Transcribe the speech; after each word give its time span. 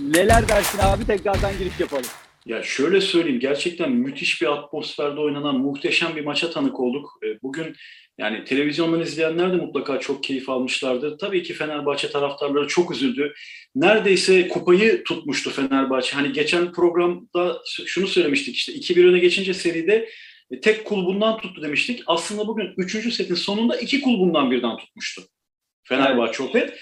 Neler 0.00 0.48
dersin 0.48 0.78
abi 0.78 1.06
tekrardan 1.06 1.58
giriş 1.58 1.80
yapalım. 1.80 2.04
Ya 2.46 2.62
şöyle 2.62 3.00
söyleyeyim 3.00 3.40
gerçekten 3.40 3.92
müthiş 3.92 4.42
bir 4.42 4.52
atmosferde 4.52 5.20
oynanan 5.20 5.58
muhteşem 5.58 6.16
bir 6.16 6.24
maça 6.24 6.50
tanık 6.50 6.80
olduk. 6.80 7.18
E, 7.24 7.42
Bugün 7.42 7.76
yani 8.18 8.44
televizyondan 8.44 9.00
izleyenler 9.00 9.52
de 9.52 9.56
mutlaka 9.56 10.00
çok 10.00 10.24
keyif 10.24 10.48
almışlardı. 10.48 11.16
Tabii 11.18 11.42
ki 11.42 11.54
Fenerbahçe 11.54 12.10
taraftarları 12.10 12.68
çok 12.68 12.92
üzüldü. 12.92 13.34
Neredeyse 13.74 14.48
kupayı 14.48 15.04
tutmuştu 15.04 15.50
Fenerbahçe. 15.50 16.16
Hani 16.16 16.32
geçen 16.32 16.72
programda 16.72 17.62
şunu 17.86 18.06
söylemiştik 18.06 18.56
işte 18.56 18.72
2-1 18.72 19.08
öne 19.08 19.18
geçince 19.18 19.54
seride 19.54 20.08
e, 20.50 20.60
tek 20.60 20.84
kulbundan 20.84 21.38
tuttu 21.38 21.62
demiştik. 21.62 22.02
Aslında 22.06 22.46
bugün 22.46 22.74
3. 22.76 23.14
setin 23.14 23.34
sonunda 23.34 23.76
iki 23.76 24.00
kulbundan 24.00 24.50
birden 24.50 24.76
tutmuştu. 24.76 25.22
Fenerbahçe 25.84 26.42
Opet. 26.42 26.70
E, 26.70 26.76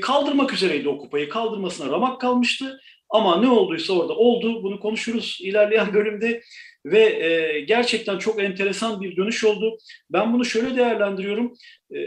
Kaldırmak 0.00 0.52
üzereydi 0.52 0.88
o 0.88 0.98
kupayı. 0.98 1.28
Kaldırmasına 1.28 1.92
ramak 1.92 2.20
kalmıştı. 2.20 2.80
Ama 3.10 3.40
ne 3.40 3.50
olduysa 3.50 3.92
orada 3.92 4.12
oldu. 4.12 4.62
Bunu 4.62 4.80
konuşuruz 4.80 5.38
ilerleyen 5.42 5.92
bölümde 5.94 6.42
ve 6.84 7.00
e, 7.00 7.60
gerçekten 7.60 8.18
çok 8.18 8.42
enteresan 8.42 9.00
bir 9.00 9.16
dönüş 9.16 9.44
oldu. 9.44 9.78
Ben 10.10 10.32
bunu 10.32 10.44
şöyle 10.44 10.76
değerlendiriyorum. 10.76 11.52
E, 11.94 11.98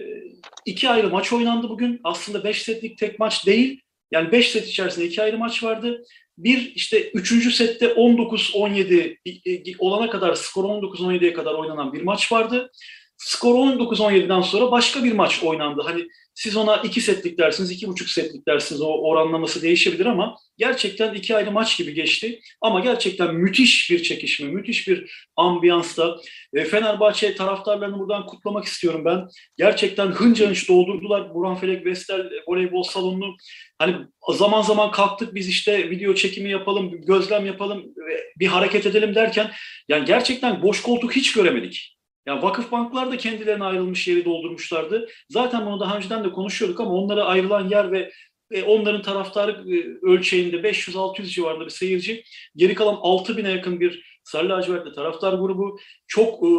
iki 0.65 0.89
ayrı 0.89 1.09
maç 1.09 1.33
oynandı 1.33 1.69
bugün. 1.69 1.99
Aslında 2.03 2.43
beş 2.43 2.61
setlik 2.61 2.97
tek 2.97 3.19
maç 3.19 3.45
değil. 3.45 3.81
Yani 4.11 4.31
beş 4.31 4.51
set 4.51 4.67
içerisinde 4.67 5.05
iki 5.05 5.21
ayrı 5.21 5.37
maç 5.37 5.63
vardı. 5.63 6.03
Bir 6.37 6.71
işte 6.75 7.11
üçüncü 7.11 7.51
sette 7.51 7.85
19-17 7.85 9.17
e, 9.45 9.75
olana 9.79 10.09
kadar 10.09 10.35
skor 10.35 10.63
19-17'ye 10.63 11.33
kadar 11.33 11.53
oynanan 11.53 11.93
bir 11.93 12.01
maç 12.01 12.31
vardı. 12.31 12.71
Skor 13.17 13.55
19-17'den 13.55 14.41
sonra 14.41 14.71
başka 14.71 15.03
bir 15.03 15.11
maç 15.11 15.43
oynandı. 15.43 15.81
Hani 15.85 16.07
siz 16.33 16.55
ona 16.55 16.77
iki 16.77 17.01
setlik 17.01 17.37
dersiniz, 17.37 17.71
iki 17.71 17.87
buçuk 17.87 18.09
setlik 18.09 18.47
dersiniz. 18.47 18.81
O 18.81 18.87
oranlaması 18.87 19.61
değişebilir 19.61 20.05
ama 20.05 20.35
gerçekten 20.57 21.13
iki 21.13 21.35
ayrı 21.35 21.51
maç 21.51 21.77
gibi 21.77 21.93
geçti. 21.93 22.39
Ama 22.61 22.79
gerçekten 22.79 23.35
müthiş 23.35 23.91
bir 23.91 24.03
çekişme, 24.03 24.47
müthiş 24.47 24.87
bir 24.87 25.27
ambiyansta. 25.35 26.17
E, 26.53 26.65
Fenerbahçe 26.65 27.35
taraftarlarını 27.35 27.99
buradan 27.99 28.25
kutlamak 28.25 28.65
istiyorum 28.65 29.05
ben. 29.05 29.27
Gerçekten 29.57 30.07
hınca 30.07 30.49
hınç 30.49 30.69
doldurdular 30.69 31.33
Burhan 31.33 31.55
Felek 31.55 31.85
Vestel 31.85 32.29
voleybol 32.47 32.83
salonunu. 32.83 33.35
Hani 33.79 33.95
zaman 34.29 34.61
zaman 34.61 34.91
kalktık 34.91 35.35
biz 35.35 35.49
işte 35.49 35.89
video 35.89 36.15
çekimi 36.15 36.51
yapalım, 36.51 37.01
gözlem 37.01 37.45
yapalım, 37.45 37.83
bir 38.39 38.47
hareket 38.47 38.85
edelim 38.85 39.15
derken 39.15 39.51
yani 39.89 40.05
gerçekten 40.05 40.61
boş 40.61 40.81
koltuk 40.81 41.15
hiç 41.15 41.33
göremedik. 41.33 42.00
Ya 42.25 42.41
vakıf 42.41 42.71
banklar 42.71 43.11
da 43.11 43.17
kendilerine 43.17 43.63
ayrılmış 43.63 44.07
yeri 44.07 44.25
doldurmuşlardı. 44.25 45.09
Zaten 45.29 45.65
bunu 45.65 45.79
daha 45.79 45.97
önceden 45.97 46.23
de 46.23 46.31
konuşuyorduk 46.31 46.79
ama 46.79 46.91
onlara 46.91 47.23
ayrılan 47.23 47.69
yer 47.69 47.91
ve 47.91 48.11
onların 48.65 49.01
taraftarı 49.01 49.51
e, 49.51 50.07
ölçeğinde 50.07 50.55
500-600 50.55 51.23
civarında 51.25 51.65
bir 51.65 51.69
seyirci. 51.69 52.23
Geri 52.55 52.75
kalan 52.75 52.95
6000'e 52.95 53.51
yakın 53.51 53.79
bir 53.79 54.11
Sarı 54.23 54.49
lacivertli 54.49 54.93
taraftar 54.93 55.33
grubu. 55.33 55.79
Çok 56.07 56.43
e, 56.43 56.49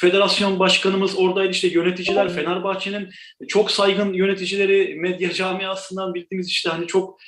federasyon 0.00 0.58
başkanımız 0.58 1.18
oradaydı 1.18 1.50
işte 1.50 1.68
yöneticiler 1.68 2.34
Fenerbahçe'nin 2.34 3.08
çok 3.48 3.70
saygın 3.70 4.12
yöneticileri 4.12 4.94
medya 4.94 5.32
camiasından 5.32 6.14
bildiğimiz 6.14 6.48
işte 6.48 6.70
hani 6.70 6.86
çok 6.86 7.20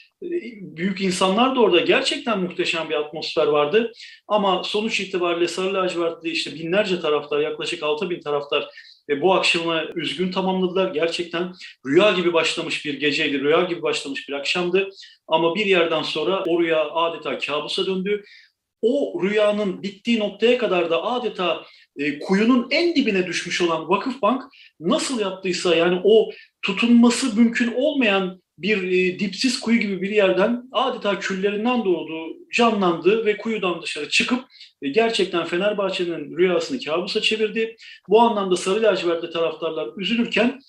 büyük 0.61 1.01
insanlar 1.01 1.57
da 1.57 1.61
orada 1.61 1.81
gerçekten 1.81 2.41
muhteşem 2.41 2.91
bir 2.91 2.95
atmosfer 2.95 3.47
vardı. 3.47 3.93
Ama 4.29 4.65
sonuç 4.65 5.01
itibariyle 5.01 5.49
Sarı 5.49 5.75
Lacivertli 5.75 6.31
işte 6.31 6.55
binlerce 6.55 7.01
taraftar 7.01 7.41
yaklaşık 7.41 7.83
6 7.83 8.11
bin 8.11 8.21
taraftar 8.21 8.69
ve 9.09 9.23
bu 9.23 9.35
akşamı 9.35 9.85
üzgün 9.95 10.33
tamamladılar. 10.33 10.95
Gerçekten 10.95 11.53
rüya 11.87 12.13
gibi 12.13 12.33
başlamış 12.33 12.85
bir 12.85 13.01
geceydi, 13.01 13.41
rüya 13.41 13.63
gibi 13.63 13.83
başlamış 13.83 14.29
bir 14.29 14.35
akşamdı. 14.35 14.89
Ama 15.29 15.55
bir 15.55 15.67
yerden 15.67 16.03
sonra 16.03 16.45
o 16.47 16.63
rüya 16.63 16.91
adeta 16.91 17.39
kabusa 17.39 17.87
döndü. 17.87 18.25
O 18.83 19.23
rüyanın 19.23 19.83
bittiği 19.83 20.19
noktaya 20.19 20.59
kadar 20.59 20.91
da 20.91 21.03
adeta 21.03 21.63
e, 21.97 22.19
kuyunun 22.19 22.69
en 22.71 22.95
dibine 22.95 23.27
düşmüş 23.27 23.61
olan 23.61 23.89
Vakıfbank 23.89 24.43
nasıl 24.81 25.21
yaptıysa 25.21 25.75
yani 25.75 26.01
o 26.05 26.31
tutunması 26.63 27.37
mümkün 27.37 27.75
olmayan 27.75 28.41
bir 28.59 28.83
e, 28.83 29.19
dipsiz 29.19 29.61
kuyu 29.61 29.81
gibi 29.81 30.03
bir 30.03 30.11
yerden 30.11 30.63
adeta 30.73 31.19
küllerinden 31.19 31.85
doğdu, 31.85 32.37
canlandı 32.53 33.27
ve 33.27 33.37
kuyudan 33.37 33.83
dışarı 33.83 34.09
çıkıp 34.09 34.45
e, 34.83 34.89
gerçekten 34.89 35.45
Fenerbahçe'nin 35.45 36.37
rüyasını 36.37 36.81
kabusa 36.81 37.21
çevirdi. 37.21 37.77
Bu 38.09 38.21
anlamda 38.21 38.57
Sarı 38.57 38.83
Lacivertli 38.83 39.31
taraftarlar 39.31 39.89
üzülürken 39.97 40.61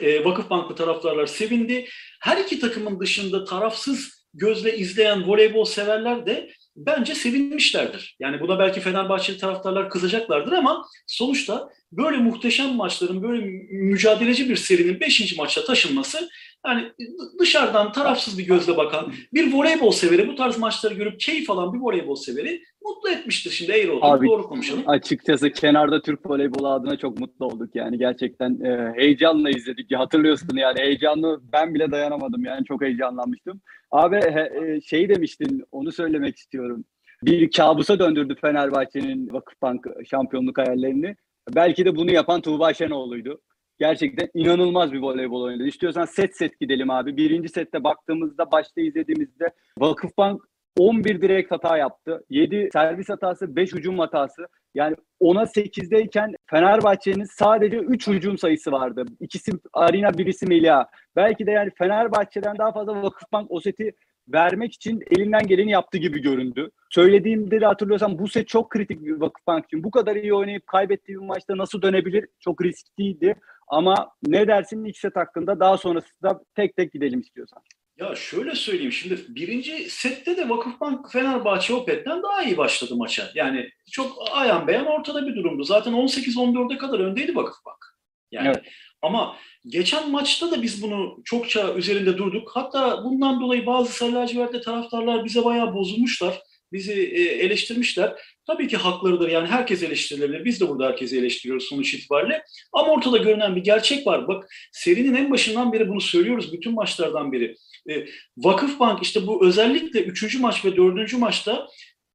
e, 0.00 0.24
Vakıfbanklı 0.24 0.74
taraftarlar 0.74 1.26
sevindi. 1.26 1.88
Her 2.20 2.36
iki 2.36 2.60
takımın 2.60 3.00
dışında 3.00 3.44
tarafsız 3.44 4.22
gözle 4.34 4.76
izleyen 4.76 5.28
voleybol 5.28 5.64
severler 5.64 6.26
de 6.26 6.50
bence 6.76 7.14
sevinmişlerdir. 7.14 8.16
Yani 8.20 8.40
buna 8.40 8.58
belki 8.58 8.80
Fenerbahçeli 8.80 9.38
taraftarlar 9.38 9.90
kızacaklardır 9.90 10.52
ama 10.52 10.86
sonuçta 11.06 11.68
böyle 11.92 12.16
muhteşem 12.16 12.74
maçların, 12.74 13.22
böyle 13.22 13.44
mücadeleci 13.70 14.48
bir 14.48 14.56
serinin 14.56 15.00
5. 15.00 15.36
maçta 15.36 15.64
taşınması 15.64 16.28
yani 16.66 16.92
dışarıdan 17.38 17.92
tarafsız 17.92 18.38
bir 18.38 18.46
gözle 18.46 18.76
bakan 18.76 19.12
bir 19.32 19.52
voleybol 19.52 19.90
severi 19.90 20.28
bu 20.28 20.34
tarz 20.34 20.58
maçları 20.58 20.94
görüp 20.94 21.20
keyif 21.20 21.50
alan 21.50 21.72
bir 21.72 21.78
voleybol 21.78 22.14
severi 22.14 22.62
mutlu 22.84 23.08
etmiştir 23.10 23.50
şimdi 23.50 23.72
eğri 23.72 23.90
olduk 23.90 24.24
doğru 24.28 24.42
konuşalım. 24.42 24.82
Açıkçası 24.86 25.50
kenarda 25.50 26.02
Türk 26.02 26.30
voleybolu 26.30 26.68
adına 26.68 26.96
çok 26.96 27.20
mutlu 27.20 27.46
olduk 27.46 27.74
yani 27.74 27.98
gerçekten 27.98 28.60
e, 28.60 28.92
heyecanla 28.96 29.50
izledik 29.50 29.94
hatırlıyorsun 29.96 30.56
yani 30.56 30.80
heyecanlı 30.80 31.40
ben 31.52 31.74
bile 31.74 31.90
dayanamadım 31.90 32.44
yani 32.44 32.64
çok 32.64 32.82
heyecanlanmıştım. 32.82 33.60
Abi 33.90 34.16
he, 34.16 34.40
e, 34.40 34.80
şey 34.80 35.08
demiştin 35.08 35.64
onu 35.72 35.92
söylemek 35.92 36.36
istiyorum. 36.36 36.84
Bir 37.22 37.50
kabusa 37.50 37.98
döndürdü 37.98 38.34
Fenerbahçe'nin 38.40 39.32
Vakıfbank 39.32 39.86
şampiyonluk 40.10 40.58
hayallerini. 40.58 41.16
Belki 41.54 41.84
de 41.84 41.96
bunu 41.96 42.12
yapan 42.12 42.40
Tuğba 42.40 42.74
Şenoğlu'ydu. 42.74 43.40
Gerçekten 43.82 44.28
inanılmaz 44.34 44.92
bir 44.92 45.02
voleybol 45.02 45.42
oynadı. 45.42 45.66
İstiyorsan 45.66 46.04
set 46.04 46.36
set 46.36 46.60
gidelim 46.60 46.90
abi. 46.90 47.16
Birinci 47.16 47.48
sette 47.48 47.84
baktığımızda, 47.84 48.52
başta 48.52 48.80
izlediğimizde 48.80 49.50
Vakıfbank 49.78 50.42
11 50.78 51.22
direkt 51.22 51.50
hata 51.50 51.76
yaptı. 51.76 52.24
7 52.30 52.68
servis 52.72 53.08
hatası, 53.08 53.56
5 53.56 53.72
hücum 53.72 53.98
hatası. 53.98 54.46
Yani 54.74 54.96
10'a 55.20 55.42
8'deyken 55.42 56.34
Fenerbahçe'nin 56.46 57.24
sadece 57.24 57.76
3 57.76 58.08
hücum 58.08 58.38
sayısı 58.38 58.72
vardı. 58.72 59.04
İkisi 59.20 59.52
Arina, 59.72 60.18
birisi 60.18 60.46
Melia. 60.46 60.86
Belki 61.16 61.46
de 61.46 61.50
yani 61.50 61.70
Fenerbahçe'den 61.78 62.58
daha 62.58 62.72
fazla 62.72 63.02
Vakıfbank 63.02 63.50
o 63.50 63.60
seti 63.60 63.92
vermek 64.28 64.72
için 64.72 65.00
elinden 65.10 65.46
geleni 65.46 65.70
yaptı 65.70 65.98
gibi 65.98 66.22
göründü. 66.22 66.70
Söylediğimde 66.90 67.60
de 67.60 67.66
hatırlıyorsam 67.66 68.18
bu 68.18 68.28
set 68.28 68.48
çok 68.48 68.70
kritik 68.70 69.04
bir 69.04 69.20
Vakıfbank 69.20 69.64
için. 69.64 69.84
Bu 69.84 69.90
kadar 69.90 70.16
iyi 70.16 70.34
oynayıp 70.34 70.66
kaybettiği 70.66 71.18
bir 71.18 71.26
maçta 71.26 71.56
nasıl 71.56 71.82
dönebilir? 71.82 72.26
Çok 72.40 72.64
riskliydi. 72.64 73.34
Ama 73.68 74.10
ne 74.22 74.46
dersin 74.48 74.84
ilk 74.84 74.98
set 74.98 75.16
hakkında 75.16 75.60
daha 75.60 75.78
sonrasında 75.78 76.40
tek 76.54 76.76
tek 76.76 76.92
gidelim 76.92 77.20
istiyorsan. 77.20 77.62
Ya 77.98 78.14
şöyle 78.14 78.54
söyleyeyim 78.54 78.92
şimdi 78.92 79.20
birinci 79.28 79.90
sette 79.90 80.36
de 80.36 80.48
Vakıfbank 80.48 81.12
Fenerbahçe 81.12 81.74
Opet'ten 81.74 82.22
daha 82.22 82.42
iyi 82.42 82.56
başladı 82.56 82.96
maça. 82.96 83.30
Yani 83.34 83.70
çok 83.90 84.18
ayan 84.32 84.66
beyan 84.66 84.86
ortada 84.86 85.26
bir 85.26 85.36
durumdu. 85.36 85.64
Zaten 85.64 85.92
18-14'e 85.92 86.78
kadar 86.78 87.00
öndeydi 87.00 87.36
Vakıfbank. 87.36 87.92
Yani 88.30 88.48
evet. 88.48 88.62
ama 89.02 89.36
geçen 89.66 90.10
maçta 90.10 90.50
da 90.50 90.62
biz 90.62 90.82
bunu 90.82 91.20
çokça 91.24 91.74
üzerinde 91.74 92.18
durduk. 92.18 92.50
Hatta 92.54 93.04
bundan 93.04 93.40
dolayı 93.40 93.66
bazı 93.66 93.92
sarı 93.92 94.14
lacivertli 94.14 94.60
taraftarlar 94.60 95.24
bize 95.24 95.44
bayağı 95.44 95.74
bozulmuşlar. 95.74 96.42
Bizi 96.72 96.92
e, 96.92 97.22
eleştirmişler. 97.22 98.14
Tabii 98.46 98.68
ki 98.68 98.76
haklarıdır 98.76 99.28
yani 99.28 99.48
herkes 99.48 99.82
eleştirilebilir. 99.82 100.44
Biz 100.44 100.60
de 100.60 100.68
burada 100.68 100.86
herkesi 100.86 101.18
eleştiriyoruz 101.18 101.64
sonuç 101.64 101.94
itibariyle. 101.94 102.42
Ama 102.72 102.88
ortada 102.92 103.16
görünen 103.16 103.56
bir 103.56 103.64
gerçek 103.64 104.06
var. 104.06 104.28
Bak 104.28 104.48
serinin 104.72 105.14
en 105.14 105.30
başından 105.30 105.72
beri 105.72 105.88
bunu 105.88 106.00
söylüyoruz 106.00 106.52
bütün 106.52 106.74
maçlardan 106.74 107.32
beri. 107.32 107.56
E, 107.90 108.06
Vakıfbank 108.38 109.02
işte 109.02 109.26
bu 109.26 109.46
özellikle 109.46 110.02
3. 110.02 110.38
maç 110.38 110.64
ve 110.64 110.76
4. 110.76 111.12
maçta 111.12 111.68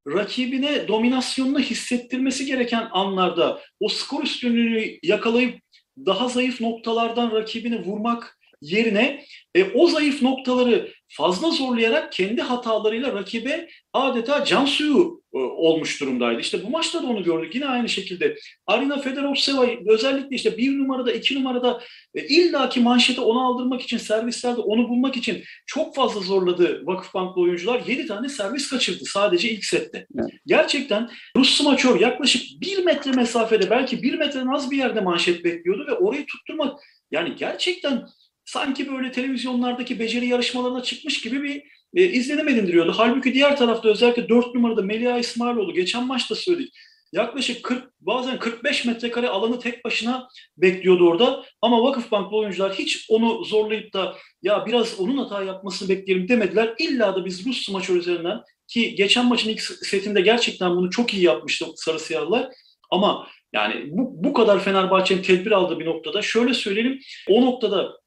rakibine 0.08 0.88
dominasyonunu 0.88 1.60
hissettirmesi 1.60 2.46
gereken 2.46 2.88
anlarda 2.92 3.62
o 3.80 3.90
skor 3.90 4.24
üstünlüğünü 4.24 5.00
yakalayıp 5.04 5.60
daha 6.06 6.30
zayıf 6.30 6.62
noktalardan 6.62 7.32
rakibini 7.32 7.86
vurmak 7.86 8.37
yerine 8.62 9.24
e, 9.56 9.64
o 9.64 9.88
zayıf 9.88 10.22
noktaları 10.22 10.92
fazla 11.08 11.52
zorlayarak 11.52 12.12
kendi 12.12 12.42
hatalarıyla 12.42 13.14
rakibe 13.14 13.70
adeta 13.94 14.46
can 14.46 14.66
suyu 14.66 15.22
e, 15.34 15.38
olmuş 15.38 16.02
durumdaydı. 16.02 16.42
İşte 16.42 16.64
bu 16.64 16.70
maçta 16.70 17.04
da 17.04 17.08
onu 17.08 17.24
gördük. 17.24 17.56
Yine 17.56 17.66
aynı 17.66 17.90
şekilde 17.90 18.36
Arina 18.68 19.02
Fedorovseva 19.02 19.68
özellikle 19.88 20.36
işte 20.36 20.58
bir 20.58 20.78
numarada 20.78 21.12
iki 21.12 21.36
numarada 21.36 21.82
e, 22.16 22.28
illaki 22.28 22.80
manşete 22.80 23.22
onu 23.22 23.48
aldırmak 23.48 23.82
için 23.82 23.98
servislerde 23.98 24.62
onu 24.62 24.90
bulmak 24.90 25.18
için 25.18 25.44
çok 25.66 25.96
fazla 25.96 26.22
zorladı 26.22 26.82
Vakıfbanklı 26.86 27.42
oyuncular. 27.42 27.82
Yedi 27.88 28.08
tane 28.08 28.30
servis 28.30 28.70
kaçırdı 28.70 29.06
sadece 29.06 29.50
ilk 29.50 29.66
sette. 29.66 30.08
Evet. 30.20 30.32
Gerçekten 30.46 31.10
Rus 31.38 31.58
smaçör 31.58 32.00
yaklaşık 32.00 32.62
bir 32.62 32.84
metre 32.84 33.12
mesafede 33.12 33.70
belki 33.70 34.04
bir 34.04 34.18
metreden 34.18 34.48
az 34.48 34.72
bir 34.72 34.78
yerde 34.78 35.02
manşet 35.02 35.44
bekliyordu 35.44 35.86
ve 35.88 35.94
orayı 35.94 36.26
tutturmak 36.26 36.80
yani 37.12 37.36
gerçekten 37.36 38.06
sanki 38.48 38.92
böyle 38.92 39.12
televizyonlardaki 39.12 40.00
beceri 40.00 40.28
yarışmalarına 40.28 40.84
çıkmış 40.84 41.22
gibi 41.22 41.44
bir 41.44 41.64
e, 41.96 42.06
izlenim 42.06 42.48
edindiriyordu. 42.48 42.94
Halbuki 42.98 43.34
diğer 43.34 43.58
tarafta 43.58 43.90
özellikle 43.90 44.30
4 44.30 44.56
numarada 44.56 44.82
Melia 44.82 45.18
İsmailoğlu 45.18 45.74
geçen 45.74 46.08
maçta 46.08 46.36
söyledik. 46.36 46.74
Yaklaşık 47.14 47.64
40 47.64 47.94
bazen 48.00 48.40
45 48.40 48.86
metrekare 48.86 49.30
alanı 49.30 49.60
tek 49.60 49.86
başına 49.86 50.28
bekliyordu 50.58 51.08
orada. 51.08 51.46
Ama 51.62 51.84
Vakıfbanklı 51.84 52.38
oyuncular 52.38 52.74
hiç 52.74 53.06
onu 53.10 53.44
zorlayıp 53.44 53.94
da 53.94 54.16
ya 54.42 54.66
biraz 54.66 55.00
onun 55.00 55.18
hata 55.18 55.44
yapmasını 55.44 55.90
bekleyelim 55.90 56.28
demediler. 56.28 56.74
İlla 56.80 57.16
da 57.16 57.26
biz 57.26 57.48
Rus 57.48 57.70
maçı 57.70 57.94
üzerinden 57.94 58.42
ki 58.68 58.96
geçen 58.96 59.26
maçın 59.26 59.50
ilk 59.50 59.62
setinde 59.62 60.22
gerçekten 60.22 60.76
bunu 60.76 60.90
çok 60.90 61.14
iyi 61.14 61.24
yapmıştı 61.24 61.66
Sarı 61.76 62.00
Siyahlar. 62.00 62.50
Ama 62.92 63.28
yani 63.54 63.86
bu, 63.92 64.24
bu 64.24 64.34
kadar 64.34 64.60
Fenerbahçe'nin 64.60 65.22
tedbir 65.22 65.52
aldığı 65.52 65.80
bir 65.80 65.86
noktada 65.86 66.22
şöyle 66.22 66.54
söyleyelim. 66.54 67.00
O 67.30 67.42
noktada 67.42 67.98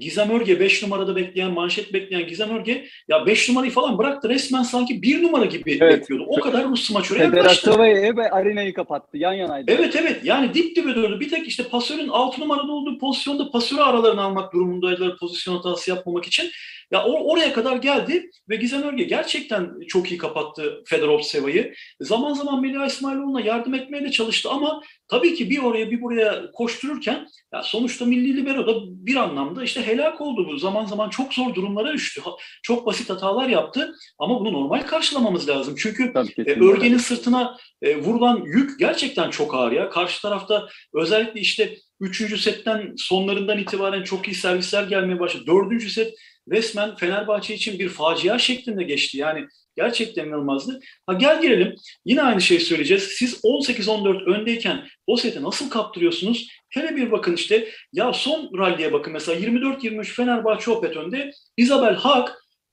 Gizem 0.00 0.30
Örge 0.30 0.60
5 0.60 0.82
numarada 0.82 1.16
bekleyen, 1.16 1.50
manşet 1.50 1.92
bekleyen 1.92 2.26
Gizem 2.28 2.50
Örge 2.50 2.86
ya 3.08 3.26
5 3.26 3.48
numarayı 3.48 3.72
falan 3.72 3.98
bıraktı 3.98 4.28
resmen 4.28 4.62
sanki 4.62 5.02
1 5.02 5.22
numara 5.22 5.44
gibi 5.44 5.78
Evet. 5.80 6.00
bekliyordu. 6.00 6.24
O 6.28 6.40
kadar 6.40 6.68
Rus 6.68 6.86
smaçöre 6.86 7.22
yaklaştı. 7.22 7.70
Federasyonu 7.70 8.16
ve 8.16 8.30
arenayı 8.30 8.74
kapattı. 8.74 9.18
Yan 9.18 9.32
yanaydı. 9.32 9.72
Evet 9.72 9.96
evet 9.96 10.20
yani 10.24 10.54
dip 10.54 10.76
dibe 10.76 10.94
durdu. 10.94 11.20
Bir 11.20 11.28
tek 11.28 11.48
işte 11.48 11.62
pasörün 11.62 12.08
6 12.08 12.40
numarada 12.40 12.72
olduğu 12.72 12.98
pozisyonda 12.98 13.50
pasörü 13.50 13.80
aralarını 13.80 14.22
almak 14.22 14.52
durumundaydılar 14.52 15.16
pozisyon 15.16 15.56
hatası 15.56 15.90
yapmamak 15.90 16.26
için. 16.26 16.50
Ya 16.92 17.04
o, 17.04 17.32
oraya 17.32 17.52
kadar 17.52 17.76
geldi 17.76 18.30
ve 18.48 18.56
Gizem 18.56 18.82
Örge 18.82 19.04
gerçekten 19.04 19.70
çok 19.88 20.10
iyi 20.10 20.18
kapattı 20.18 20.82
Fedorov 20.86 21.20
Seva'yı. 21.20 21.74
Zaman 22.00 22.32
zaman 22.32 22.60
Melih 22.60 22.86
İsmailoğlu'na 22.86 23.40
yardım 23.40 23.74
etmeye 23.74 24.04
de 24.04 24.10
çalıştı 24.10 24.50
ama 24.50 24.82
tabii 25.08 25.34
ki 25.34 25.50
bir 25.50 25.58
oraya 25.58 25.90
bir 25.90 26.02
buraya 26.02 26.50
koştururken 26.52 27.26
ya 27.54 27.62
sonuçta 27.62 28.04
Milli 28.04 28.36
Libero 28.36 28.66
da 28.66 28.74
bir 29.06 29.16
anlamda 29.16 29.64
işte 29.70 29.86
helak 29.86 30.20
oldu 30.20 30.48
bu. 30.48 30.58
Zaman 30.58 30.86
zaman 30.86 31.10
çok 31.10 31.34
zor 31.34 31.54
durumlara 31.54 31.92
düştü. 31.92 32.22
Çok 32.62 32.86
basit 32.86 33.10
hatalar 33.10 33.48
yaptı 33.48 33.94
ama 34.18 34.40
bunu 34.40 34.52
normal 34.52 34.82
karşılamamız 34.82 35.48
lazım. 35.48 35.74
Çünkü 35.78 36.12
e. 36.38 36.52
Örge'nin 36.52 36.98
sırtına 36.98 37.56
e, 37.82 37.96
vurulan 37.96 38.42
yük 38.44 38.78
gerçekten 38.78 39.30
çok 39.30 39.54
ağır 39.54 39.72
ya. 39.72 39.90
Karşı 39.90 40.22
tarafta 40.22 40.68
özellikle 40.94 41.40
işte 41.40 41.76
3. 42.00 42.40
setten 42.40 42.94
sonlarından 42.96 43.58
itibaren 43.58 44.02
çok 44.02 44.28
iyi 44.28 44.34
servisler 44.34 44.82
gelmeye 44.82 45.20
başladı. 45.20 45.46
4. 45.46 45.82
set 45.82 46.14
resmen 46.50 46.96
Fenerbahçe 46.96 47.54
için 47.54 47.78
bir 47.78 47.88
facia 47.88 48.38
şeklinde 48.38 48.82
geçti. 48.82 49.18
Yani 49.18 49.46
gerçekten 49.76 50.26
inanılmazdı. 50.26 50.80
Ha 51.06 51.12
gel 51.12 51.42
gelelim 51.42 51.74
yine 52.04 52.22
aynı 52.22 52.40
şeyi 52.40 52.60
söyleyeceğiz. 52.60 53.02
Siz 53.02 53.40
18-14 53.44 54.24
öndeyken 54.24 54.86
o 55.06 55.16
seti 55.16 55.42
nasıl 55.42 55.70
kaptırıyorsunuz? 55.70 56.48
Hele 56.68 56.96
bir 56.96 57.10
bakın 57.10 57.34
işte 57.34 57.68
ya 57.92 58.12
son 58.12 58.58
ralliye 58.58 58.92
bakın 58.92 59.12
mesela 59.12 59.40
24-23 59.40 60.04
Fenerbahçe 60.04 60.70
Opet 60.70 60.96
önde. 60.96 61.30
Isabel 61.56 61.94
Haag 61.94 62.28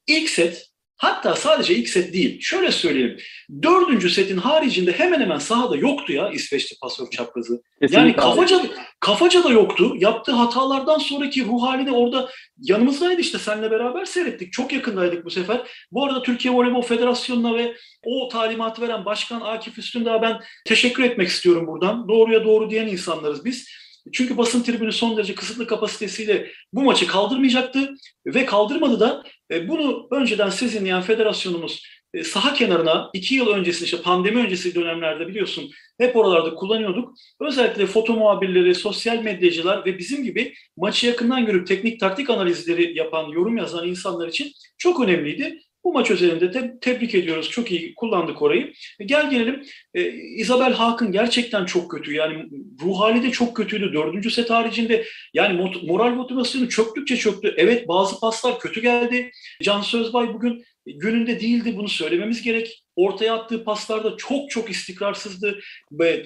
ilk 0.07 0.29
set 0.29 0.69
Hatta 0.97 1.35
sadece 1.35 1.75
ilk 1.75 1.89
set 1.89 2.13
değil. 2.13 2.41
Şöyle 2.41 2.71
söyleyeyim. 2.71 3.17
Dördüncü 3.63 4.09
setin 4.09 4.37
haricinde 4.37 4.91
hemen 4.91 5.19
hemen 5.19 5.37
sahada 5.37 5.75
yoktu 5.75 6.13
ya 6.13 6.29
İsveçli 6.29 6.75
pasör 6.81 7.09
çaprazı. 7.09 7.53
Yani 7.53 7.91
Kesinlikle 7.91 8.21
abi. 8.21 8.29
kafaca, 8.29 8.61
kafaca 8.99 9.43
da 9.43 9.49
yoktu. 9.49 9.93
Yaptığı 9.97 10.31
hatalardan 10.31 10.97
sonraki 10.97 11.45
ruh 11.45 11.63
halini 11.63 11.91
orada 11.91 12.29
yanımızdaydı 12.61 13.21
işte 13.21 13.39
seninle 13.39 13.71
beraber 13.71 14.05
seyrettik. 14.05 14.53
Çok 14.53 14.73
yakındaydık 14.73 15.25
bu 15.25 15.29
sefer. 15.29 15.61
Bu 15.91 16.05
arada 16.05 16.21
Türkiye 16.21 16.53
Voleybol 16.53 16.81
Federasyonu'na 16.81 17.55
ve 17.57 17.75
o 18.03 18.29
talimatı 18.29 18.81
veren 18.81 19.05
Başkan 19.05 19.41
Akif 19.41 19.77
Üstündağ'a 19.77 20.21
ben 20.21 20.39
teşekkür 20.65 21.03
etmek 21.03 21.27
istiyorum 21.27 21.67
buradan. 21.67 22.07
Doğruya 22.07 22.43
doğru 22.43 22.69
diyen 22.69 22.87
insanlarız 22.87 23.45
biz. 23.45 23.67
Çünkü 24.13 24.37
basın 24.37 24.63
tribünü 24.63 24.91
son 24.91 25.17
derece 25.17 25.35
kısıtlı 25.35 25.67
kapasitesiyle 25.67 26.51
bu 26.73 26.81
maçı 26.81 27.07
kaldırmayacaktı 27.07 27.95
ve 28.25 28.45
kaldırmadı 28.45 28.99
da 28.99 29.23
e, 29.51 29.67
bunu 29.67 30.07
önceden 30.11 30.49
sizinleyen 30.49 31.01
federasyonumuz 31.01 31.83
e, 32.13 32.23
saha 32.23 32.53
kenarına 32.53 33.09
iki 33.13 33.35
yıl 33.35 33.47
öncesi 33.47 33.85
işte 33.85 34.01
pandemi 34.01 34.39
öncesi 34.39 34.75
dönemlerde 34.75 35.27
biliyorsun 35.27 35.69
hep 35.99 36.15
oralarda 36.15 36.55
kullanıyorduk. 36.55 37.13
Özellikle 37.41 37.85
foto 37.85 38.13
muhabirleri, 38.13 38.75
sosyal 38.75 39.23
medyacılar 39.23 39.85
ve 39.85 39.97
bizim 39.97 40.23
gibi 40.23 40.53
maçı 40.77 41.07
yakından 41.07 41.45
görüp 41.45 41.67
teknik 41.67 41.99
taktik 41.99 42.29
analizleri 42.29 42.97
yapan, 42.97 43.29
yorum 43.29 43.57
yazan 43.57 43.87
insanlar 43.87 44.27
için 44.27 44.51
çok 44.77 44.99
önemliydi. 45.01 45.59
Bu 45.87 45.93
maç 45.93 46.11
özelinde 46.11 46.51
te- 46.51 46.77
tebrik 46.81 47.15
ediyoruz. 47.15 47.49
Çok 47.49 47.71
iyi 47.71 47.95
kullandık 47.95 48.41
orayı. 48.41 48.73
E, 48.99 49.03
gel 49.05 49.29
gelelim. 49.29 49.63
E, 49.93 50.11
Isabel 50.13 50.73
Haak'ın 50.73 51.11
gerçekten 51.11 51.65
çok 51.65 51.91
kötü. 51.91 52.13
Yani 52.13 52.45
ruh 52.81 52.99
hali 52.99 53.23
de 53.23 53.31
çok 53.31 53.55
kötüydü. 53.55 53.93
Dördüncü 53.93 54.31
set 54.31 54.49
haricinde 54.49 55.05
yani 55.33 55.61
mot- 55.61 55.87
moral 55.87 56.09
motivasyonu 56.09 56.69
çöktükçe 56.69 57.17
çöktü. 57.17 57.53
Evet 57.57 57.87
bazı 57.87 58.19
paslar 58.19 58.59
kötü 58.59 58.81
geldi. 58.81 59.31
Can 59.63 59.81
Sözbay 59.81 60.33
bugün 60.33 60.63
gününde 60.85 61.39
değildi. 61.39 61.77
Bunu 61.77 61.89
söylememiz 61.89 62.41
gerek. 62.41 62.83
Ortaya 62.95 63.33
attığı 63.33 63.63
paslarda 63.63 64.17
çok 64.17 64.49
çok 64.49 64.69
istikrarsızdı. 64.69 65.59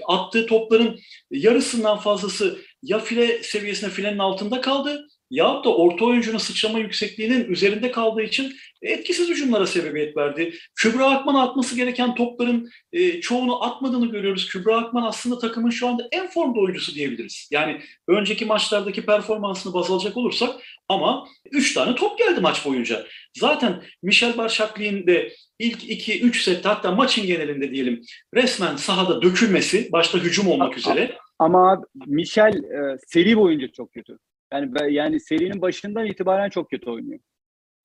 Attığı 0.08 0.46
topların 0.46 1.00
yarısından 1.31 1.98
fazlası 1.98 2.58
ya 2.84 3.00
file 3.00 3.44
seviyesine 3.44 3.90
filenin 3.90 4.19
altında 4.19 4.62
kaldı 4.62 5.08
ya 5.31 5.63
da 5.63 5.75
orta 5.75 6.06
oyuncunun 6.06 6.38
sıçrama 6.38 6.80
yüksekliğinin 6.80 7.45
üzerinde 7.45 7.92
kaldığı 7.92 8.22
için 8.22 8.54
etkisiz 8.81 9.30
hücumlara 9.30 9.68
sebebiyet 9.68 10.18
verdi. 10.18 10.54
Kübra 10.75 11.10
Akman 11.10 11.36
atması 11.36 11.75
gereken 11.75 12.16
topların 12.16 12.69
e, 12.94 13.22
çoğunu 13.22 13.63
atmadığını 13.63 14.12
görüyoruz. 14.12 14.48
Kübra 14.50 14.78
Akman 14.78 15.04
aslında 15.04 15.39
takımın 15.39 15.69
şu 15.69 15.88
anda 15.88 16.07
en 16.12 16.28
formda 16.28 16.60
oyuncusu 16.60 16.95
diyebiliriz. 16.95 17.50
Yani 17.51 17.81
önceki 18.07 18.45
maçlardaki 18.45 19.06
performansını 19.06 19.74
baz 19.74 19.92
alacak 19.92 20.18
olursak 20.18 20.50
ama 20.89 21.28
3 21.51 21.74
tane 21.74 21.95
top 21.95 22.18
geldi 22.19 22.42
maç 22.42 22.66
boyunca. 22.66 23.06
Zaten 23.38 23.84
Michel 24.04 24.38
Barşakli'nin 24.38 25.07
de 25.07 25.34
ilk 25.60 25.84
2-3 25.84 26.44
sette 26.44 26.69
hatta 26.69 26.92
maçın 26.92 27.25
genelinde 27.25 27.72
diyelim 27.72 28.01
resmen 28.36 28.75
sahada 28.75 29.22
dökülmesi 29.22 29.92
başta 29.92 30.18
hücum 30.18 30.48
olmak 30.48 30.77
üzere. 30.77 31.18
Ama 31.39 31.84
Michel 32.06 32.54
e, 32.54 32.98
seri 33.07 33.38
boyunca 33.38 33.68
çok 33.68 33.94
kötü. 33.94 34.18
Yani 34.53 34.94
yani 34.94 35.19
serinin 35.19 35.62
başından 35.62 36.06
itibaren 36.06 36.50
çok 36.50 36.69
kötü 36.69 36.89
oynuyor. 36.89 37.19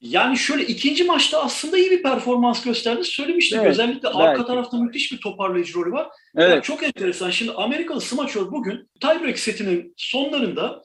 Yani 0.01 0.39
şöyle 0.39 0.67
ikinci 0.67 1.05
maçta 1.05 1.43
aslında 1.43 1.79
iyi 1.79 1.91
bir 1.91 2.03
performans 2.03 2.65
gösterdi. 2.65 3.05
Söylemiştik 3.05 3.59
Evet, 3.59 3.71
özellikle 3.71 4.09
arka 4.09 4.39
belki. 4.39 4.47
tarafta 4.47 4.77
müthiş 4.77 5.13
bir 5.13 5.19
toparlayıcı 5.19 5.75
rolü 5.75 5.93
var. 5.93 6.09
Evet. 6.37 6.65
çok 6.65 6.83
enteresan. 6.83 7.31
Şimdi 7.31 7.53
Amerikalı 7.53 8.01
smaçör 8.01 8.51
bugün 8.53 8.91
tiebreak 9.01 9.39
setinin 9.39 9.95
sonlarında 9.97 10.83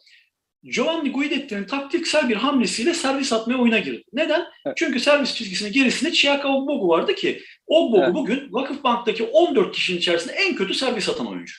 Giovanni 0.64 1.12
Guidetti'nin 1.12 1.64
taktiksel 1.66 2.30
bir 2.30 2.36
hamlesiyle 2.36 2.94
servis 2.94 3.34
atmaya 3.34 3.58
oyuna 3.58 3.80
girdi. 3.80 4.04
Neden? 4.14 4.46
Evet. 4.66 4.78
Çünkü 4.78 5.00
servis 5.00 5.36
çizgisinin 5.36 5.72
gerisinde 5.74 6.12
Chiaka 6.12 6.48
Ogbogu 6.48 6.88
vardı 6.88 7.16
ki 7.16 7.42
Ogbogu 7.68 8.04
Evet. 8.04 8.14
bugün 8.16 8.48
Vakıfbank'taki 8.52 9.24
14 9.24 9.76
kişinin 9.76 9.98
içerisinde 9.98 10.34
en 10.34 10.56
kötü 10.56 10.74
servis 10.74 11.10
atan 11.10 11.28
oyuncu. 11.28 11.56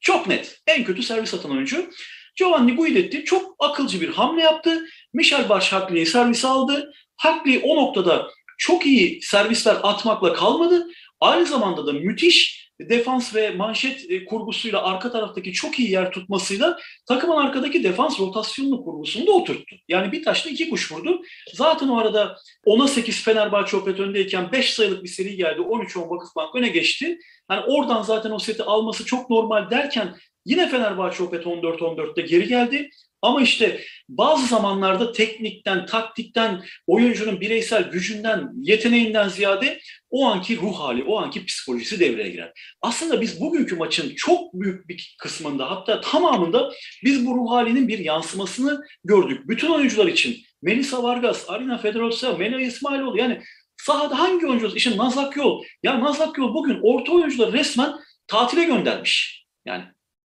Çok 0.00 0.26
net. 0.26 0.60
En 0.66 0.84
kötü 0.84 1.02
servis 1.02 1.34
atan 1.34 1.50
oyuncu. 1.50 1.90
Giovanni 2.36 2.76
Guidetti 2.76 3.24
çok 3.24 3.56
akılcı 3.58 4.00
bir 4.00 4.08
hamle 4.08 4.42
yaptı. 4.42 4.84
Michel 5.12 5.48
Barş 5.48 5.72
Hakli'yi 5.72 6.06
servise 6.06 6.48
aldı. 6.48 6.92
Hakli 7.16 7.60
o 7.64 7.76
noktada 7.76 8.30
çok 8.58 8.86
iyi 8.86 9.22
servisler 9.22 9.76
atmakla 9.82 10.32
kalmadı. 10.32 10.88
Aynı 11.20 11.46
zamanda 11.46 11.86
da 11.86 11.92
müthiş 11.92 12.66
defans 12.80 13.34
ve 13.34 13.50
manşet 13.50 14.10
e, 14.10 14.24
kurgusuyla 14.24 14.82
arka 14.82 15.12
taraftaki 15.12 15.52
çok 15.52 15.78
iyi 15.78 15.90
yer 15.90 16.10
tutmasıyla 16.12 16.78
takımın 17.08 17.36
arkadaki 17.36 17.84
defans 17.84 18.20
rotasyonlu 18.20 18.84
kurgusunu 18.84 19.26
da 19.26 19.32
oturttu. 19.32 19.76
Yani 19.88 20.12
bir 20.12 20.24
taşla 20.24 20.50
iki 20.50 20.70
kuş 20.70 20.92
vurdu. 20.92 21.22
Zaten 21.54 21.88
o 21.88 21.98
arada 21.98 22.36
10'a 22.66 22.88
8 22.88 23.22
Fenerbahçe 23.22 23.76
Opet 23.76 24.00
öndeyken 24.00 24.52
5 24.52 24.74
sayılık 24.74 25.04
bir 25.04 25.08
seri 25.08 25.36
geldi. 25.36 25.60
13-10 25.60 26.10
Vakıfbank 26.10 26.54
öne 26.54 26.68
geçti. 26.68 27.18
Yani 27.50 27.64
oradan 27.66 28.02
zaten 28.02 28.30
o 28.30 28.38
seti 28.38 28.62
alması 28.62 29.04
çok 29.04 29.30
normal 29.30 29.70
derken 29.70 30.16
yine 30.46 30.68
Fenerbahçe 30.68 31.22
Opet 31.22 31.44
14-14'te 31.44 32.22
geri 32.22 32.48
geldi. 32.48 32.90
Ama 33.22 33.42
işte 33.42 33.80
bazı 34.08 34.46
zamanlarda 34.46 35.12
teknikten, 35.12 35.86
taktikten, 35.86 36.64
oyuncunun 36.86 37.40
bireysel 37.40 37.90
gücünden, 37.90 38.50
yeteneğinden 38.62 39.28
ziyade 39.28 39.80
o 40.10 40.26
anki 40.26 40.56
ruh 40.56 40.80
hali, 40.80 41.04
o 41.04 41.18
anki 41.18 41.44
psikolojisi 41.44 42.00
devreye 42.00 42.30
girer. 42.30 42.52
Aslında 42.82 43.20
biz 43.20 43.40
bugünkü 43.40 43.76
maçın 43.76 44.14
çok 44.16 44.54
büyük 44.54 44.88
bir 44.88 45.16
kısmında 45.18 45.70
hatta 45.70 46.00
tamamında 46.00 46.72
biz 47.04 47.26
bu 47.26 47.34
ruh 47.34 47.50
halinin 47.50 47.88
bir 47.88 47.98
yansımasını 47.98 48.84
gördük. 49.04 49.48
Bütün 49.48 49.68
oyuncular 49.68 50.06
için 50.06 50.36
Melisa 50.62 51.02
Vargas, 51.02 51.50
Arina 51.50 51.78
Fedorova, 51.78 52.36
Mela 52.38 52.60
İsmailoğlu 52.60 53.18
yani 53.18 53.40
sahada 53.76 54.18
hangi 54.18 54.46
oyuncu? 54.46 54.72
İşte 54.76 54.96
Nazak 54.96 55.36
Yol. 55.36 55.62
Ya 55.82 56.00
Nazak 56.00 56.38
Yol 56.38 56.54
bugün 56.54 56.80
orta 56.82 57.12
oyuncuları 57.12 57.52
resmen 57.52 57.92
tatile 58.26 58.64
göndermiş. 58.64 59.46
Yani 59.66 59.84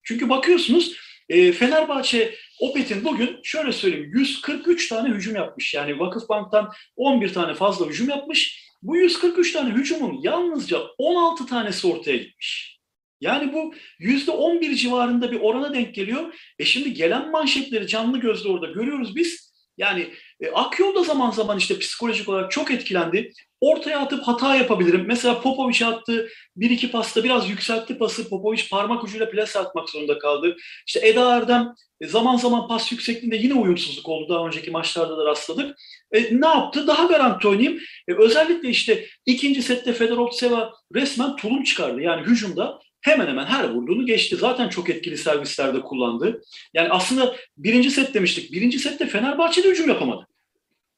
çünkü 0.10 0.30
bakıyorsunuz 0.30 0.96
e, 1.30 1.52
Fenerbahçe 1.52 2.36
Opet'in 2.60 3.04
bugün 3.04 3.40
şöyle 3.44 3.72
söyleyeyim 3.72 4.12
143 4.14 4.90
tane 4.90 5.10
hücum 5.10 5.36
yapmış. 5.36 5.74
Yani 5.74 6.00
Vakıfbank'tan 6.00 6.72
11 6.96 7.34
tane 7.34 7.54
fazla 7.54 7.86
hücum 7.86 8.10
yapmış. 8.10 8.70
Bu 8.82 8.98
143 8.98 9.52
tane 9.52 9.74
hücumun 9.74 10.20
yalnızca 10.22 10.80
16 10.98 11.46
tanesi 11.46 11.88
ortaya 11.88 12.18
gitmiş. 12.18 12.80
Yani 13.22 13.54
bu 13.54 13.74
%11 14.00 14.76
civarında 14.76 15.32
bir 15.32 15.40
orana 15.40 15.74
denk 15.74 15.96
geliyor. 15.96 16.34
E 16.60 16.66
şimdi 16.66 16.94
gelen 16.94 17.32
manşetleri 17.32 17.88
canlı 17.88 18.18
gözle 18.20 18.50
orada 18.50 18.66
görüyoruz 18.66 19.16
biz. 19.16 19.54
Yani 19.78 20.14
e, 20.42 20.52
Akyol 20.52 20.96
da 20.96 21.04
zaman 21.04 21.32
zaman 21.32 21.58
işte 21.58 21.80
psikolojik 21.80 22.30
olarak 22.30 22.52
çok 22.52 22.72
etkilendi. 22.72 23.32
Ortaya 23.62 24.00
atıp 24.00 24.24
hata 24.24 24.56
yapabilirim. 24.56 25.04
Mesela 25.08 25.42
Popovic'e 25.42 25.86
attığı 25.86 26.30
bir 26.56 26.70
iki 26.70 26.92
pasta 26.92 27.24
biraz 27.24 27.50
yükseltti 27.50 27.98
pası. 27.98 28.30
Popovic 28.30 28.64
parmak 28.72 29.04
ucuyla 29.04 29.30
plase 29.30 29.60
atmak 29.60 29.90
zorunda 29.90 30.20
kaldı. 30.20 30.58
İşte 30.88 31.08
Eda 31.08 31.36
Erdem 31.36 31.74
e, 32.02 32.08
zaman 32.08 32.36
zaman 32.38 32.68
pas 32.68 32.92
yüksekliğinde 32.92 33.36
yine 33.36 33.54
uyumsuzluk 33.54 34.10
oldu. 34.10 34.34
Daha 34.34 34.48
önceki 34.48 34.72
maçlarda 34.72 35.18
da 35.18 35.26
rastladık. 35.26 35.76
E, 36.12 36.42
ne 36.42 36.48
yaptı? 36.48 36.88
Daha 36.88 37.06
garanti 37.06 37.48
oynayayım. 37.48 37.80
E, 38.08 38.14
özellikle 38.14 38.70
işte 38.70 39.06
ikinci 39.26 39.62
sette 39.62 39.94
Fedorov 39.94 40.32
Seva 40.32 40.74
resmen 40.96 41.36
tulum 41.36 41.64
çıkardı. 41.64 42.02
Yani 42.02 42.28
hücumda 42.28 42.80
hemen 43.02 43.28
hemen 43.28 43.46
her 43.46 43.70
vurduğunu 43.70 44.06
geçti. 44.06 44.36
Zaten 44.36 44.70
çok 44.70 44.90
etkili 44.90 45.18
servislerde 45.18 45.82
kullandı. 45.82 46.42
Yani 46.74 46.90
aslında 46.90 47.36
birinci 47.58 47.92
set 47.92 48.14
demiştik. 48.14 48.52
Birinci 48.52 48.80
sette 48.80 49.08
Fenerbahçe'de 49.08 49.70
hücum 49.70 49.90
yapamadı. 49.90 50.29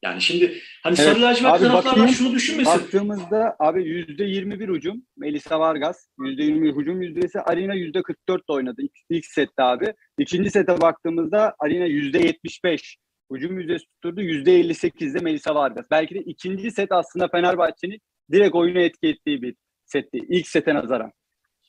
Yani 0.02 0.22
şimdi 0.22 0.62
hani 0.82 0.96
Evet, 0.98 1.08
sarı 1.08 1.22
lacivert 1.22 1.60
taraftarlar 1.60 2.08
şunu 2.08 2.34
düşünmesin. 2.34 2.72
Baktığımızda 2.72 3.56
abi 3.58 3.82
%21 3.82 4.74
hücum. 4.74 5.02
Melisa 5.16 5.60
Vargas 5.60 6.06
%21 6.18 6.80
hücum 6.80 7.02
yüzdesi. 7.02 7.40
Arena 7.40 7.74
%44 7.74 8.38
de 8.38 8.52
oynadı 8.52 8.82
ilk, 8.82 8.92
ilk 9.10 9.26
sette 9.26 9.62
abi. 9.62 9.94
İkinci 10.18 10.50
sete 10.50 10.80
baktığımızda 10.80 11.54
Arena 11.58 11.86
%75 11.86 12.96
hücum 13.32 13.60
yüzdesi 13.60 13.84
tutturdu. 13.84 14.20
%58 14.20 15.14
de 15.14 15.18
Melisa 15.18 15.54
Vargas. 15.54 15.86
Belki 15.90 16.14
de 16.14 16.18
ikinci 16.18 16.70
set 16.70 16.92
aslında 16.92 17.28
Fenerbahçe'nin 17.28 18.00
direkt 18.32 18.54
oyunu 18.54 18.80
etki 18.80 19.08
ettiği 19.08 19.42
bir 19.42 19.54
setti. 19.84 20.18
İlk 20.28 20.48
sete 20.48 20.74
nazaran. 20.74 21.12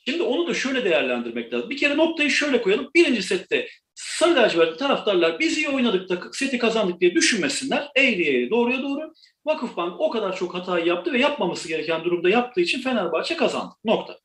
Şimdi 0.07 0.23
onu 0.23 0.47
da 0.47 0.53
şöyle 0.53 0.85
değerlendirmek 0.85 1.53
lazım. 1.53 1.69
Bir 1.69 1.77
kere 1.77 1.97
noktayı 1.97 2.29
şöyle 2.29 2.61
koyalım. 2.61 2.89
Birinci 2.95 3.23
sette 3.23 3.67
sarı 4.03 4.35
lacivertli 4.35 4.77
taraftarlar 4.77 5.39
biz 5.39 5.57
iyi 5.57 5.69
oynadık 5.69 6.09
da 6.09 6.17
seti 6.33 6.57
kazandık 6.57 7.01
diye 7.01 7.15
düşünmesinler. 7.15 7.91
Eğri 7.95 8.23
eğri 8.23 8.49
doğruya 8.49 8.81
doğru. 8.81 9.13
Vakıfbank 9.45 10.01
o 10.01 10.09
kadar 10.09 10.35
çok 10.35 10.53
hatayı 10.53 10.85
yaptı 10.85 11.13
ve 11.13 11.19
yapmaması 11.19 11.67
gereken 11.67 12.03
durumda 12.03 12.29
yaptığı 12.29 12.61
için 12.61 12.81
Fenerbahçe 12.81 13.37
kazandı. 13.37 13.73
Nokta. 13.85 14.17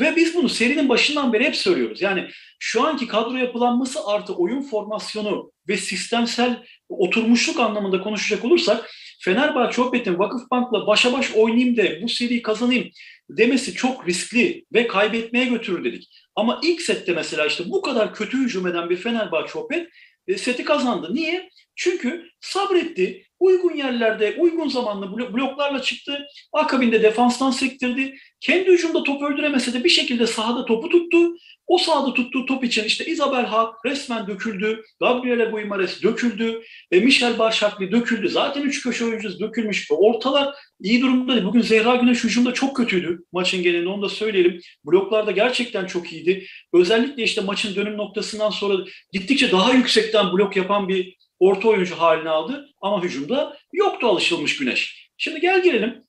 Ve 0.00 0.16
biz 0.16 0.34
bunu 0.34 0.48
serinin 0.48 0.88
başından 0.88 1.32
beri 1.32 1.44
hep 1.44 1.56
söylüyoruz. 1.56 2.02
Yani 2.02 2.28
şu 2.58 2.86
anki 2.86 3.06
kadro 3.08 3.36
yapılanması 3.36 4.06
artı 4.06 4.34
oyun 4.34 4.62
formasyonu 4.62 5.52
ve 5.68 5.76
sistemsel 5.76 6.62
oturmuşluk 6.88 7.60
anlamında 7.60 8.02
konuşacak 8.02 8.44
olursak 8.44 8.90
Fenerbahçe 9.20 9.82
Opet'in 9.82 10.18
Vakıfbank'la 10.18 10.86
başa 10.86 11.12
baş 11.12 11.30
oynayayım 11.34 11.76
da 11.76 12.02
bu 12.02 12.08
seriyi 12.08 12.42
kazanayım 12.42 12.90
demesi 13.30 13.74
çok 13.74 14.08
riskli 14.08 14.64
ve 14.72 14.86
kaybetmeye 14.86 15.44
götürür 15.44 15.84
dedik. 15.84 16.25
Ama 16.36 16.60
ilk 16.62 16.82
sette 16.82 17.12
mesela 17.12 17.46
işte 17.46 17.70
bu 17.70 17.82
kadar 17.82 18.14
kötü 18.14 18.38
hücum 18.38 18.66
eden 18.66 18.90
bir 18.90 18.96
Fenerbahçe 18.96 19.58
Opet 19.58 19.88
e, 20.26 20.38
seti 20.38 20.64
kazandı. 20.64 21.14
Niye? 21.14 21.50
Çünkü 21.74 22.30
sabretti. 22.40 23.25
Uygun 23.40 23.74
yerlerde, 23.74 24.36
uygun 24.38 24.68
zamanlı 24.68 25.12
bloklarla 25.32 25.82
çıktı. 25.82 26.26
Akabinde 26.52 27.02
defanstan 27.02 27.50
sektirdi. 27.50 28.14
Kendi 28.40 28.70
hücumda 28.70 29.02
top 29.02 29.22
öldüremese 29.22 29.72
de 29.72 29.84
bir 29.84 29.88
şekilde 29.88 30.26
sahada 30.26 30.64
topu 30.64 30.88
tuttu. 30.88 31.36
O 31.66 31.78
sahada 31.78 32.14
tuttuğu 32.14 32.46
top 32.46 32.64
için 32.64 32.84
işte 32.84 33.04
Isabel 33.04 33.44
Hak 33.44 33.84
resmen 33.86 34.26
döküldü. 34.26 34.82
Gabriele 35.00 35.44
Guimares 35.44 36.02
döküldü. 36.02 36.62
E, 36.92 37.00
Michel 37.00 37.38
Başaklı 37.38 37.92
döküldü. 37.92 38.28
Zaten 38.28 38.62
üç 38.62 38.82
köşe 38.82 39.04
oyuncusu 39.04 39.40
dökülmüş. 39.40 39.88
Ortalar 39.90 40.54
iyi 40.80 41.02
durumda 41.02 41.32
değil. 41.32 41.44
Bugün 41.44 41.60
Zehra 41.60 41.96
Güneş 41.96 42.24
hücumda 42.24 42.54
çok 42.54 42.76
kötüydü 42.76 43.24
maçın 43.32 43.62
genelinde. 43.62 43.88
Onu 43.88 44.02
da 44.02 44.08
söyleyelim. 44.08 44.60
Bloklarda 44.84 45.30
gerçekten 45.30 45.86
çok 45.86 46.12
iyiydi. 46.12 46.46
Özellikle 46.74 47.22
işte 47.22 47.40
maçın 47.40 47.74
dönüm 47.74 47.96
noktasından 47.96 48.50
sonra 48.50 48.84
gittikçe 49.12 49.52
daha 49.52 49.72
yüksekten 49.72 50.32
blok 50.32 50.56
yapan 50.56 50.88
bir 50.88 51.15
orta 51.38 51.68
oyuncu 51.68 51.94
haline 51.94 52.28
aldı. 52.28 52.68
Ama 52.80 53.02
hücumda 53.02 53.56
yoktu 53.72 54.06
alışılmış 54.06 54.56
Güneş. 54.56 55.10
Şimdi 55.16 55.40
gel 55.40 55.62
gelelim. 55.62 56.02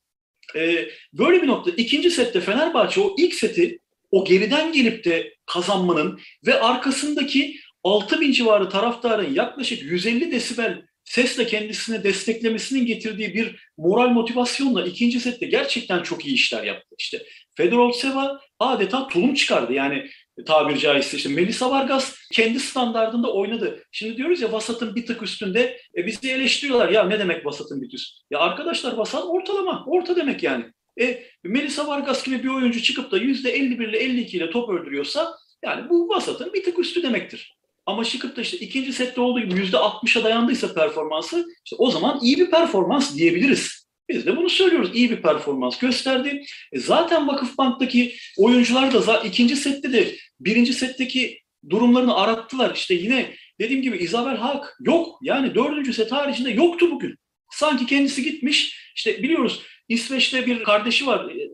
Ee, 0.55 0.89
böyle 1.13 1.41
bir 1.41 1.47
nokta. 1.47 1.71
İkinci 1.71 2.11
sette 2.11 2.41
Fenerbahçe 2.41 3.01
o 3.01 3.15
ilk 3.17 3.33
seti 3.33 3.79
o 4.11 4.25
geriden 4.25 4.71
gelip 4.71 5.05
de 5.05 5.35
kazanmanın 5.45 6.19
ve 6.45 6.59
arkasındaki 6.59 7.55
6000 7.83 8.31
civarı 8.31 8.69
taraftarın 8.69 9.33
yaklaşık 9.33 9.83
150 9.83 10.31
desibel 10.31 10.81
sesle 11.03 11.47
kendisini 11.47 12.03
desteklemesinin 12.03 12.85
getirdiği 12.85 13.33
bir 13.33 13.55
moral 13.77 14.09
motivasyonla 14.09 14.85
ikinci 14.85 15.19
sette 15.19 15.45
gerçekten 15.45 16.03
çok 16.03 16.25
iyi 16.25 16.35
işler 16.35 16.63
yaptı. 16.63 16.95
İşte 16.99 17.23
Fedorov 17.55 17.91
Seva 17.91 18.41
adeta 18.59 19.07
tulum 19.07 19.33
çıkardı. 19.33 19.73
Yani 19.73 20.09
tabiri 20.45 20.79
caizse 20.79 21.17
işte 21.17 21.29
Melisa 21.29 21.71
Vargas 21.71 22.15
kendi 22.33 22.59
standartında 22.59 23.33
oynadı. 23.33 23.83
Şimdi 23.91 24.17
diyoruz 24.17 24.41
ya 24.41 24.51
vasatın 24.51 24.95
bir 24.95 25.05
tık 25.05 25.23
üstünde 25.23 25.77
e 25.97 26.05
bizi 26.05 26.31
eleştiriyorlar. 26.31 26.89
Ya 26.89 27.03
ne 27.03 27.19
demek 27.19 27.45
vasatın 27.45 27.81
bir 27.81 27.93
üst? 27.93 28.21
Ya 28.31 28.39
arkadaşlar 28.39 28.93
vasat 28.93 29.23
ortalama. 29.25 29.83
Orta 29.87 30.15
demek 30.15 30.43
yani. 30.43 30.65
E, 30.99 31.23
Melisa 31.43 31.87
Vargas 31.87 32.23
gibi 32.23 32.43
bir 32.43 32.49
oyuncu 32.49 32.81
çıkıp 32.81 33.11
da 33.11 33.17
%51 33.17 33.89
ile 33.89 33.97
52 33.97 34.37
ile 34.37 34.49
top 34.49 34.69
öldürüyorsa 34.69 35.33
yani 35.65 35.89
bu 35.89 36.09
vasatın 36.09 36.53
bir 36.53 36.63
tık 36.63 36.79
üstü 36.79 37.03
demektir. 37.03 37.57
Ama 37.85 38.05
çıkıp 38.05 38.37
da 38.37 38.41
işte 38.41 38.57
ikinci 38.57 38.93
sette 38.93 39.21
olduğu 39.21 39.39
gibi 39.39 39.59
%60'a 39.59 40.23
dayandıysa 40.23 40.73
performansı 40.73 41.45
işte 41.65 41.75
o 41.79 41.91
zaman 41.91 42.19
iyi 42.21 42.37
bir 42.37 42.51
performans 42.51 43.15
diyebiliriz. 43.15 43.86
Biz 44.09 44.25
de 44.25 44.37
bunu 44.37 44.49
söylüyoruz. 44.49 44.89
İyi 44.93 45.11
bir 45.11 45.21
performans 45.21 45.77
gösterdi. 45.77 46.43
E 46.71 46.79
zaten 46.79 47.27
Vakıfbank'taki 47.27 48.15
oyuncular 48.37 48.93
da 48.93 49.19
ikinci 49.19 49.55
sette 49.55 49.93
de 49.93 50.15
birinci 50.39 50.73
setteki 50.73 51.39
durumlarını 51.69 52.15
arattılar. 52.15 52.75
İşte 52.75 52.93
yine 52.93 53.33
dediğim 53.59 53.81
gibi 53.81 53.97
Isabel 53.97 54.37
Hak 54.37 54.77
yok. 54.79 55.19
Yani 55.21 55.55
dördüncü 55.55 55.93
set 55.93 56.11
haricinde 56.11 56.49
yoktu 56.51 56.91
bugün. 56.91 57.15
Sanki 57.51 57.85
kendisi 57.85 58.23
gitmiş. 58.23 58.91
İşte 58.95 59.23
biliyoruz 59.23 59.61
İsveç'te 59.89 60.45
bir 60.45 60.63
kardeşi 60.63 61.07
var. 61.07 61.29
E, 61.29 61.49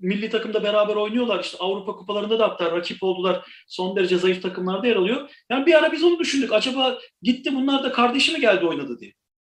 milli 0.00 0.30
takımda 0.30 0.62
beraber 0.62 0.96
oynuyorlar. 0.96 1.44
İşte 1.44 1.58
Avrupa 1.58 1.92
kupalarında 1.96 2.38
da 2.38 2.48
hatta 2.48 2.72
rakip 2.72 3.02
oldular. 3.02 3.46
Son 3.66 3.96
derece 3.96 4.18
zayıf 4.18 4.42
takımlarda 4.42 4.86
yer 4.86 4.96
alıyor. 4.96 5.30
Yani 5.50 5.66
bir 5.66 5.74
ara 5.74 5.92
biz 5.92 6.04
onu 6.04 6.18
düşündük. 6.18 6.52
Acaba 6.52 6.98
gitti 7.22 7.54
bunlar 7.54 7.84
da 7.84 7.92
kardeşi 7.92 8.32
mi 8.32 8.40
geldi 8.40 8.66
oynadı 8.66 9.00
diye. 9.00 9.12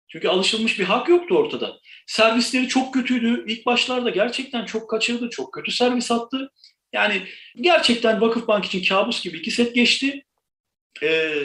Çünkü 0.08 0.28
alışılmış 0.28 0.80
bir 0.80 0.84
hak 0.84 1.10
yoktu 1.10 1.36
ortada. 1.36 1.80
Servisleri 2.08 2.68
çok 2.68 2.94
kötüydü. 2.94 3.46
İlk 3.48 3.66
başlarda 3.66 4.10
gerçekten 4.10 4.66
çok 4.66 4.90
kaçırdı. 4.90 5.30
Çok 5.30 5.54
kötü 5.54 5.72
servis 5.72 6.12
attı. 6.12 6.52
Yani 6.94 7.22
gerçekten 7.56 8.22
Vakıfbank 8.22 8.66
için 8.66 8.84
kabus 8.84 9.24
gibi 9.24 9.38
iki 9.38 9.52
set 9.52 9.76
geçti. 9.76 10.26
Ee, 11.04 11.44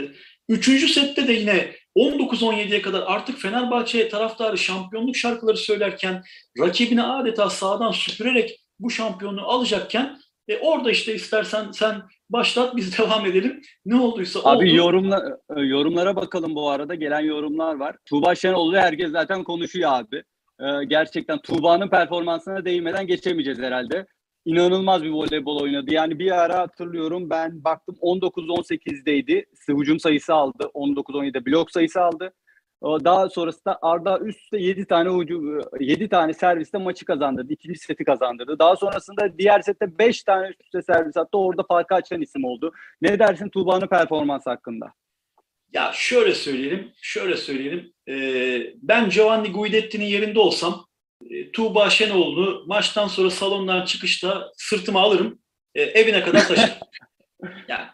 üçüncü 0.48 0.88
sette 0.88 1.28
de 1.28 1.32
yine 1.32 1.76
19-17'ye 1.96 2.82
kadar 2.82 3.02
artık 3.06 3.38
Fenerbahçe 3.38 4.08
taraftarı 4.08 4.58
şampiyonluk 4.58 5.16
şarkıları 5.16 5.56
söylerken 5.56 6.22
rakibini 6.58 7.02
adeta 7.02 7.50
sağdan 7.50 7.92
süpürerek 7.92 8.60
bu 8.78 8.90
şampiyonluğu 8.90 9.42
alacakken 9.42 10.19
e, 10.48 10.58
orada 10.58 10.90
işte 10.90 11.14
istersen 11.14 11.70
sen 11.70 12.02
başlat 12.30 12.76
biz 12.76 12.98
devam 12.98 13.26
edelim. 13.26 13.62
Ne 13.86 14.00
olduysa 14.00 14.40
Abi 14.44 14.56
oldu. 14.56 14.76
yorumla, 14.76 15.38
e, 15.56 15.60
yorumlara 15.60 16.16
bakalım 16.16 16.54
bu 16.54 16.70
arada. 16.70 16.94
Gelen 16.94 17.20
yorumlar 17.20 17.74
var. 17.74 17.96
Tuğba 18.06 18.34
Şenoğlu 18.34 18.76
herkes 18.76 19.10
zaten 19.10 19.44
konuşuyor 19.44 19.90
abi. 19.92 20.22
Ee, 20.60 20.84
gerçekten 20.84 21.38
Tuğba'nın 21.38 21.88
performansına 21.88 22.64
değinmeden 22.64 23.06
geçemeyeceğiz 23.06 23.58
herhalde. 23.58 24.06
İnanılmaz 24.44 25.02
bir 25.02 25.10
voleybol 25.10 25.60
oynadı. 25.62 25.94
Yani 25.94 26.18
bir 26.18 26.30
ara 26.30 26.58
hatırlıyorum 26.58 27.30
ben 27.30 27.64
baktım 27.64 27.96
19-18'deydi. 28.00 29.44
Hücum 29.68 30.00
sayısı 30.00 30.34
aldı. 30.34 30.70
19-17'de 30.74 31.46
blok 31.46 31.70
sayısı 31.70 32.00
aldı. 32.00 32.32
Daha 32.82 33.28
sonrasında 33.28 33.78
Arda 33.82 34.18
üstte 34.18 34.58
7 34.58 34.86
tane 34.86 35.22
hücum 35.22 35.60
7 35.80 36.08
tane 36.08 36.34
serviste 36.34 36.78
maçı 36.78 37.04
kazandırdı. 37.04 37.52
İkinci 37.52 37.78
seti 37.78 38.04
kazandırdı. 38.04 38.58
Daha 38.58 38.76
sonrasında 38.76 39.38
diğer 39.38 39.60
sette 39.60 39.98
5 39.98 40.22
tane 40.22 40.48
üst 40.48 40.60
üste 40.64 40.82
servis 40.82 41.16
attı. 41.16 41.38
Orada 41.38 41.62
farkı 41.62 41.94
açan 41.94 42.20
isim 42.20 42.44
oldu. 42.44 42.72
Ne 43.02 43.18
dersin 43.18 43.48
Tuğba'nın 43.48 43.86
performansı 43.86 44.50
hakkında? 44.50 44.92
Ya 45.72 45.90
şöyle 45.94 46.34
söyleyelim, 46.34 46.92
şöyle 47.02 47.36
söyleyelim. 47.36 47.92
Ee, 48.08 48.74
ben 48.82 49.10
Giovanni 49.10 49.52
Guidetti'nin 49.52 50.04
yerinde 50.04 50.38
olsam 50.38 50.86
e, 51.30 51.52
Tuğba 51.52 51.90
Şenoğlu'nu 51.90 52.64
maçtan 52.66 53.06
sonra 53.06 53.30
salondan 53.30 53.84
çıkışta 53.84 54.52
sırtıma 54.56 55.00
alırım, 55.00 55.38
e, 55.74 55.82
evine 55.82 56.22
kadar 56.22 56.48
taşırım. 56.48 56.74
yani 57.68 57.86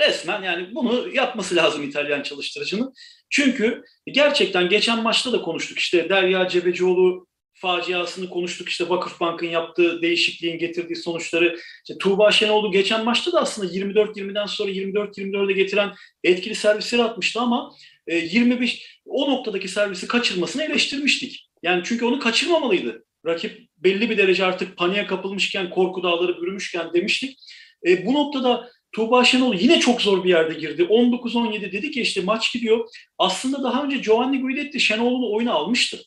resmen 0.00 0.42
yani 0.42 0.74
bunu 0.74 1.14
yapması 1.14 1.56
lazım 1.56 1.82
İtalyan 1.82 2.22
çalıştırıcının. 2.22 2.94
Çünkü 3.32 3.84
gerçekten 4.06 4.68
geçen 4.68 5.02
maçta 5.02 5.32
da 5.32 5.42
konuştuk 5.42 5.78
işte 5.78 6.08
Derya 6.08 6.48
Cebecioğlu 6.48 7.26
faciasını 7.54 8.30
konuştuk 8.30 8.68
işte 8.68 8.88
Vakıfbank'ın 8.88 9.46
yaptığı 9.46 10.02
değişikliğin 10.02 10.58
getirdiği 10.58 10.96
sonuçları. 10.96 11.56
İşte 11.56 11.98
Tuğba 11.98 12.32
Şenoğlu 12.32 12.72
geçen 12.72 13.04
maçta 13.04 13.32
da 13.32 13.40
aslında 13.40 13.72
24-20'den 13.72 14.46
sonra 14.46 14.70
24-24'e 14.70 15.52
getiren 15.52 15.92
etkili 16.24 16.54
servisleri 16.54 17.02
atmıştı 17.02 17.40
ama 17.40 17.72
25 18.08 18.74
e, 18.74 18.78
o 19.06 19.30
noktadaki 19.30 19.68
servisi 19.68 20.08
kaçırmasını 20.08 20.62
eleştirmiştik. 20.62 21.48
Yani 21.62 21.82
çünkü 21.84 22.04
onu 22.04 22.18
kaçırmamalıydı. 22.18 23.04
Rakip 23.26 23.68
belli 23.78 24.10
bir 24.10 24.18
derece 24.18 24.44
artık 24.44 24.76
paniğe 24.76 25.06
kapılmışken, 25.06 25.70
korku 25.70 26.02
dağları 26.02 26.42
bürümüşken 26.42 26.92
demiştik. 26.94 27.38
E, 27.86 28.06
bu 28.06 28.14
noktada 28.14 28.70
Tuğba 28.92 29.24
Şenol 29.24 29.54
yine 29.54 29.80
çok 29.80 30.02
zor 30.02 30.24
bir 30.24 30.28
yerde 30.28 30.54
girdi. 30.54 30.82
19-17 30.82 31.72
dedi 31.72 31.90
ki 31.90 32.00
işte 32.00 32.20
maç 32.20 32.52
gidiyor. 32.52 32.88
Aslında 33.18 33.62
daha 33.62 33.84
önce 33.84 33.96
Giovanni 33.96 34.40
Guidetti 34.40 34.80
Şenol'un 34.80 35.34
oyunu 35.34 35.52
almıştı. 35.52 35.98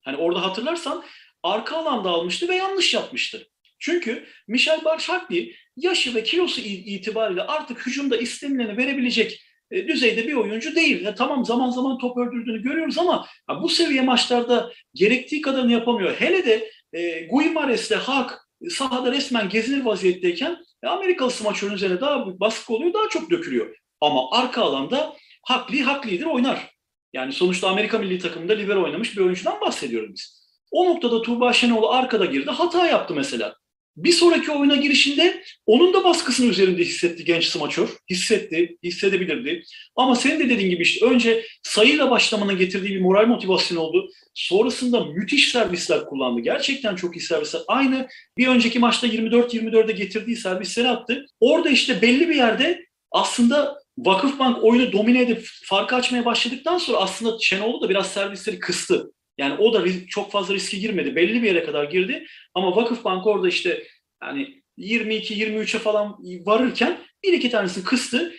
Hani 0.00 0.16
orada 0.16 0.42
hatırlarsan 0.42 1.04
arka 1.42 1.76
alanda 1.76 2.10
almıştı 2.10 2.48
ve 2.48 2.56
yanlış 2.56 2.94
yapmıştı. 2.94 3.46
Çünkü 3.78 4.26
Michel 4.48 4.84
Barzagli 4.84 5.54
yaşı 5.76 6.14
ve 6.14 6.22
kilosu 6.22 6.60
itibariyle 6.60 7.42
artık 7.42 7.86
hücumda 7.86 8.16
istemileni 8.16 8.76
verebilecek 8.76 9.42
e, 9.70 9.88
düzeyde 9.88 10.28
bir 10.28 10.34
oyuncu 10.34 10.74
değil. 10.74 11.04
Ya, 11.04 11.14
tamam 11.14 11.44
zaman 11.44 11.70
zaman 11.70 11.98
top 11.98 12.18
öldürdüğünü 12.18 12.62
görüyoruz 12.62 12.98
ama 12.98 13.26
ya, 13.50 13.62
bu 13.62 13.68
seviye 13.68 14.02
maçlarda 14.02 14.72
gerektiği 14.94 15.40
kadarını 15.40 15.72
yapamıyor. 15.72 16.14
Hele 16.14 16.46
de 16.46 16.70
e, 16.92 17.26
Guimares'le 17.26 17.96
Hak 17.96 18.48
sahada 18.70 19.12
resmen 19.12 19.48
gezinir 19.48 19.84
vaziyetteyken 19.84 20.56
e, 20.82 20.88
Amerikalı 20.88 21.30
smaçörün 21.30 21.74
üzerine 21.74 22.00
daha 22.00 22.26
büyük 22.26 22.40
baskı 22.40 22.74
oluyor, 22.74 22.94
daha 22.94 23.08
çok 23.08 23.30
dökülüyor. 23.30 23.76
Ama 24.00 24.30
arka 24.32 24.62
alanda 24.62 25.16
Hakli, 25.42 25.82
Hakli'dir 25.82 26.26
oynar. 26.26 26.74
Yani 27.12 27.32
sonuçta 27.32 27.68
Amerika 27.68 27.98
milli 27.98 28.18
takımında 28.18 28.52
libero 28.52 28.84
oynamış 28.84 29.16
bir 29.16 29.22
oyuncudan 29.22 29.60
bahsediyoruz 29.60 30.10
biz. 30.14 30.40
O 30.70 30.86
noktada 30.86 31.22
Tuğba 31.22 31.52
Şenoğlu 31.52 31.90
arkada 31.90 32.24
girdi, 32.24 32.50
hata 32.50 32.86
yaptı 32.86 33.14
mesela. 33.14 33.54
Bir 33.96 34.12
sonraki 34.12 34.50
oyuna 34.50 34.76
girişinde 34.76 35.42
onun 35.66 35.94
da 35.94 36.04
baskısını 36.04 36.46
üzerinde 36.46 36.82
hissetti 36.82 37.24
genç 37.24 37.44
smaçör. 37.44 37.88
Hissetti, 38.10 38.76
hissedebilirdi. 38.82 39.62
Ama 39.96 40.16
senin 40.16 40.40
de 40.40 40.50
dediğin 40.50 40.70
gibi 40.70 40.82
işte 40.82 41.06
önce 41.06 41.46
sayıyla 41.62 42.10
başlamanın 42.10 42.58
getirdiği 42.58 42.94
bir 42.94 43.00
moral 43.00 43.26
motivasyon 43.26 43.78
oldu. 43.78 44.08
Sonrasında 44.34 45.04
müthiş 45.04 45.48
servisler 45.48 46.04
kullandı. 46.04 46.40
Gerçekten 46.40 46.96
çok 46.96 47.16
iyi 47.16 47.20
servisler. 47.20 47.62
Aynı 47.68 48.08
bir 48.38 48.46
önceki 48.46 48.78
maçta 48.78 49.06
24-24'e 49.06 49.92
getirdiği 49.92 50.36
servisleri 50.36 50.88
attı. 50.88 51.26
Orada 51.40 51.70
işte 51.70 52.02
belli 52.02 52.28
bir 52.28 52.36
yerde 52.36 52.84
aslında 53.10 53.80
Vakıfbank 53.98 54.64
oyunu 54.64 54.92
domine 54.92 55.22
edip 55.22 55.48
farkı 55.64 55.96
açmaya 55.96 56.24
başladıktan 56.24 56.78
sonra 56.78 56.98
aslında 56.98 57.36
Şenol'u 57.40 57.82
da 57.82 57.88
biraz 57.88 58.12
servisleri 58.12 58.58
kıstı. 58.58 59.12
Yani 59.40 59.54
o 59.58 59.74
da 59.74 59.84
çok 60.08 60.32
fazla 60.32 60.54
riske 60.54 60.78
girmedi. 60.78 61.16
Belli 61.16 61.42
bir 61.42 61.46
yere 61.46 61.64
kadar 61.64 61.84
girdi. 61.84 62.26
Ama 62.54 62.76
Vakıfbank 62.76 63.26
orada 63.26 63.48
işte 63.48 63.82
yani 64.22 64.62
22-23'e 64.78 65.78
falan 65.78 66.16
varırken 66.46 66.98
bir 67.24 67.32
iki 67.32 67.50
tanesini 67.50 67.84
kıstı. 67.84 68.34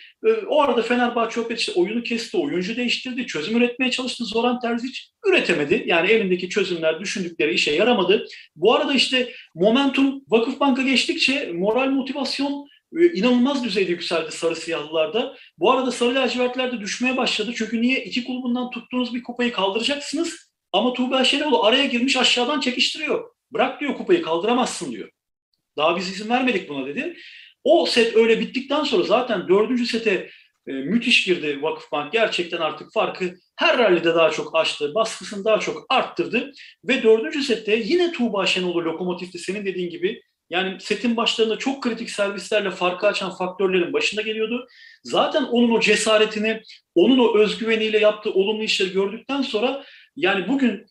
O 0.48 0.62
arada 0.62 0.82
Fenerbahçe 0.82 1.40
Opet 1.40 1.58
işte 1.58 1.72
oyunu 1.72 2.02
kesti, 2.02 2.36
oyuncu 2.36 2.76
değiştirdi, 2.76 3.26
çözüm 3.26 3.56
üretmeye 3.56 3.90
çalıştı. 3.90 4.24
Zoran 4.24 4.60
Terzic 4.60 4.98
üretemedi. 5.26 5.82
Yani 5.86 6.10
elindeki 6.10 6.48
çözümler, 6.48 7.00
düşündükleri 7.00 7.54
işe 7.54 7.70
yaramadı. 7.70 8.26
Bu 8.56 8.74
arada 8.74 8.94
işte 8.94 9.32
momentum 9.54 10.22
Vakıfbank'a 10.28 10.82
geçtikçe 10.82 11.52
moral 11.52 11.90
motivasyon 11.90 12.66
e, 13.00 13.12
inanılmaz 13.12 13.64
düzeyde 13.64 13.90
yükseldi 13.90 14.32
sarı 14.32 14.56
siyahlılarda. 14.56 15.36
Bu 15.58 15.70
arada 15.70 15.92
sarı 15.92 16.14
lacivertler 16.14 16.72
de 16.72 16.80
düşmeye 16.80 17.16
başladı. 17.16 17.52
Çünkü 17.56 17.82
niye? 17.82 18.04
iki 18.04 18.24
kulübünden 18.24 18.70
tuttuğunuz 18.70 19.14
bir 19.14 19.22
kupayı 19.22 19.52
kaldıracaksınız. 19.52 20.51
Ama 20.72 20.92
Tuğba 20.92 21.24
Şenoğlu 21.24 21.64
araya 21.64 21.86
girmiş 21.86 22.16
aşağıdan 22.16 22.60
çekiştiriyor. 22.60 23.30
Bırak 23.52 23.80
diyor 23.80 23.96
kupayı 23.96 24.22
kaldıramazsın 24.22 24.92
diyor. 24.92 25.10
Daha 25.76 25.96
biz 25.96 26.08
izin 26.08 26.28
vermedik 26.28 26.68
buna 26.68 26.86
dedi. 26.86 27.16
O 27.64 27.86
set 27.86 28.16
öyle 28.16 28.40
bittikten 28.40 28.84
sonra 28.84 29.02
zaten 29.02 29.48
dördüncü 29.48 29.86
sete 29.86 30.30
e, 30.66 30.72
müthiş 30.72 31.24
girdi 31.24 31.62
Vakıfbank. 31.62 32.12
Gerçekten 32.12 32.58
artık 32.58 32.92
farkı 32.92 33.34
her 33.56 33.78
rallide 33.78 34.14
daha 34.14 34.30
çok 34.30 34.56
açtı. 34.56 34.94
Baskısını 34.94 35.44
daha 35.44 35.60
çok 35.60 35.86
arttırdı. 35.88 36.52
Ve 36.84 37.02
dördüncü 37.02 37.42
sette 37.42 37.76
yine 37.76 38.12
Tuğba 38.12 38.46
Şenoğlu 38.46 38.84
lokomotifti 38.84 39.38
senin 39.38 39.66
dediğin 39.66 39.90
gibi. 39.90 40.22
Yani 40.50 40.80
setin 40.80 41.16
başlarında 41.16 41.58
çok 41.58 41.82
kritik 41.82 42.10
servislerle 42.10 42.70
farkı 42.70 43.06
açan 43.06 43.36
faktörlerin 43.36 43.92
başında 43.92 44.22
geliyordu. 44.22 44.68
Zaten 45.04 45.42
onun 45.42 45.70
o 45.70 45.80
cesaretini, 45.80 46.62
onun 46.94 47.18
o 47.18 47.38
özgüveniyle 47.38 47.98
yaptığı 47.98 48.32
olumlu 48.32 48.62
işleri 48.62 48.92
gördükten 48.92 49.42
sonra 49.42 49.84
yani 50.16 50.48
bugün 50.48 50.86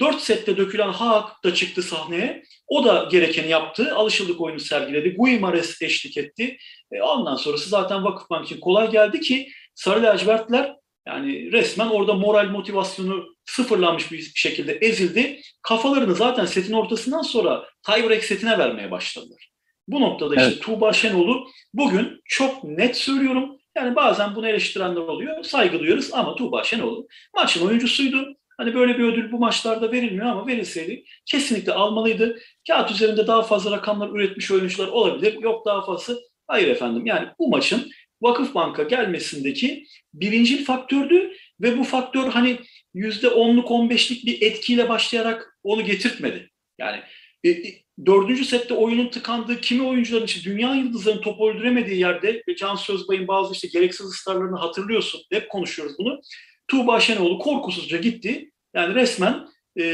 4 0.00 0.20
sette 0.20 0.56
dökülen 0.56 0.92
Haak 0.92 1.44
da 1.44 1.54
çıktı 1.54 1.82
sahneye. 1.82 2.42
O 2.66 2.84
da 2.84 3.08
gerekeni 3.10 3.48
yaptı. 3.48 3.94
Alışıldık 3.94 4.40
oyunu 4.40 4.60
sergiledi. 4.60 5.14
Guimares 5.16 5.82
eşlik 5.82 6.16
etti. 6.16 6.56
E 6.92 7.02
ondan 7.02 7.36
sonrası 7.36 7.70
zaten 7.70 8.04
Vakıfbank 8.04 8.46
için 8.46 8.60
kolay 8.60 8.90
geldi 8.90 9.20
ki 9.20 9.48
Sarı 9.74 10.02
lacivertler 10.02 10.76
yani 11.06 11.52
resmen 11.52 11.86
orada 11.88 12.14
moral 12.14 12.50
motivasyonu 12.50 13.26
sıfırlanmış 13.44 14.12
bir 14.12 14.32
şekilde 14.34 14.72
ezildi. 14.72 15.40
Kafalarını 15.62 16.14
zaten 16.14 16.44
setin 16.44 16.72
ortasından 16.72 17.22
sonra 17.22 17.66
tiebreak 17.86 18.24
setine 18.24 18.58
vermeye 18.58 18.90
başladılar. 18.90 19.50
Bu 19.88 20.00
noktada 20.00 20.34
işte 20.34 20.46
evet. 20.46 20.62
Tuğba 20.62 20.92
Şenoğlu 20.92 21.48
bugün 21.74 22.20
çok 22.24 22.64
net 22.64 22.96
söylüyorum. 22.96 23.58
Yani 23.76 23.96
bazen 23.96 24.34
bunu 24.34 24.48
eleştirenler 24.48 25.00
oluyor. 25.00 25.44
Saygı 25.44 25.78
duyuyoruz 25.78 26.10
ama 26.12 26.34
Tuğba 26.34 26.64
Şenoğlu 26.64 27.08
maçın 27.36 27.66
oyuncusuydu. 27.66 28.35
Hani 28.56 28.74
böyle 28.74 28.98
bir 28.98 29.04
ödül 29.04 29.32
bu 29.32 29.38
maçlarda 29.38 29.92
verilmiyor 29.92 30.26
ama 30.26 30.46
verilseydi 30.46 31.04
kesinlikle 31.26 31.72
almalıydı. 31.72 32.38
Kağıt 32.68 32.90
üzerinde 32.90 33.26
daha 33.26 33.42
fazla 33.42 33.70
rakamlar 33.70 34.10
üretmiş 34.10 34.50
oyuncular 34.50 34.88
olabilir. 34.88 35.42
Yok 35.42 35.66
daha 35.66 35.84
fazla. 35.84 36.14
Hayır 36.46 36.68
efendim 36.68 37.06
yani 37.06 37.28
bu 37.38 37.48
maçın 37.48 37.90
Vakıfbank'a 38.22 38.82
gelmesindeki 38.82 39.84
birinci 40.14 40.64
faktördü 40.64 41.32
ve 41.60 41.78
bu 41.78 41.84
faktör 41.84 42.28
hani 42.28 42.58
yüzde 42.94 43.28
onluk 43.28 43.70
on 43.70 43.90
beşlik 43.90 44.26
bir 44.26 44.42
etkiyle 44.42 44.88
başlayarak 44.88 45.58
onu 45.62 45.84
getirtmedi. 45.84 46.50
Yani 46.78 47.00
e, 47.44 47.50
e, 47.50 47.82
dördüncü 48.06 48.44
sette 48.44 48.74
oyunun 48.74 49.08
tıkandığı 49.08 49.60
kimi 49.60 49.82
oyuncuların 49.82 50.24
için 50.24 50.50
dünya 50.50 50.74
yıldızlarının 50.74 51.22
top 51.22 51.40
öldüremediği 51.40 52.00
yerde 52.00 52.42
ve 52.48 52.56
Can 52.56 52.76
Sözbay'ın 52.76 53.28
bazı 53.28 53.54
işte 53.54 53.68
gereksiz 53.68 54.06
ısrarlarını 54.06 54.56
hatırlıyorsun. 54.56 55.20
Hep 55.32 55.48
konuşuyoruz 55.48 55.98
bunu. 55.98 56.20
Tuğba 56.68 57.00
Şenoğlu 57.00 57.38
korkusuzca 57.38 57.98
gitti. 57.98 58.50
Yani 58.74 58.94
resmen 58.94 59.48
e, 59.80 59.84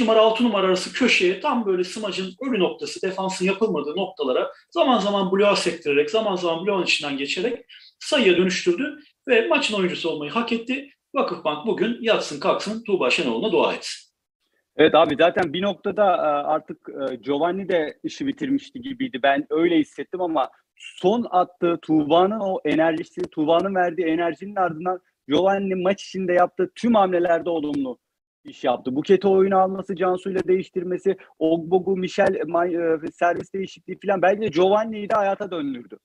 numara 0.00 0.20
6 0.20 0.44
numara 0.44 0.66
arası 0.66 0.92
köşeye 0.92 1.40
tam 1.40 1.66
böyle 1.66 1.84
smacın 1.84 2.34
ölü 2.40 2.60
noktası 2.60 3.02
defansın 3.02 3.44
yapılmadığı 3.44 3.96
noktalara 3.96 4.52
zaman 4.70 4.98
zaman 4.98 5.32
bloğa 5.32 5.56
sektirerek 5.56 6.10
zaman 6.10 6.36
zaman 6.36 6.66
bloğun 6.66 6.82
içinden 6.82 7.16
geçerek 7.16 7.64
sayıya 8.00 8.36
dönüştürdü 8.36 8.98
ve 9.28 9.46
maçın 9.48 9.74
oyuncusu 9.74 10.10
olmayı 10.10 10.30
hak 10.30 10.52
etti. 10.52 10.90
Vakıfbank 11.14 11.66
bugün 11.66 11.98
yatsın 12.00 12.40
kalksın 12.40 12.84
Tuğba 12.84 13.10
Şenoğlu'na 13.10 13.52
dua 13.52 13.74
etsin. 13.74 14.12
Evet 14.76 14.94
abi 14.94 15.16
zaten 15.18 15.52
bir 15.52 15.62
noktada 15.62 16.04
e, 16.04 16.28
artık 16.46 16.88
e, 16.88 17.14
Giovanni 17.14 17.68
de 17.68 17.98
işi 18.04 18.26
bitirmişti 18.26 18.80
gibiydi. 18.80 19.20
Ben 19.22 19.46
öyle 19.50 19.78
hissettim 19.78 20.20
ama 20.20 20.50
son 20.82 21.26
attığı 21.30 21.78
Tuğba'nın 21.82 22.40
o 22.40 22.60
enerjisi, 22.64 23.22
Tuğba'nın 23.22 23.74
verdiği 23.74 24.06
enerjinin 24.06 24.56
ardından 24.56 25.00
Giovanni 25.28 25.74
maç 25.74 26.02
içinde 26.04 26.32
yaptığı 26.32 26.70
tüm 26.74 26.94
hamlelerde 26.94 27.50
olumlu 27.50 27.98
iş 28.44 28.64
yaptı. 28.64 28.96
Buket'i 28.96 29.28
oyunu 29.28 29.58
alması, 29.58 29.96
Cansu'yla 29.96 30.40
değiştirmesi, 30.48 31.16
Ogbogu, 31.38 31.96
Michel 31.96 32.34
e, 32.34 33.10
servis 33.12 33.52
değişikliği 33.52 33.98
falan 34.06 34.22
belki 34.22 34.42
de 34.42 34.48
Giovanni'yi 34.48 35.10
de 35.10 35.14
hayata 35.14 35.50
döndürdü. 35.50 35.98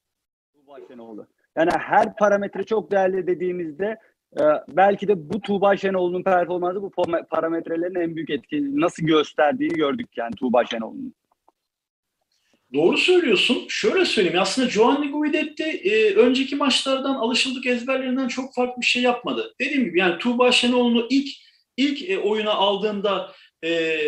Tuğba 0.54 0.78
Şenoğlu. 0.88 1.28
Yani 1.58 1.72
her 1.72 2.16
parametre 2.16 2.63
çok 2.63 2.92
değerli 2.92 3.28
dediğimizde 3.28 3.98
e, 4.40 4.44
belki 4.68 5.08
de 5.08 5.30
bu 5.30 5.42
Tuğba 5.42 5.78
Şenoğlu'nun 5.78 6.24
performansı 6.24 6.82
bu 6.82 6.92
parametrelerin 7.30 7.96
en 7.96 8.16
büyük 8.16 8.30
etki 8.30 8.82
nasıl 8.82 9.04
gösterdiğini 9.04 9.74
gördük 9.74 10.10
yani 10.18 10.36
Tuğba 10.36 10.66
Şenoğlu'nun. 10.66 11.13
Doğru 12.74 12.98
söylüyorsun. 12.98 13.66
Şöyle 13.70 14.06
söyleyeyim. 14.06 14.40
Aslında 14.42 14.68
Giovanni 14.68 15.12
Guidetti 15.12 15.64
e, 15.64 16.14
önceki 16.14 16.56
maçlardan 16.56 17.16
alışıldık 17.16 17.66
ezberlerinden 17.66 18.28
çok 18.28 18.56
farklı 18.56 18.82
bir 18.82 18.86
şey 18.86 19.04
yapmadı. 19.04 19.56
Dediğim 19.60 19.86
gibi 19.86 20.00
yani 20.00 20.18
Tuğba 20.18 20.52
Şenoğlu'nu 20.52 21.08
ilk 21.10 21.28
ilk 21.78 22.10
e, 22.10 22.20
oyuna 22.20 22.52
aldığında 22.52 23.32
e, 23.64 24.00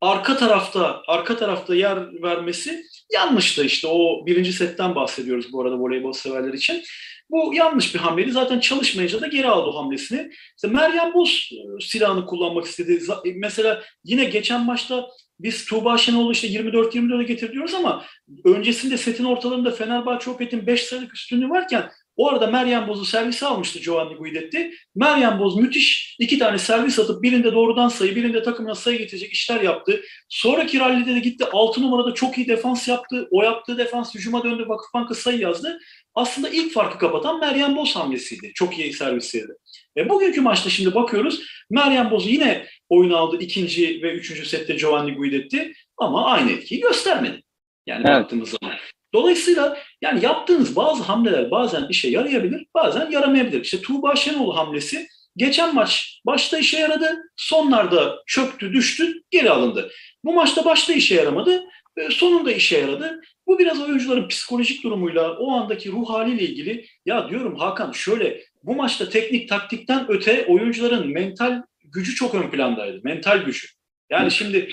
arka 0.00 0.36
tarafta 0.36 1.02
arka 1.06 1.36
tarafta 1.36 1.74
yer 1.74 2.22
vermesi 2.22 2.82
yanlıştı 3.12 3.64
işte. 3.64 3.88
O 3.88 4.26
birinci 4.26 4.52
setten 4.52 4.94
bahsediyoruz 4.94 5.52
bu 5.52 5.62
arada 5.62 5.78
voleybol 5.78 6.12
severler 6.12 6.52
için. 6.52 6.82
Bu 7.30 7.54
yanlış 7.54 7.94
bir 7.94 7.98
hamleydi. 7.98 8.32
Zaten 8.32 8.60
çalışmayınca 8.60 9.20
da 9.20 9.26
geri 9.26 9.48
aldı 9.48 9.76
hamlesini. 9.76 10.30
İşte 10.56 10.68
Meryem 10.68 11.14
Boz 11.14 11.50
e, 11.52 11.84
silahını 11.86 12.26
kullanmak 12.26 12.64
istedi. 12.64 13.00
E, 13.24 13.32
mesela 13.36 13.82
yine 14.04 14.24
geçen 14.24 14.64
maçta 14.64 15.08
biz 15.40 15.64
Tuğba 15.64 15.98
Şenol'u 15.98 16.32
işte 16.32 16.48
24-24'e 16.48 17.24
getir 17.24 17.52
diyoruz 17.52 17.74
ama 17.74 18.04
öncesinde 18.44 18.96
setin 18.96 19.24
ortalarında 19.24 19.70
Fenerbahçe 19.70 20.30
Opet'in 20.30 20.66
5 20.66 20.82
sayılık 20.82 21.14
üstünlüğü 21.14 21.50
varken 21.50 21.90
o 22.18 22.28
arada 22.28 22.46
Meryem 22.46 22.88
Boz'u 22.88 23.04
servise 23.04 23.46
almıştı 23.46 23.78
Giovanni 23.78 24.14
Guidetti. 24.14 24.70
Meryem 24.94 25.38
Boz 25.38 25.56
müthiş 25.56 26.16
iki 26.18 26.38
tane 26.38 26.58
servis 26.58 26.98
atıp 26.98 27.22
birinde 27.22 27.52
doğrudan 27.52 27.88
sayı, 27.88 28.16
birinde 28.16 28.42
takımına 28.42 28.74
sayı 28.74 28.98
getirecek 28.98 29.32
işler 29.32 29.60
yaptı. 29.60 30.00
Sonraki 30.28 30.80
rallide 30.80 31.14
de 31.14 31.18
gitti 31.18 31.44
6 31.52 31.82
numarada 31.82 32.14
çok 32.14 32.38
iyi 32.38 32.48
defans 32.48 32.88
yaptı. 32.88 33.28
O 33.30 33.42
yaptığı 33.42 33.78
defans 33.78 34.14
hücuma 34.14 34.44
döndü. 34.44 34.64
Vakıfbank'a 34.68 35.14
sayı 35.14 35.38
yazdı. 35.38 35.78
Aslında 36.14 36.48
ilk 36.48 36.72
farkı 36.72 36.98
kapatan 36.98 37.40
Meryem 37.40 37.76
Boz 37.76 37.96
hamlesiydi. 37.96 38.52
Çok 38.54 38.78
iyi 38.78 38.92
servisiydi. 38.92 39.52
Ve 39.96 40.08
bugünkü 40.08 40.40
maçta 40.40 40.70
şimdi 40.70 40.94
bakıyoruz. 40.94 41.42
Meryem 41.70 42.10
Boz 42.10 42.26
yine 42.26 42.66
oyun 42.88 43.10
aldı 43.10 43.36
ikinci 43.40 44.02
ve 44.02 44.12
üçüncü 44.12 44.46
sette 44.46 44.74
Giovanni 44.74 45.14
Guidetti 45.14 45.72
ama 45.96 46.26
aynı 46.26 46.50
etkiyi 46.50 46.80
göstermedi. 46.80 47.42
Yani 47.86 48.04
evet. 48.06 48.20
baktığımız 48.20 48.48
zaman. 48.60 48.76
Dolayısıyla 49.14 49.78
yani 50.02 50.24
yaptığınız 50.24 50.76
bazı 50.76 51.02
hamleler 51.02 51.50
bazen 51.50 51.86
işe 51.88 52.08
yarayabilir, 52.08 52.66
bazen 52.74 53.10
yaramayabilir. 53.10 53.64
İşte 53.64 53.80
Tuğba 53.80 54.16
Şenoğlu 54.16 54.56
hamlesi 54.56 55.06
geçen 55.36 55.74
maç 55.74 56.20
başta 56.26 56.58
işe 56.58 56.78
yaradı, 56.78 57.22
sonlarda 57.36 58.22
çöktü, 58.26 58.72
düştü, 58.72 59.22
geri 59.30 59.50
alındı. 59.50 59.90
Bu 60.24 60.32
maçta 60.32 60.64
başta 60.64 60.92
işe 60.92 61.14
yaramadı, 61.14 61.64
e, 61.96 62.10
sonunda 62.10 62.52
işe 62.52 62.78
yaradı. 62.78 63.20
Bu 63.46 63.58
biraz 63.58 63.80
oyuncuların 63.80 64.28
psikolojik 64.28 64.84
durumuyla, 64.84 65.36
o 65.38 65.52
andaki 65.52 65.92
ruh 65.92 66.10
haliyle 66.10 66.42
ilgili. 66.42 66.86
Ya 67.06 67.28
diyorum 67.28 67.56
Hakan 67.56 67.92
şöyle, 67.92 68.40
bu 68.62 68.74
maçta 68.74 69.08
teknik 69.08 69.48
taktikten 69.48 70.06
öte 70.08 70.46
oyuncuların 70.48 71.08
mental 71.08 71.62
gücü 71.84 72.14
çok 72.14 72.34
ön 72.34 72.50
plandaydı. 72.50 73.00
Mental 73.04 73.38
gücü. 73.38 73.68
Yani 74.10 74.30
şimdi 74.30 74.68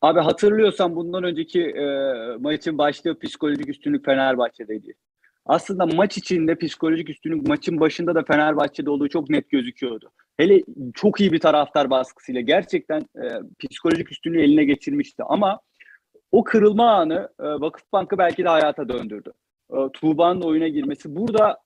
Abi 0.00 0.20
hatırlıyorsan 0.20 0.96
bundan 0.96 1.24
önceki 1.24 1.62
e, 1.62 1.84
maçın 2.38 2.78
başlığı 2.78 3.18
psikolojik 3.18 3.68
üstünlük 3.68 4.04
Fenerbahçe'deydi. 4.04 4.94
Aslında 5.46 5.86
maç 5.86 6.18
içinde 6.18 6.54
psikolojik 6.54 7.10
üstünlük 7.10 7.48
maçın 7.48 7.80
başında 7.80 8.14
da 8.14 8.22
Fenerbahçe'de 8.22 8.90
olduğu 8.90 9.08
çok 9.08 9.30
net 9.30 9.50
gözüküyordu. 9.50 10.10
Hele 10.36 10.62
çok 10.94 11.20
iyi 11.20 11.32
bir 11.32 11.40
taraftar 11.40 11.90
baskısıyla 11.90 12.40
gerçekten 12.40 13.00
e, 13.00 13.26
psikolojik 13.58 14.12
üstünlüğü 14.12 14.42
eline 14.42 14.64
geçirmişti. 14.64 15.22
Ama 15.26 15.60
o 16.32 16.44
kırılma 16.44 16.92
anı 16.92 17.28
e, 17.40 17.44
Vakıfbank'ı 17.44 18.18
belki 18.18 18.44
de 18.44 18.48
hayata 18.48 18.88
döndürdü. 18.88 19.32
E, 19.72 19.76
Tuğba'nın 19.92 20.40
oyuna 20.40 20.68
girmesi. 20.68 21.16
Burada 21.16 21.58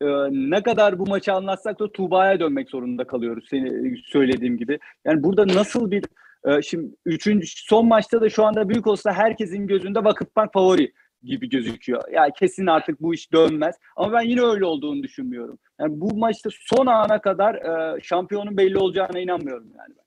e, 0.00 0.06
ne 0.30 0.62
kadar 0.62 0.98
bu 0.98 1.06
maçı 1.06 1.32
anlatsak 1.32 1.80
da 1.80 1.92
Tuğba'ya 1.92 2.40
dönmek 2.40 2.70
zorunda 2.70 3.06
kalıyoruz 3.06 3.46
seni 3.50 3.96
söylediğim 4.06 4.58
gibi. 4.58 4.78
Yani 5.04 5.22
burada 5.22 5.46
nasıl 5.46 5.90
bir 5.90 6.04
e, 6.46 6.62
şimdi 6.62 6.94
üçüncü 7.06 7.46
son 7.46 7.86
maçta 7.86 8.20
da 8.20 8.30
şu 8.30 8.44
anda 8.44 8.68
büyük 8.68 8.86
olsa 8.86 9.12
herkesin 9.12 9.66
gözünde 9.66 10.04
Vakıfbank 10.04 10.52
favori 10.52 10.92
gibi 11.22 11.48
gözüküyor. 11.48 12.08
Ya 12.08 12.22
yani 12.22 12.32
kesin 12.38 12.66
artık 12.66 13.00
bu 13.00 13.14
iş 13.14 13.32
dönmez. 13.32 13.76
Ama 13.96 14.12
ben 14.12 14.22
yine 14.22 14.42
öyle 14.42 14.64
olduğunu 14.64 15.02
düşünmüyorum. 15.02 15.58
Yani 15.80 16.00
bu 16.00 16.16
maçta 16.16 16.50
son 16.60 16.86
ana 16.86 17.20
kadar 17.20 17.54
e, 17.54 18.00
şampiyonun 18.02 18.56
belli 18.56 18.78
olacağına 18.78 19.18
inanmıyorum 19.18 19.72
yani 19.78 19.94
ben. 19.98 20.04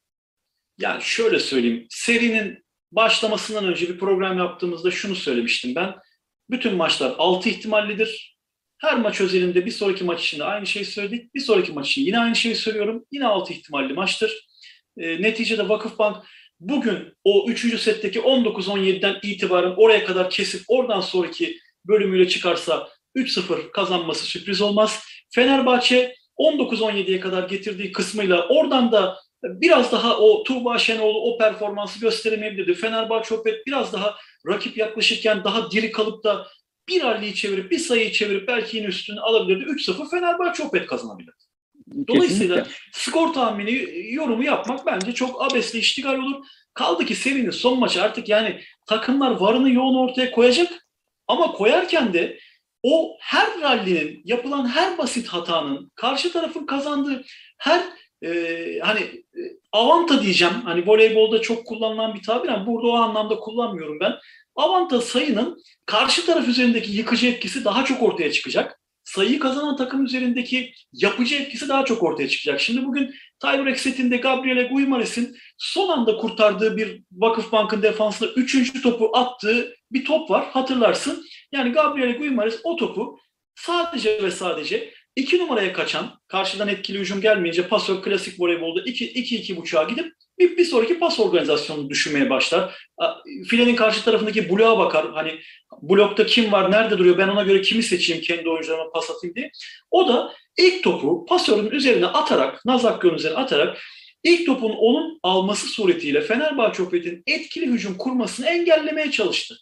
Yani 0.78 1.02
şöyle 1.02 1.40
söyleyeyim. 1.40 1.86
Serinin 1.90 2.66
başlamasından 2.92 3.66
önce 3.66 3.90
bir 3.90 4.00
program 4.00 4.38
yaptığımızda 4.38 4.92
şunu 4.92 5.16
söylemiştim 5.16 5.76
ben. 5.76 5.96
Bütün 6.50 6.76
maçlar 6.76 7.16
6 7.18 7.50
ihtimallidir. 7.50 8.36
Her 8.78 9.00
maç 9.00 9.22
özelinde 9.22 9.66
bir 9.66 9.72
sonraki 9.72 10.04
maç 10.04 10.26
için 10.26 10.40
de 10.40 10.44
aynı 10.44 10.68
şeyi 10.68 10.86
söyledik. 10.86 11.36
Bir 11.36 11.40
sonraki 11.40 11.72
maç 11.72 11.92
için 11.92 12.02
yine 12.02 12.20
aynı 12.20 12.36
şeyi 12.36 12.56
söylüyorum. 12.56 13.06
Yine 13.12 13.26
6 13.28 13.54
ihtimalli 13.54 13.94
maçtır. 13.94 14.45
E, 14.98 15.22
neticede 15.22 15.70
Vakıfbank 15.70 16.18
bugün 16.60 17.14
o 17.24 17.50
3. 17.50 17.82
setteki 17.82 18.20
19-17'den 18.20 19.20
itibaren 19.24 19.74
oraya 19.78 20.06
kadar 20.06 20.30
kesip 20.30 20.62
oradan 20.68 21.02
sonraki 21.02 21.60
bölümüyle 21.86 22.28
çıkarsa 22.28 22.90
3-0 23.16 23.72
kazanması 23.72 24.26
sürpriz 24.26 24.62
olmaz. 24.62 25.04
Fenerbahçe 25.30 26.16
19-17'ye 26.40 27.20
kadar 27.20 27.50
getirdiği 27.50 27.92
kısmıyla 27.92 28.48
oradan 28.48 28.92
da 28.92 29.18
biraz 29.44 29.92
daha 29.92 30.20
o 30.20 30.44
Tuğba 30.44 30.78
Şenoğlu 30.78 31.22
o 31.22 31.38
performansı 31.38 32.00
gösteremeyebilirdi. 32.00 32.74
Fenerbahçe 32.74 33.36
Opet 33.36 33.68
biraz 33.68 33.94
daha 33.94 34.16
rakip 34.48 34.78
yaklaşırken 34.78 35.44
daha 35.44 35.72
diri 35.72 35.92
kalıp 35.92 36.24
da 36.24 36.48
bir 36.90 37.02
halliyi 37.02 37.36
çevirip 37.36 37.72
bir 37.72 37.80
sayıyı 37.80 38.12
çevirip 38.12 38.48
belki 38.48 38.78
yine 38.78 38.88
üstünü 38.88 39.20
alabilirdi. 39.20 39.64
3-0 39.64 40.10
Fenerbahçe 40.10 40.64
Opet 40.64 40.88
kazanabilirdi. 40.88 41.45
Dolayısıyla 42.08 42.56
Kesinlikle. 42.56 42.78
skor 42.92 43.34
tahmini 43.34 43.88
yorumu 44.14 44.44
yapmak 44.44 44.86
bence 44.86 45.14
çok 45.14 45.42
abesle 45.42 45.80
iştigal 45.80 46.18
olur. 46.18 46.46
Kaldı 46.74 47.06
ki 47.06 47.16
serinin 47.16 47.52
son 47.52 47.80
maçı 47.80 48.04
artık 48.04 48.30
yani 48.30 48.62
takımlar 48.88 49.32
varını 49.32 49.72
yoğun 49.72 49.96
ortaya 49.96 50.32
koyacak 50.32 50.88
ama 51.28 51.52
koyarken 51.52 52.14
de 52.14 52.40
o 52.84 53.18
her 53.20 53.62
rallinin 53.62 54.22
yapılan 54.26 54.68
her 54.68 54.98
basit 54.98 55.28
hatanın 55.28 55.92
karşı 55.96 56.34
tarafın 56.34 56.66
kazandığı 56.66 57.24
her 57.58 57.82
e, 58.24 58.30
hani 58.84 59.00
e, 59.02 59.42
avanta 59.72 60.24
diyeceğim 60.24 60.54
hani 60.64 60.88
voleybolda 60.88 61.42
çok 61.42 61.66
kullanılan 61.66 62.16
bir 62.16 62.24
tabir 62.24 62.50
ama 62.50 62.68
burada 62.68 62.88
o 62.88 62.96
anlamda 62.96 63.36
kullanmıyorum 63.36 64.00
ben. 64.00 64.14
Avanta 64.56 65.02
sayının 65.02 65.62
karşı 65.86 66.26
taraf 66.26 66.48
üzerindeki 66.48 66.92
yıkıcı 66.92 67.28
etkisi 67.28 67.66
daha 67.66 67.86
çok 67.86 68.04
ortaya 68.04 68.32
çıkacak 68.32 68.80
sayıyı 69.06 69.40
kazanan 69.40 69.78
takım 69.78 70.06
üzerindeki 70.06 70.74
yapıcı 70.94 71.36
etkisi 71.36 71.70
daha 71.70 71.86
çok 71.86 72.04
ortaya 72.04 72.30
çıkacak. 72.30 72.62
Şimdi 72.62 72.86
bugün 72.86 73.16
tiebreak 73.40 73.80
setinde 73.80 74.18
Gabriele 74.18 74.64
Guimares'in 74.64 75.38
son 75.58 75.90
anda 75.90 76.18
kurtardığı 76.18 76.78
bir 76.78 77.02
Vakıfbank'ın 77.12 77.82
defansında 77.82 78.30
üçüncü 78.32 78.82
topu 78.82 79.12
attığı 79.14 79.76
bir 79.92 80.06
top 80.06 80.30
var 80.30 80.46
hatırlarsın. 80.52 81.26
Yani 81.52 81.72
Gabriele 81.72 82.12
Guimares 82.12 82.60
o 82.64 82.76
topu 82.76 83.20
sadece 83.56 84.24
ve 84.24 84.32
sadece 84.32 84.94
iki 85.16 85.38
numaraya 85.38 85.74
kaçan, 85.74 86.20
karşıdan 86.28 86.68
etkili 86.68 87.00
hücum 87.00 87.22
gelmeyince 87.22 87.68
pasör 87.68 88.02
klasik 88.02 88.40
voleybolda 88.40 88.82
2-2 88.82 89.56
buçuğa 89.56 89.84
gidip 89.84 90.14
bir, 90.40 90.58
bir 90.58 90.66
sonraki 90.66 91.00
pas 91.00 91.20
organizasyonunu 91.20 91.90
düşünmeye 91.90 92.30
başlar. 92.30 92.88
Filenin 93.48 93.76
karşı 93.76 94.04
tarafındaki 94.04 94.50
bloğa 94.50 94.80
bakar. 94.80 95.12
Hani 95.14 95.40
blokta 95.82 96.26
kim 96.26 96.52
var, 96.52 96.72
nerede 96.72 96.98
duruyor, 96.98 97.18
ben 97.18 97.28
ona 97.28 97.44
göre 97.44 97.62
kimi 97.62 97.84
seçeyim 97.84 98.22
kendi 98.22 98.50
oyuncularıma 98.50 98.92
pas 98.92 99.12
atayım 99.12 99.36
diye. 99.36 99.52
O 99.92 100.08
da 100.08 100.34
ilk 100.58 100.84
topu 100.84 101.26
pasörün 101.26 101.72
üzerine 101.72 102.06
atarak, 102.06 102.66
Nazakyon'un 102.66 103.16
üzerine 103.16 103.38
atarak 103.38 103.78
ilk 104.24 104.46
topun 104.46 104.70
onun 104.70 105.20
alması 105.24 105.68
suretiyle 105.68 106.22
Fenerbahçe 106.22 106.84
Opet'in 106.84 107.24
etkili 107.28 107.68
hücum 107.68 107.98
kurmasını 107.98 108.48
engellemeye 108.48 109.12
çalıştı. 109.12 109.56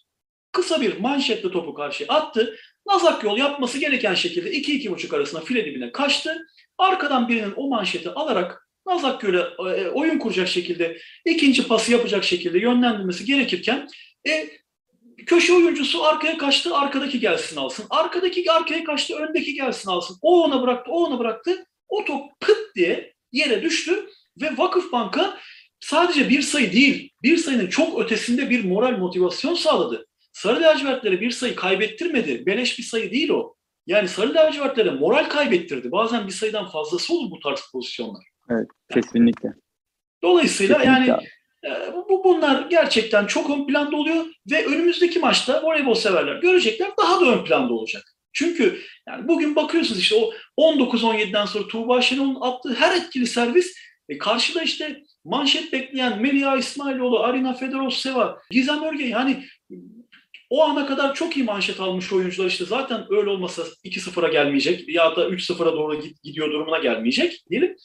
Kısa 0.51 0.81
bir 0.81 0.99
manşetle 0.99 1.51
topu 1.51 1.73
karşıya 1.73 2.09
attı. 2.09 2.55
Nazak 2.87 3.23
yol 3.23 3.37
yapması 3.37 3.77
gereken 3.77 4.13
şekilde 4.13 4.51
2-2,5 4.51 5.15
arasında 5.15 5.41
file 5.41 5.65
dibine 5.65 5.91
kaçtı. 5.91 6.47
Arkadan 6.77 7.27
birinin 7.27 7.53
o 7.55 7.69
manşeti 7.69 8.09
alarak 8.09 8.62
Nazak 8.87 9.21
Göl'e 9.21 9.39
e, 9.39 9.87
oyun 9.87 10.19
kuracak 10.19 10.47
şekilde, 10.47 10.97
ikinci 11.25 11.67
pası 11.67 11.91
yapacak 11.91 12.23
şekilde 12.23 12.59
yönlendirmesi 12.59 13.25
gerekirken 13.25 13.87
e, 14.27 14.49
köşe 15.25 15.53
oyuncusu 15.53 16.03
arkaya 16.03 16.37
kaçtı, 16.37 16.75
arkadaki 16.75 17.19
gelsin 17.19 17.57
alsın. 17.57 17.85
Arkadaki 17.89 18.51
arkaya 18.51 18.83
kaçtı, 18.83 19.15
öndeki 19.15 19.53
gelsin 19.53 19.89
alsın. 19.89 20.17
O 20.21 20.43
ona 20.43 20.61
bıraktı, 20.61 20.91
o 20.91 21.03
ona 21.03 21.19
bıraktı. 21.19 21.65
O 21.89 22.05
top 22.05 22.39
pıt 22.39 22.75
diye 22.75 23.13
yere 23.31 23.61
düştü 23.61 24.09
ve 24.41 24.57
Vakıf 24.57 24.91
Banka 24.91 25.37
sadece 25.79 26.29
bir 26.29 26.41
sayı 26.41 26.73
değil, 26.73 27.09
bir 27.23 27.37
sayının 27.37 27.67
çok 27.67 28.01
ötesinde 28.01 28.49
bir 28.49 28.65
moral 28.65 28.97
motivasyon 28.97 29.53
sağladı. 29.53 30.07
Sarı 30.33 30.61
lacivertlere 30.61 31.21
bir 31.21 31.31
sayı 31.31 31.55
kaybettirmedi. 31.55 32.45
Beleş 32.45 32.79
bir 32.79 32.83
sayı 32.83 33.11
değil 33.11 33.29
o. 33.29 33.55
Yani 33.87 34.07
sarı 34.07 34.33
lacivertlere 34.33 34.91
moral 34.91 35.29
kaybettirdi. 35.29 35.91
Bazen 35.91 36.27
bir 36.27 36.31
sayıdan 36.31 36.69
fazlası 36.69 37.13
olur 37.13 37.31
bu 37.31 37.39
tarz 37.39 37.61
pozisyonlar. 37.71 38.32
Evet, 38.49 38.67
kesinlikle. 38.93 39.49
Dolayısıyla 40.23 40.77
kesinlikle. 40.77 41.11
yani 41.11 41.23
e, 41.65 41.93
bu 42.09 42.23
bunlar 42.23 42.69
gerçekten 42.69 43.25
çok 43.25 43.49
ön 43.49 43.67
planda 43.67 43.97
oluyor 43.97 44.25
ve 44.51 44.65
önümüzdeki 44.65 45.19
maçta 45.19 45.63
voleybol 45.63 45.95
severler 45.95 46.35
görecekler 46.35 46.91
daha 46.99 47.21
da 47.21 47.25
ön 47.25 47.43
planda 47.43 47.73
olacak. 47.73 48.03
Çünkü 48.33 48.79
yani 49.07 49.27
bugün 49.27 49.55
bakıyorsunuz 49.55 49.99
işte 49.99 50.15
o 50.15 50.33
19-17'den 50.73 51.45
sonra 51.45 51.67
Tuğba 51.67 52.01
Şenol'un 52.01 52.41
attığı 52.41 52.73
her 52.73 52.97
etkili 52.97 53.27
servis 53.27 53.75
e 54.09 54.17
karşıda 54.17 54.61
işte 54.61 55.01
manşet 55.25 55.73
bekleyen 55.73 56.21
Melia 56.21 56.57
İsmailoğlu, 56.57 57.19
Arina 57.19 57.53
Fedorov-Seva, 57.53 58.37
Gizem 58.49 58.83
Örge 58.83 59.05
yani 59.05 59.45
o 60.49 60.63
ana 60.63 60.85
kadar 60.85 61.15
çok 61.15 61.37
iyi 61.37 61.45
manşet 61.45 61.79
almış 61.79 62.13
oyuncular 62.13 62.47
işte 62.47 62.65
zaten 62.65 63.05
öyle 63.09 63.29
olmasa 63.29 63.63
2-0'a 63.85 64.27
gelmeyecek 64.27 64.89
ya 64.89 65.15
da 65.15 65.29
3-0'a 65.29 65.73
doğru 65.73 66.01
gidiyor 66.23 66.51
durumuna 66.51 66.77
gelmeyecek 66.77 67.43
diyelim. 67.49 67.75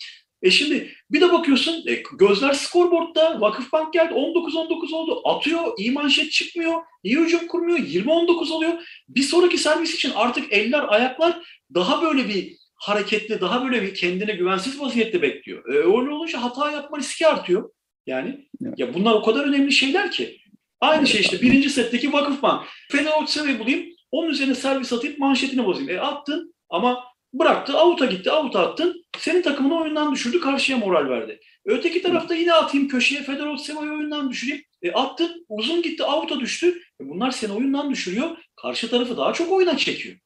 E 0.42 0.50
şimdi 0.50 0.92
bir 1.10 1.20
de 1.20 1.32
bakıyorsun 1.32 1.84
e, 1.86 2.02
gözler 2.18 2.52
skorboardta 2.52 3.40
Vakıfbank 3.40 3.92
geldi 3.92 4.14
19-19 4.14 4.94
oldu 4.94 5.20
atıyor 5.24 5.72
iyi 5.78 5.90
manşet 5.90 6.32
çıkmıyor 6.32 6.82
iyi 7.02 7.18
hücum 7.18 7.46
kurmuyor 7.46 7.78
20-19 7.78 8.52
oluyor. 8.52 8.72
Bir 9.08 9.22
sonraki 9.22 9.58
servis 9.58 9.94
için 9.94 10.12
artık 10.14 10.52
eller 10.52 10.84
ayaklar 10.88 11.42
daha 11.74 12.02
böyle 12.02 12.28
bir 12.28 12.56
hareketli 12.74 13.40
daha 13.40 13.64
böyle 13.64 13.82
bir 13.82 13.94
kendine 13.94 14.32
güvensiz 14.32 14.80
vaziyette 14.80 15.22
bekliyor. 15.22 15.74
E, 15.74 15.76
öyle 15.76 16.10
olunca 16.10 16.42
hata 16.42 16.70
yapma 16.70 16.98
riski 16.98 17.26
artıyor. 17.26 17.70
Yani 18.06 18.48
evet. 18.64 18.78
ya 18.78 18.94
bunlar 18.94 19.14
o 19.14 19.22
kadar 19.22 19.44
önemli 19.44 19.72
şeyler 19.72 20.10
ki. 20.10 20.40
Aynı 20.80 21.06
şey 21.06 21.20
işte 21.20 21.40
birinci 21.40 21.70
setteki 21.70 22.12
Vakıfbank. 22.12 22.66
Fener 22.90 23.22
Otseve'yi 23.22 23.58
bulayım 23.58 23.86
onun 24.10 24.30
üzerine 24.30 24.54
servis 24.54 24.92
atayım 24.92 25.18
manşetini 25.18 25.64
bozayım. 25.64 25.90
E 25.90 26.00
attın 26.00 26.54
ama 26.70 27.04
bıraktı 27.38 27.78
avuta 27.78 28.06
gitti 28.06 28.30
avuta 28.30 28.60
attın. 28.60 29.04
Senin 29.18 29.42
takımını 29.42 29.80
oyundan 29.80 30.14
düşürdü 30.14 30.40
karşıya 30.40 30.78
moral 30.78 31.08
verdi. 31.08 31.40
Öteki 31.64 32.02
tarafta 32.02 32.34
yine 32.34 32.52
atayım 32.52 32.88
köşeye 32.88 33.22
Fedorov 33.22 33.56
Seva'yı 33.56 33.90
oyundan 33.90 34.30
düşüreyim. 34.30 34.64
E 34.82 34.92
attın 34.92 35.46
uzun 35.48 35.82
gitti 35.82 36.04
avuta 36.04 36.40
düştü. 36.40 36.82
E 37.00 37.08
bunlar 37.08 37.30
seni 37.30 37.52
oyundan 37.52 37.90
düşürüyor. 37.90 38.36
Karşı 38.56 38.90
tarafı 38.90 39.16
daha 39.16 39.32
çok 39.32 39.52
oyuna 39.52 39.76
çekiyor. 39.76 40.16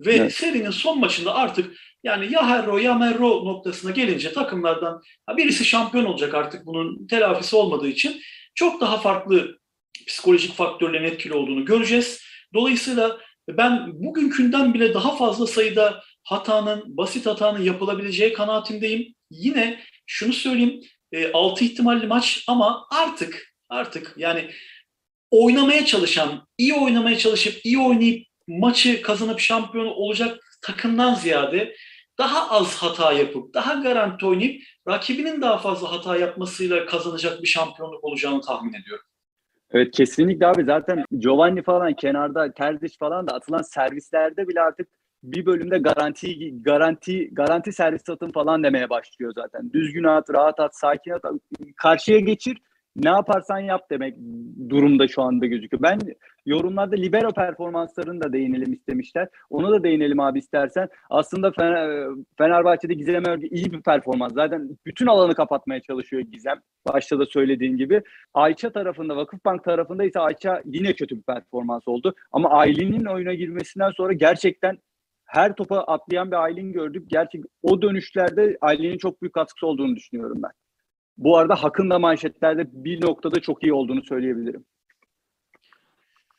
Ve 0.00 0.14
evet. 0.14 0.34
serinin 0.34 0.70
son 0.70 1.00
maçında 1.00 1.34
artık 1.34 1.76
yani 2.04 2.32
ya 2.32 2.48
Herro 2.48 2.78
ya 2.78 2.94
Merro 2.94 3.44
noktasına 3.44 3.90
gelince 3.90 4.32
takımlardan 4.32 5.02
birisi 5.36 5.64
şampiyon 5.64 6.04
olacak 6.04 6.34
artık 6.34 6.66
bunun 6.66 7.06
telafisi 7.06 7.56
olmadığı 7.56 7.88
için 7.88 8.20
çok 8.54 8.80
daha 8.80 8.98
farklı 8.98 9.58
psikolojik 10.06 10.54
faktörlerin 10.54 11.04
etkili 11.04 11.34
olduğunu 11.34 11.64
göreceğiz. 11.64 12.22
Dolayısıyla 12.54 13.18
ben 13.48 13.92
bugünkünden 13.94 14.74
bile 14.74 14.94
daha 14.94 15.16
fazla 15.16 15.46
sayıda 15.46 16.02
hatanın, 16.24 16.96
basit 16.96 17.26
hatanın 17.26 17.62
yapılabileceği 17.62 18.32
kanaatindeyim. 18.32 19.14
Yine 19.30 19.80
şunu 20.06 20.32
söyleyeyim, 20.32 20.80
e, 21.12 21.32
6 21.32 21.64
ihtimalli 21.64 22.06
maç 22.06 22.44
ama 22.48 22.86
artık 22.90 23.54
artık 23.68 24.14
yani 24.16 24.50
oynamaya 25.30 25.84
çalışan, 25.84 26.46
iyi 26.58 26.74
oynamaya 26.74 27.18
çalışıp 27.18 27.54
iyi 27.64 27.78
oynayıp 27.78 28.26
maçı 28.48 29.02
kazanıp 29.02 29.40
şampiyon 29.40 29.86
olacak 29.86 30.38
takımdan 30.62 31.14
ziyade 31.14 31.74
daha 32.18 32.50
az 32.50 32.76
hata 32.76 33.12
yapıp 33.12 33.54
daha 33.54 33.74
garanti 33.74 34.26
oynayıp 34.26 34.62
rakibinin 34.88 35.42
daha 35.42 35.58
fazla 35.58 35.92
hata 35.92 36.16
yapmasıyla 36.16 36.86
kazanacak 36.86 37.42
bir 37.42 37.46
şampiyonluk 37.46 38.04
olacağını 38.04 38.40
tahmin 38.40 38.74
ediyorum. 38.74 39.04
Evet 39.70 39.90
kesinlikle 39.96 40.46
abi 40.46 40.64
zaten 40.64 41.04
Giovanni 41.18 41.62
falan 41.62 41.94
kenarda 41.94 42.52
Terzic 42.52 42.96
falan 42.98 43.26
da 43.26 43.34
atılan 43.34 43.62
servislerde 43.62 44.48
bile 44.48 44.60
artık 44.60 44.88
bir 45.22 45.46
bölümde 45.46 45.78
garanti 45.78 46.62
garanti 46.62 47.34
garanti 47.34 47.72
servis 47.72 48.08
atın 48.08 48.30
falan 48.30 48.62
demeye 48.62 48.90
başlıyor 48.90 49.32
zaten. 49.34 49.72
Düzgün 49.72 50.04
at, 50.04 50.30
rahat 50.30 50.60
at, 50.60 50.76
sakin 50.76 51.10
at, 51.10 51.22
karşıya 51.76 52.18
geçir. 52.18 52.56
Ne 52.96 53.08
yaparsan 53.08 53.58
yap 53.58 53.90
demek 53.90 54.16
durumda 54.68 55.08
şu 55.08 55.22
anda 55.22 55.46
gözüküyor. 55.46 55.82
Ben 55.82 55.98
yorumlarda 56.46 56.96
libero 56.96 57.30
performanslarını 57.32 58.22
da 58.22 58.32
değinelim 58.32 58.72
istemişler. 58.72 59.28
Ona 59.50 59.70
da 59.70 59.84
değinelim 59.84 60.20
abi 60.20 60.38
istersen. 60.38 60.88
Aslında 61.10 61.50
Fener, 61.50 62.08
Fenerbahçe'de 62.38 62.94
Gizem 62.94 63.24
Örgü 63.26 63.46
iyi 63.46 63.72
bir 63.72 63.82
performans. 63.82 64.32
Zaten 64.34 64.68
bütün 64.86 65.06
alanı 65.06 65.34
kapatmaya 65.34 65.80
çalışıyor 65.80 66.22
Gizem. 66.22 66.60
Başta 66.88 67.18
da 67.18 67.26
söylediğin 67.26 67.76
gibi. 67.76 68.02
Ayça 68.34 68.72
tarafında, 68.72 69.16
Vakıfbank 69.16 69.64
tarafında 69.64 70.04
ise 70.04 70.20
Ayça 70.20 70.62
yine 70.64 70.92
kötü 70.92 71.16
bir 71.16 71.22
performans 71.22 71.88
oldu. 71.88 72.14
Ama 72.32 72.50
Aylin'in 72.50 73.04
oyuna 73.04 73.34
girmesinden 73.34 73.90
sonra 73.90 74.12
gerçekten 74.12 74.78
her 75.32 75.54
topa 75.54 75.78
atlayan 75.78 76.30
bir 76.30 76.36
Aylin 76.36 76.72
gördük. 76.72 77.10
Gerçek 77.10 77.44
o 77.62 77.82
dönüşlerde 77.82 78.58
Aylin'in 78.60 78.98
çok 78.98 79.22
büyük 79.22 79.34
katkısı 79.34 79.66
olduğunu 79.66 79.96
düşünüyorum 79.96 80.42
ben. 80.42 80.50
Bu 81.16 81.38
arada 81.38 81.54
Hak'ın 81.54 81.90
da 81.90 81.98
manşetlerde 81.98 82.66
bir 82.72 83.00
noktada 83.00 83.40
çok 83.40 83.62
iyi 83.62 83.72
olduğunu 83.72 84.04
söyleyebilirim. 84.04 84.64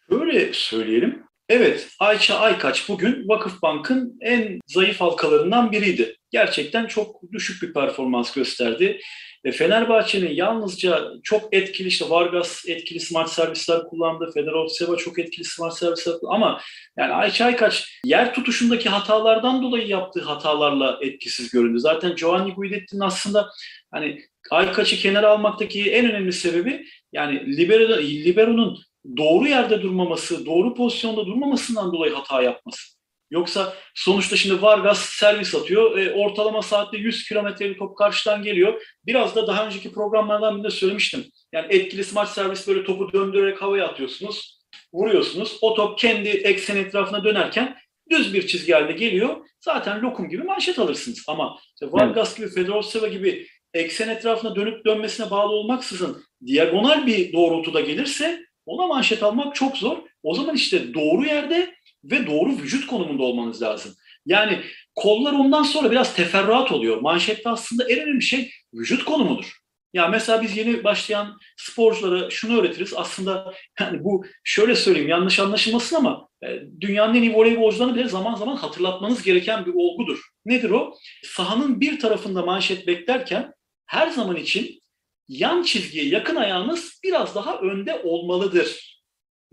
Böyle 0.10 0.54
söyleyelim. 0.54 1.24
Evet, 1.50 1.96
Ayça 2.00 2.40
Aykaç 2.40 2.90
bugün 2.90 3.28
Vakıfbank'ın 3.28 4.18
en 4.22 4.60
zayıf 4.68 5.02
halkalarından 5.02 5.72
biriydi. 5.72 6.16
Gerçekten 6.34 6.86
çok 6.86 7.32
düşük 7.32 7.64
bir 7.64 7.74
performans 7.74 8.34
gösterdi. 8.34 9.00
Ve 9.46 9.52
Fenerbahçe'nin 9.52 10.34
yalnızca 10.34 11.12
çok 11.24 11.54
etkili 11.54 11.88
işte 11.88 12.10
Vargas 12.10 12.64
etkili 12.68 13.00
smart 13.00 13.30
servisler 13.30 13.84
kullandı. 13.84 14.32
Federovseva 14.34 14.98
çok 14.98 15.20
etkili 15.20 15.46
smart 15.46 15.78
servisler 15.78 16.20
kullandı. 16.20 16.36
Ama 16.36 16.62
yani 16.98 17.14
Ayça 17.14 17.46
Aykaç 17.46 18.00
yer 18.06 18.34
tutuşundaki 18.34 18.90
hatalardan 18.90 19.64
dolayı 19.64 19.88
yaptığı 19.88 20.22
hatalarla 20.22 21.00
etkisiz 21.02 21.50
göründü. 21.50 21.80
Zaten 21.80 22.16
Giovanni 22.16 22.54
Guidetti'nin 22.54 23.02
aslında 23.02 23.50
hani 23.92 24.22
Aykaç'ı 24.52 24.96
kenara 24.96 25.30
almaktaki 25.30 25.92
en 25.92 26.12
önemli 26.12 26.34
sebebi 26.34 26.86
yani 27.12 27.58
libero, 27.58 27.98
libero'nun 28.02 28.80
doğru 29.18 29.48
yerde 29.48 29.82
durmaması, 29.82 30.46
doğru 30.46 30.74
pozisyonda 30.74 31.26
durmamasından 31.26 31.94
dolayı 31.94 32.14
hata 32.14 32.42
yapması. 32.42 32.93
Yoksa 33.34 33.74
sonuçta 33.96 34.36
şimdi 34.36 34.62
Vargas 34.62 35.00
servis 35.00 35.56
atıyor. 35.56 35.98
E, 35.98 36.12
ortalama 36.12 36.62
saatte 36.62 36.98
100 36.98 37.28
kilometrelik 37.28 37.80
top 37.80 37.98
karşıdan 37.98 38.44
geliyor. 38.44 38.82
Biraz 39.06 39.36
da 39.36 39.48
daha 39.48 39.66
önceki 39.66 39.92
programlardan 39.92 40.56
birinde 40.56 40.70
söylemiştim. 40.70 41.26
Yani 41.52 41.68
etkili 41.70 42.04
smart 42.04 42.30
servis 42.30 42.68
böyle 42.68 42.84
topu 42.84 43.14
döndürerek 43.14 43.62
havaya 43.62 43.88
atıyorsunuz. 43.88 44.64
Vuruyorsunuz. 44.94 45.58
O 45.62 45.74
top 45.74 46.00
kendi 46.00 46.30
eksen 46.30 46.78
etrafına 46.78 47.24
dönerken 47.24 47.78
düz 48.10 48.34
bir 48.34 48.48
çizgi 48.48 48.74
halinde 48.74 48.94
geliyor. 48.94 49.36
Zaten 49.60 50.02
lokum 50.02 50.30
gibi 50.30 50.44
manşet 50.44 50.80
alırsınız. 50.80 51.24
Ama 51.28 51.60
işte 51.74 51.92
Vargas 51.92 52.38
gibi, 52.38 52.50
Fedorovseva 52.50 53.08
gibi 53.08 53.48
eksen 53.74 54.10
etrafına 54.10 54.56
dönüp 54.56 54.86
dönmesine 54.86 55.32
bağlı 55.32 55.52
olmaksızın 55.52 56.24
diagonal 56.48 57.08
bir 57.08 57.34
doğrultuda 57.34 57.82
gelirse 57.82 58.46
ona 58.66 58.88
manşet 58.88 59.24
almak 59.24 59.56
çok 59.56 59.78
zor. 59.78 59.98
O 60.24 60.34
zaman 60.34 60.56
işte 60.56 60.94
doğru 60.94 61.26
yerde 61.26 61.76
ve 62.04 62.28
doğru 62.28 62.50
vücut 62.50 62.88
konumunda 62.88 63.24
olmanız 63.24 63.62
lazım. 63.62 63.94
Yani 64.26 64.60
kollar 64.96 65.34
ondan 65.34 65.64
sonra 65.64 65.92
biraz 65.92 66.16
teferruat 66.16 66.72
oluyor. 66.72 67.02
Manşette 67.02 67.50
aslında 67.50 67.90
en 67.90 68.00
önemli 68.00 68.22
şey 68.22 68.52
vücut 68.74 69.06
konumudur. 69.06 69.64
Ya 69.94 70.08
mesela 70.08 70.42
biz 70.42 70.58
yeni 70.58 70.84
başlayan 70.84 71.40
sporculara 71.58 72.30
şunu 72.30 72.60
öğretiriz. 72.60 72.94
Aslında 72.94 73.54
yani 73.80 74.04
bu 74.04 74.26
şöyle 74.44 74.76
söyleyeyim 74.76 75.10
yanlış 75.10 75.40
anlaşılmasın 75.40 75.96
ama 75.96 76.28
e, 76.46 76.62
dünyanın 76.82 77.16
en 77.16 77.22
iyi 77.22 77.34
voleybolcularını 77.34 77.96
bile 77.96 78.08
zaman 78.08 78.36
zaman 78.36 78.56
hatırlatmanız 78.56 79.24
gereken 79.24 79.66
bir 79.66 79.74
olgudur. 79.76 80.20
Nedir 80.46 80.70
o? 80.70 80.94
Sahanın 81.24 81.82
bir 81.82 82.00
tarafında 82.00 82.42
manşet 82.42 82.88
beklerken 82.88 83.54
her 83.86 84.08
zaman 84.08 84.36
için 84.36 84.80
yan 85.28 85.64
çizgiye 85.64 86.06
yakın 86.06 86.36
ayağınız 86.36 87.00
biraz 87.04 87.36
daha 87.36 87.58
önde 87.58 88.02
olmalıdır. 88.04 88.93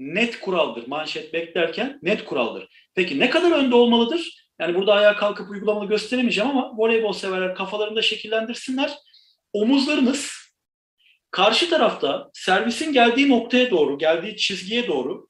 Net 0.00 0.40
kuraldır. 0.40 0.86
Manşet 0.86 1.32
beklerken 1.34 1.98
net 2.02 2.24
kuraldır. 2.24 2.90
Peki 2.94 3.18
ne 3.18 3.30
kadar 3.30 3.52
önde 3.52 3.74
olmalıdır? 3.74 4.50
Yani 4.60 4.74
burada 4.74 4.94
ayağa 4.94 5.16
kalkıp 5.16 5.50
uygulamalı 5.50 5.88
gösteremeyeceğim 5.88 6.50
ama 6.50 6.72
voleybol 6.76 7.12
severler 7.12 7.54
kafalarında 7.54 8.02
şekillendirsinler. 8.02 8.92
Omuzlarınız 9.52 10.30
karşı 11.30 11.70
tarafta 11.70 12.30
servisin 12.32 12.92
geldiği 12.92 13.28
noktaya 13.28 13.70
doğru, 13.70 13.98
geldiği 13.98 14.36
çizgiye 14.36 14.86
doğru 14.86 15.28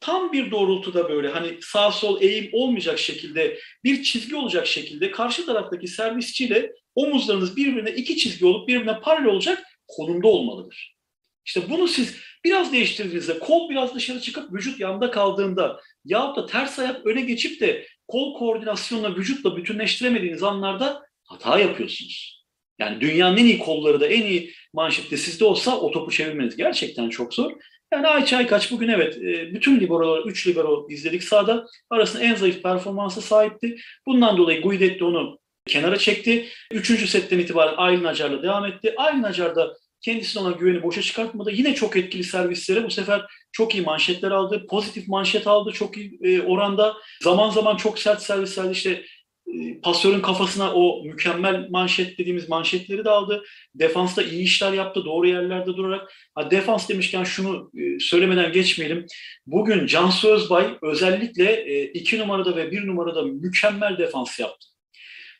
tam 0.00 0.32
bir 0.32 0.50
doğrultuda 0.50 1.08
böyle 1.08 1.28
hani 1.28 1.58
sağ 1.62 1.92
sol 1.92 2.22
eğim 2.22 2.50
olmayacak 2.52 2.98
şekilde 2.98 3.58
bir 3.84 4.02
çizgi 4.02 4.36
olacak 4.36 4.66
şekilde 4.66 5.10
karşı 5.10 5.46
taraftaki 5.46 5.88
servisçiyle 5.88 6.72
omuzlarınız 6.94 7.56
birbirine 7.56 7.90
iki 7.90 8.16
çizgi 8.16 8.46
olup 8.46 8.68
birbirine 8.68 9.00
paralel 9.00 9.28
olacak 9.28 9.64
konumda 9.88 10.28
olmalıdır. 10.28 10.96
İşte 11.44 11.70
bunu 11.70 11.88
siz 11.88 12.16
biraz 12.44 12.72
değiştirdiğinizde 12.72 13.38
kol 13.38 13.70
biraz 13.70 13.94
dışarı 13.94 14.20
çıkıp 14.20 14.52
vücut 14.52 14.80
yanda 14.80 15.10
kaldığında 15.10 15.80
yahut 16.04 16.36
da 16.36 16.46
ters 16.46 16.78
ayak 16.78 17.06
öne 17.06 17.20
geçip 17.20 17.60
de 17.60 17.86
kol 18.08 18.38
koordinasyonla 18.38 19.16
vücutla 19.16 19.56
bütünleştiremediğiniz 19.56 20.42
anlarda 20.42 21.02
hata 21.24 21.58
yapıyorsunuz. 21.58 22.42
Yani 22.78 23.00
dünyanın 23.00 23.36
en 23.36 23.44
iyi 23.44 23.58
kolları 23.58 24.00
da 24.00 24.06
en 24.06 24.22
iyi 24.22 24.52
manşette 24.72 25.16
sizde 25.16 25.44
olsa 25.44 25.80
o 25.80 25.90
topu 25.90 26.10
çevirmeniz 26.10 26.56
gerçekten 26.56 27.08
çok 27.08 27.34
zor. 27.34 27.52
Yani 27.92 28.08
Ayça 28.08 28.36
Aykaç 28.36 28.72
bugün 28.72 28.88
evet 28.88 29.16
e, 29.16 29.54
bütün 29.54 29.80
liberolar, 29.80 30.22
3 30.26 30.46
libero 30.46 30.86
izledik 30.90 31.24
sahada. 31.24 31.66
Arasında 31.90 32.22
en 32.22 32.34
zayıf 32.34 32.62
performansa 32.62 33.20
sahipti. 33.20 33.76
Bundan 34.06 34.36
dolayı 34.36 34.62
Guidetti 34.62 35.04
onu 35.04 35.38
kenara 35.66 35.96
çekti. 35.96 36.48
Üçüncü 36.72 37.06
setten 37.06 37.38
itibaren 37.38 37.74
Aylin 37.76 38.04
Acar'la 38.04 38.42
devam 38.42 38.64
etti. 38.64 38.94
Aylin 38.96 39.22
Acar 39.22 39.56
da 39.56 39.76
kendisine 40.02 40.42
olan 40.42 40.58
güveni 40.58 40.82
boşa 40.82 41.02
çıkartmadı. 41.02 41.50
Yine 41.50 41.74
çok 41.74 41.96
etkili 41.96 42.24
servislere 42.24 42.84
bu 42.84 42.90
sefer 42.90 43.22
çok 43.52 43.74
iyi 43.74 43.84
manşetler 43.84 44.30
aldı. 44.30 44.66
Pozitif 44.70 45.08
manşet 45.08 45.46
aldı 45.46 45.72
çok 45.72 45.96
iyi 45.96 46.18
e, 46.22 46.42
oranda. 46.42 46.94
Zaman 47.22 47.50
zaman 47.50 47.76
çok 47.76 47.98
sert 47.98 48.22
servislerde 48.22 48.72
işte 48.72 49.04
e, 49.46 49.80
pasörün 49.80 50.20
kafasına 50.20 50.74
o 50.74 51.04
mükemmel 51.04 51.66
manşet 51.70 52.18
dediğimiz 52.18 52.48
manşetleri 52.48 53.04
de 53.04 53.10
aldı. 53.10 53.44
Defansta 53.74 54.22
iyi 54.22 54.42
işler 54.42 54.72
yaptı 54.72 55.04
doğru 55.04 55.28
yerlerde 55.28 55.76
durarak. 55.76 56.12
Ha, 56.34 56.50
defans 56.50 56.88
demişken 56.88 57.24
şunu 57.24 57.70
e, 57.78 58.00
söylemeden 58.00 58.52
geçmeyelim. 58.52 59.06
Bugün 59.46 59.86
Cansu 59.86 60.28
Özbay 60.28 60.78
özellikle 60.82 61.52
e, 61.52 61.84
iki 61.84 62.18
numarada 62.18 62.56
ve 62.56 62.70
bir 62.70 62.86
numarada 62.86 63.22
mükemmel 63.22 63.98
defans 63.98 64.40
yaptı. 64.40 64.71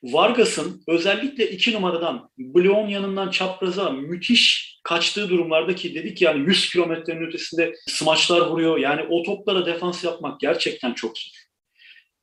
Vargas'ın 0.03 0.83
özellikle 0.88 1.51
iki 1.51 1.73
numaradan 1.73 2.31
bloğun 2.38 2.88
yanından 2.88 3.31
çapraza 3.31 3.91
müthiş 3.91 4.73
kaçtığı 4.83 5.29
durumlardaki 5.29 5.95
dedik 5.95 6.23
yani 6.23 6.49
100 6.49 6.71
kilometrenin 6.71 7.27
ötesinde 7.27 7.75
smaçlar 7.88 8.41
vuruyor. 8.41 8.79
Yani 8.79 9.03
o 9.11 9.23
toplara 9.23 9.67
defans 9.67 10.05
yapmak 10.05 10.41
gerçekten 10.41 10.93
çok 10.93 11.19
zor. 11.19 11.43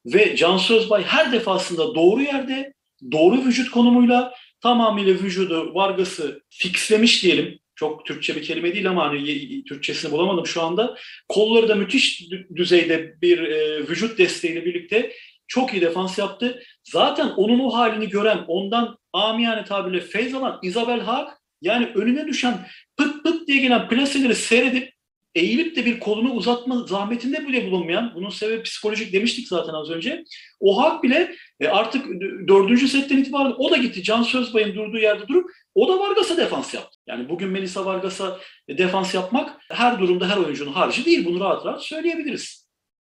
Ve 0.06 0.36
Can 0.36 0.58
Sözbay 0.58 1.04
her 1.04 1.32
defasında 1.32 1.96
doğru 1.96 2.22
yerde, 2.22 2.74
doğru 3.12 3.46
vücut 3.46 3.72
konumuyla 3.72 4.34
tamamıyla 4.62 5.14
vücudu, 5.14 5.76
Vargas'ı 5.76 6.42
fixlemiş 6.50 7.24
diyelim. 7.24 7.60
Çok 7.76 8.06
Türkçe 8.06 8.36
bir 8.36 8.44
kelime 8.44 8.74
değil 8.74 8.90
ama 8.90 9.08
hani 9.08 9.64
Türkçesini 9.64 10.12
bulamadım 10.12 10.48
şu 10.48 10.62
anda. 10.62 10.98
Kolları 11.28 11.70
da 11.70 11.76
müthiş 11.76 12.30
düzeyde 12.56 13.22
bir 13.22 13.40
e, 13.40 13.80
vücut 13.88 14.18
desteğiyle 14.18 14.66
birlikte 14.66 15.12
çok 15.50 15.74
iyi 15.74 15.82
defans 15.82 16.18
yaptı. 16.18 16.64
Zaten 16.84 17.28
onun 17.28 17.60
o 17.60 17.74
halini 17.74 18.10
gören, 18.10 18.44
ondan 18.48 18.98
amiyane 19.14 19.66
tabirle 19.66 20.00
feyz 20.00 20.34
alan 20.36 20.60
Isabel 20.64 21.00
Haag 21.00 21.28
yani 21.62 21.86
önüne 21.96 22.28
düşen 22.28 22.68
pıt 22.98 23.24
pıt 23.24 23.48
diye 23.48 23.58
gelen 23.58 23.90
plaseleri 23.90 24.36
seyredip 24.36 24.94
eğilip 25.36 25.76
de 25.76 25.86
bir 25.86 26.00
kolunu 26.00 26.32
uzatma 26.32 26.84
zahmetinde 26.88 27.48
bile 27.48 27.72
bulunmayan, 27.72 28.12
bunun 28.16 28.30
sebebi 28.30 28.64
psikolojik 28.64 29.14
demiştik 29.14 29.48
zaten 29.48 29.74
az 29.74 29.90
önce. 29.90 30.24
O 30.60 30.84
hak 30.84 31.04
bile 31.04 31.36
e, 31.60 31.68
artık 31.68 32.06
dördüncü 32.48 32.88
setten 32.88 33.18
itibaren 33.18 33.54
o 33.58 33.72
da 33.72 33.78
gitti. 33.78 34.04
Can 34.04 34.24
Sözbay'ın 34.24 34.76
durduğu 34.76 34.98
yerde 34.98 35.28
durup 35.28 35.52
o 35.76 35.88
da 35.88 36.00
Vargas'a 36.00 36.38
defans 36.38 36.74
yaptı. 36.74 36.98
Yani 37.08 37.30
bugün 37.30 37.50
Melisa 37.50 37.86
Vargas'a 37.86 38.40
defans 38.70 39.14
yapmak 39.14 39.58
her 39.72 40.00
durumda 40.00 40.30
her 40.30 40.38
oyuncunun 40.38 40.74
harcı 40.74 41.06
değil. 41.06 41.26
Bunu 41.26 41.40
rahat 41.40 41.66
rahat 41.66 41.84
söyleyebiliriz. 41.84 42.59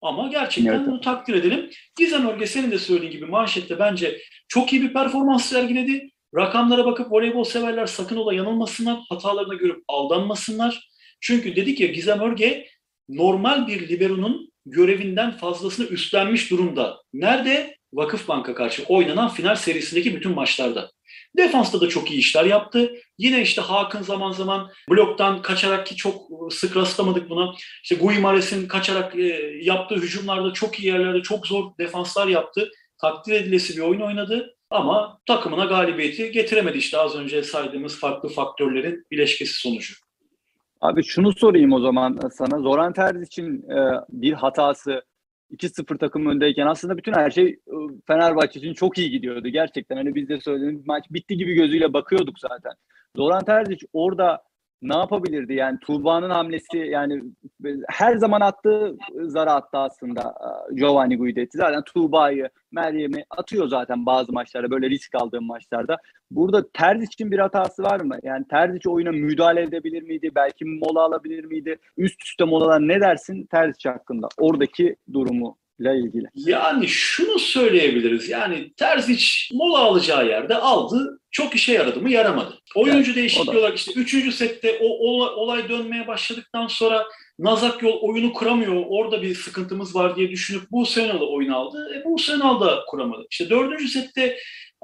Ama 0.03 0.27
gerçekten 0.27 0.73
Evet. 0.73 0.87
bunu 0.87 1.01
takdir 1.01 1.33
edelim. 1.33 1.69
Gizem 1.97 2.27
Örge 2.27 2.47
senin 2.47 2.71
de 2.71 2.79
söylediğin 2.79 3.11
gibi 3.11 3.25
manşette 3.25 3.79
bence 3.79 4.17
çok 4.47 4.73
iyi 4.73 4.81
bir 4.81 4.93
performans 4.93 5.45
sergiledi. 5.45 6.09
Rakamlara 6.35 6.85
bakıp 6.85 7.11
voleybol 7.11 7.43
severler 7.43 7.85
sakın 7.85 8.17
ola 8.17 8.33
yanılmasınlar. 8.33 8.99
Hatalarını 9.09 9.55
görüp 9.55 9.83
aldanmasınlar. 9.87 10.89
Çünkü 11.21 11.55
dedik 11.55 11.79
ya 11.79 11.87
Gizem 11.87 12.19
Örge 12.19 12.67
normal 13.09 13.67
bir 13.67 13.89
libero'nun 13.89 14.49
görevinden 14.65 15.31
fazlasını 15.31 15.85
üstlenmiş 15.85 16.51
durumda. 16.51 16.97
Nerede? 17.13 17.75
Vakıfbank'a 17.93 18.55
karşı 18.55 18.83
oynanan 18.83 19.29
final 19.29 19.55
serisindeki 19.55 20.15
bütün 20.15 20.31
maçlarda. 20.31 20.91
Defansta 21.37 21.81
da 21.81 21.89
çok 21.89 22.11
iyi 22.11 22.19
işler 22.19 22.45
yaptı. 22.45 22.93
Yine 23.17 23.41
işte 23.41 23.61
Hakan 23.61 24.01
zaman 24.01 24.31
zaman 24.31 24.71
bloktan 24.89 25.41
kaçarak 25.41 25.87
ki 25.87 25.95
çok 25.95 26.21
sık 26.53 26.77
rastlamadık 26.77 27.29
buna. 27.29 27.53
İşte 27.83 27.95
Guimares'in 27.95 28.67
kaçarak 28.67 29.15
e, 29.15 29.59
yaptığı 29.61 29.95
hücumlarda 29.95 30.53
çok 30.53 30.79
iyi 30.79 30.87
yerlerde 30.87 31.21
çok 31.21 31.47
zor 31.47 31.77
defanslar 31.79 32.27
yaptı. 32.27 32.69
Takdir 32.97 33.33
edilesi 33.33 33.77
bir 33.77 33.81
oyun 33.81 34.01
oynadı. 34.01 34.55
Ama 34.69 35.19
takımına 35.25 35.65
galibiyeti 35.65 36.31
getiremedi 36.31 36.77
işte 36.77 36.97
az 36.97 37.15
önce 37.15 37.43
saydığımız 37.43 37.99
farklı 37.99 38.29
faktörlerin 38.29 39.05
bileşkesi 39.11 39.53
sonucu. 39.53 39.93
Abi 40.81 41.03
şunu 41.03 41.33
sorayım 41.33 41.73
o 41.73 41.79
zaman 41.79 42.19
sana. 42.33 42.59
Zoran 42.59 42.93
Terzic 42.93 43.25
için 43.25 43.69
e, 43.69 43.77
bir 44.09 44.33
hatası 44.33 45.01
2-0 45.53 45.97
takım 45.97 46.25
öndeyken 46.25 46.67
aslında 46.67 46.97
bütün 46.97 47.13
her 47.13 47.31
şey 47.31 47.59
Fenerbahçe 48.07 48.59
için 48.59 48.73
çok 48.73 48.97
iyi 48.97 49.11
gidiyordu. 49.11 49.47
Gerçekten 49.47 49.95
hani 49.95 50.15
biz 50.15 50.29
de 50.29 50.41
söylediğimiz 50.41 50.87
maç 50.87 51.05
bitti 51.09 51.37
gibi 51.37 51.53
gözüyle 51.53 51.93
bakıyorduk 51.93 52.39
zaten. 52.39 52.71
Zoran 53.15 53.45
Terzic 53.45 53.85
orada 53.93 54.41
ne 54.83 54.97
yapabilirdi? 54.97 55.53
Yani 55.53 55.79
Tuğba'nın 55.79 56.29
hamlesi 56.29 56.77
yani 56.77 57.23
her 57.89 58.15
zaman 58.15 58.41
attığı 58.41 58.97
zara 59.21 59.53
attı 59.53 59.77
aslında 59.77 60.21
e, 60.21 60.75
Giovanni 60.75 61.17
Guidetti. 61.17 61.57
Zaten 61.57 61.83
Tuğba'yı, 61.83 62.49
Meryem'i 62.71 63.23
atıyor 63.29 63.67
zaten 63.67 64.05
bazı 64.05 64.33
maçlarda 64.33 64.71
böyle 64.71 64.89
risk 64.89 65.15
aldığım 65.15 65.45
maçlarda. 65.45 65.97
Burada 66.31 66.71
Terzic 66.71 67.05
için 67.05 67.31
bir 67.31 67.39
hatası 67.39 67.83
var 67.83 67.99
mı? 67.99 68.17
Yani 68.23 68.45
Terzic 68.47 68.89
oyuna 68.89 69.11
müdahale 69.11 69.61
edebilir 69.61 70.03
miydi? 70.03 70.31
Belki 70.35 70.65
mola 70.65 71.03
alabilir 71.03 71.45
miydi? 71.45 71.77
Üst 71.97 72.23
üste 72.23 72.43
molalar 72.43 72.79
ne 72.79 73.01
dersin 73.01 73.45
Terzic 73.45 73.89
hakkında? 73.89 74.27
Oradaki 74.37 74.95
durumu 75.13 75.57
ile 75.79 75.99
ilgili. 75.99 76.25
Yani 76.35 76.87
şunu 76.87 77.39
söyleyebiliriz. 77.39 78.29
Yani 78.29 78.73
Terzic 78.73 79.25
mola 79.53 79.77
alacağı 79.77 80.27
yerde 80.27 80.55
aldı. 80.55 81.19
Çok 81.31 81.55
işe 81.55 81.73
yaradı 81.73 82.01
mı? 82.01 82.09
Yaramadı. 82.09 82.59
Oyuncu 82.75 83.11
Evet, 83.11 83.15
değişikliği 83.15 83.57
olarak 83.57 83.77
işte 83.77 83.91
3. 83.95 84.35
sette 84.35 84.79
o, 84.81 84.87
olay 85.27 85.69
dönmeye 85.69 86.07
başladıktan 86.07 86.67
sonra 86.67 87.05
Nazak 87.39 87.83
yol 87.83 88.01
oyunu 88.01 88.33
kuramıyor. 88.33 88.83
Orada 88.89 89.21
bir 89.21 89.35
sıkıntımız 89.35 89.95
var 89.95 90.15
diye 90.15 90.29
düşünüp 90.29 90.63
bu 90.71 90.85
Senal'ı 90.85 91.29
oyun 91.29 91.51
aldı. 91.51 91.95
E, 91.95 92.05
bu 92.05 92.19
Senal 92.19 92.61
da 92.61 92.79
kuramadı. 92.87 93.25
İşte 93.29 93.49
4. 93.49 93.89
sette 93.89 94.37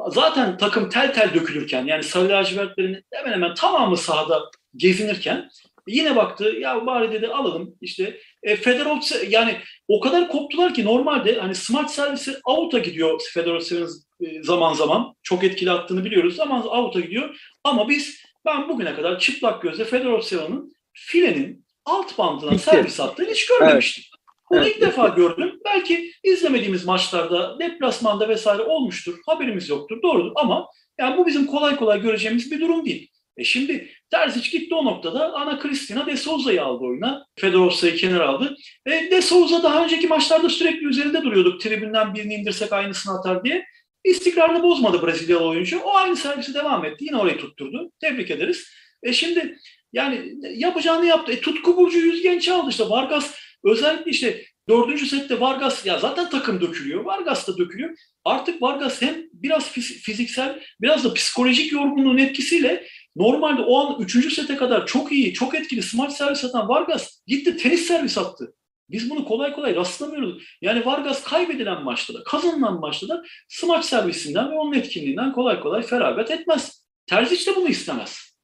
zaten 0.07 0.57
takım 0.57 0.89
tel 0.89 1.13
tel 1.13 1.33
dökülürken 1.33 1.85
yani 1.85 2.03
sarı 2.03 2.29
lacivertlerin 2.29 3.03
hemen 3.13 3.31
hemen 3.31 3.53
tamamı 3.53 3.97
sahada 3.97 4.41
gezinirken 4.75 5.49
yine 5.87 6.15
baktı 6.15 6.43
ya 6.59 6.85
bari 6.85 7.11
dedi 7.11 7.27
alalım 7.27 7.75
işte 7.81 8.19
e, 8.43 8.55
Fedorov 8.55 8.99
yani 9.29 9.57
o 9.87 9.99
kadar 9.99 10.27
koptular 10.27 10.73
ki 10.73 10.85
normalde 10.85 11.39
hani 11.39 11.55
smart 11.55 11.91
servisi 11.91 12.35
out'a 12.45 12.79
gidiyor 12.79 13.21
Fedorov'un 13.33 13.89
e, 14.21 14.43
zaman 14.43 14.73
zaman 14.73 15.15
çok 15.23 15.43
etkili 15.43 15.71
attığını 15.71 16.05
biliyoruz 16.05 16.35
zaman 16.35 16.67
out'a 16.67 16.99
gidiyor 16.99 17.39
ama 17.63 17.89
biz 17.89 18.23
ben 18.45 18.69
bugüne 18.69 18.95
kadar 18.95 19.19
çıplak 19.19 19.61
gözle 19.61 19.85
Fedorov 19.85 20.21
Seva'nın 20.21 20.73
filenin 20.93 21.65
alt 21.85 22.17
bandına 22.17 22.51
Bitti. 22.51 22.63
servis 22.63 22.99
attığını 22.99 23.29
hiç 23.29 23.45
görmemiştim. 23.45 24.03
Bunu 24.49 24.59
Evet, 24.59 24.75
ilk 24.75 24.81
defa 24.81 25.07
gördüm. 25.07 25.59
Belki 25.65 26.11
izlemediğimiz 26.23 26.85
maçlarda, 26.85 27.59
deplasmanda 27.59 28.29
vesaire 28.29 28.61
olmuştur. 28.61 29.17
Haberimiz 29.25 29.69
yoktur. 29.69 30.01
Doğrudur 30.01 30.31
ama 30.35 30.67
yani 30.99 31.17
bu 31.17 31.27
bizim 31.27 31.45
kolay 31.45 31.75
kolay 31.75 32.01
göreceğimiz 32.01 32.51
bir 32.51 32.61
durum 32.61 32.85
değil. 32.85 33.11
E 33.39 33.43
şimdi 33.43 33.89
Terzic 34.11 34.49
gitti 34.51 34.75
o 34.75 34.85
noktada 34.85 35.33
Ana 35.33 35.59
Cristina 35.61 36.05
De 36.05 36.17
Souza'yı 36.17 36.63
aldı 36.63 36.83
oyuna. 36.83 37.25
Fedorovsa'yı 37.39 37.95
kenara 37.95 38.27
aldı. 38.27 38.55
E, 38.85 38.91
De 39.11 39.21
Souza 39.21 39.63
daha 39.63 39.83
önceki 39.83 40.07
maçlarda 40.07 40.49
sürekli 40.49 40.87
üzerinde 40.87 41.23
duruyorduk. 41.23 41.61
Tribünden 41.61 42.13
birini 42.13 42.33
indirsek 42.33 42.73
aynısını 42.73 43.19
atar 43.19 43.43
diye. 43.43 43.65
İstikrarını 44.03 44.63
bozmadı 44.63 45.07
Brezilyalı 45.07 45.47
oyuncu. 45.47 45.79
O 45.79 45.95
aynı 45.95 46.15
servisi 46.15 46.53
devam 46.53 46.85
etti. 46.85 47.05
Yine 47.05 47.17
orayı 47.17 47.37
tutturdu. 47.37 47.91
Tebrik 48.01 48.31
ederiz. 48.31 48.67
E 49.03 49.13
şimdi 49.13 49.57
yani 49.93 50.33
yapacağını 50.55 51.05
yaptı. 51.05 51.31
E, 51.31 51.41
Tutku 51.41 51.77
Burcu 51.77 51.97
Yüzgen 51.97 52.39
çaldı 52.39 52.69
işte. 52.69 52.89
Vargas 52.89 53.35
özellikle 53.63 54.11
işte 54.11 54.45
dördüncü 54.69 55.05
sette 55.05 55.39
Vargas 55.39 55.85
ya 55.85 55.99
zaten 55.99 56.29
takım 56.29 56.61
dökülüyor. 56.61 57.05
Vargas 57.05 57.47
da 57.47 57.57
dökülüyor. 57.57 57.97
Artık 58.25 58.61
Vargas 58.61 59.01
hem 59.01 59.15
biraz 59.33 59.71
fiz- 59.71 59.99
fiziksel 60.01 60.59
biraz 60.81 61.03
da 61.03 61.13
psikolojik 61.13 61.71
yorgunluğun 61.71 62.17
etkisiyle 62.17 62.87
normalde 63.19 63.61
o 63.61 63.79
an 63.79 64.01
üçüncü 64.01 64.31
sete 64.31 64.55
kadar 64.55 64.85
çok 64.85 65.11
iyi, 65.11 65.33
çok 65.33 65.55
etkili 65.55 65.81
smaç 65.81 66.13
servis 66.13 66.45
atan 66.45 66.69
Vargas 66.69 67.21
gitti 67.27 67.57
tenis 67.57 67.87
servis 67.87 68.17
attı. 68.17 68.53
Biz 68.89 69.09
bunu 69.09 69.25
kolay 69.25 69.53
kolay 69.53 69.75
rastlamıyoruz. 69.75 70.43
Yani 70.61 70.85
Vargas 70.85 71.23
kaybedilen 71.23 71.83
maçta 71.83 72.13
da, 72.13 72.23
kazanılan 72.23 72.79
maçta 72.79 73.07
da 73.07 73.23
smaç 73.47 73.85
servisinden 73.85 74.51
ve 74.51 74.55
onun 74.55 74.73
etkinliğinden 74.73 75.33
kolay 75.33 75.59
kolay 75.59 75.81
feragat 75.81 76.31
etmez. 76.31 76.85
Terzic 77.07 77.51
de 77.51 77.55
bunu 77.55 77.67
istemez. 77.67 78.35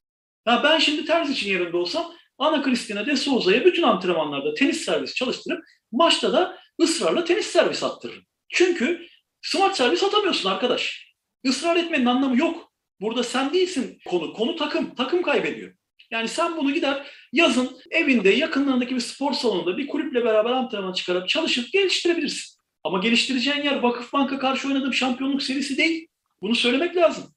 Ya 0.46 0.60
ben 0.62 0.78
şimdi 0.78 1.04
Terzic'in 1.04 1.52
yerinde 1.52 1.76
olsam 1.76 2.12
Ana 2.38 2.64
Cristina 2.64 3.06
de 3.06 3.16
Souza'ya 3.16 3.64
bütün 3.64 3.82
antrenmanlarda 3.82 4.54
tenis 4.54 4.84
servis 4.84 5.14
çalıştırıp 5.14 5.64
maçta 5.92 6.32
da 6.32 6.58
ısrarla 6.82 7.24
tenis 7.24 7.46
servis 7.46 7.82
attırırım. 7.82 8.24
Çünkü 8.48 9.06
smaç 9.42 9.76
servis 9.76 10.02
atamıyorsun 10.02 10.50
arkadaş. 10.50 11.06
Israr 11.44 11.76
etmenin 11.76 12.06
anlamı 12.06 12.38
yok. 12.38 12.65
Burada 13.00 13.22
sen 13.22 13.52
değilsin 13.52 13.98
konu. 14.06 14.32
Konu 14.32 14.56
takım. 14.56 14.94
Takım 14.94 15.22
kaybediyor. 15.22 15.74
Yani 16.10 16.28
sen 16.28 16.56
bunu 16.56 16.74
gider 16.74 17.06
yazın 17.32 17.78
evinde 17.90 18.30
yakınlarındaki 18.30 18.94
bir 18.94 19.00
spor 19.00 19.32
salonunda 19.32 19.78
bir 19.78 19.86
kulüple 19.86 20.24
beraber 20.24 20.50
antrenman 20.50 20.92
çıkarıp 20.92 21.28
çalışıp 21.28 21.72
geliştirebilirsin. 21.72 22.56
Ama 22.84 22.98
geliştireceğin 22.98 23.62
yer 23.62 23.76
Vakıfbank'a 23.76 24.38
karşı 24.38 24.68
oynadığım 24.68 24.94
şampiyonluk 24.94 25.42
serisi 25.42 25.76
değil. 25.76 26.06
Bunu 26.42 26.54
söylemek 26.54 26.96
lazım. 26.96 27.34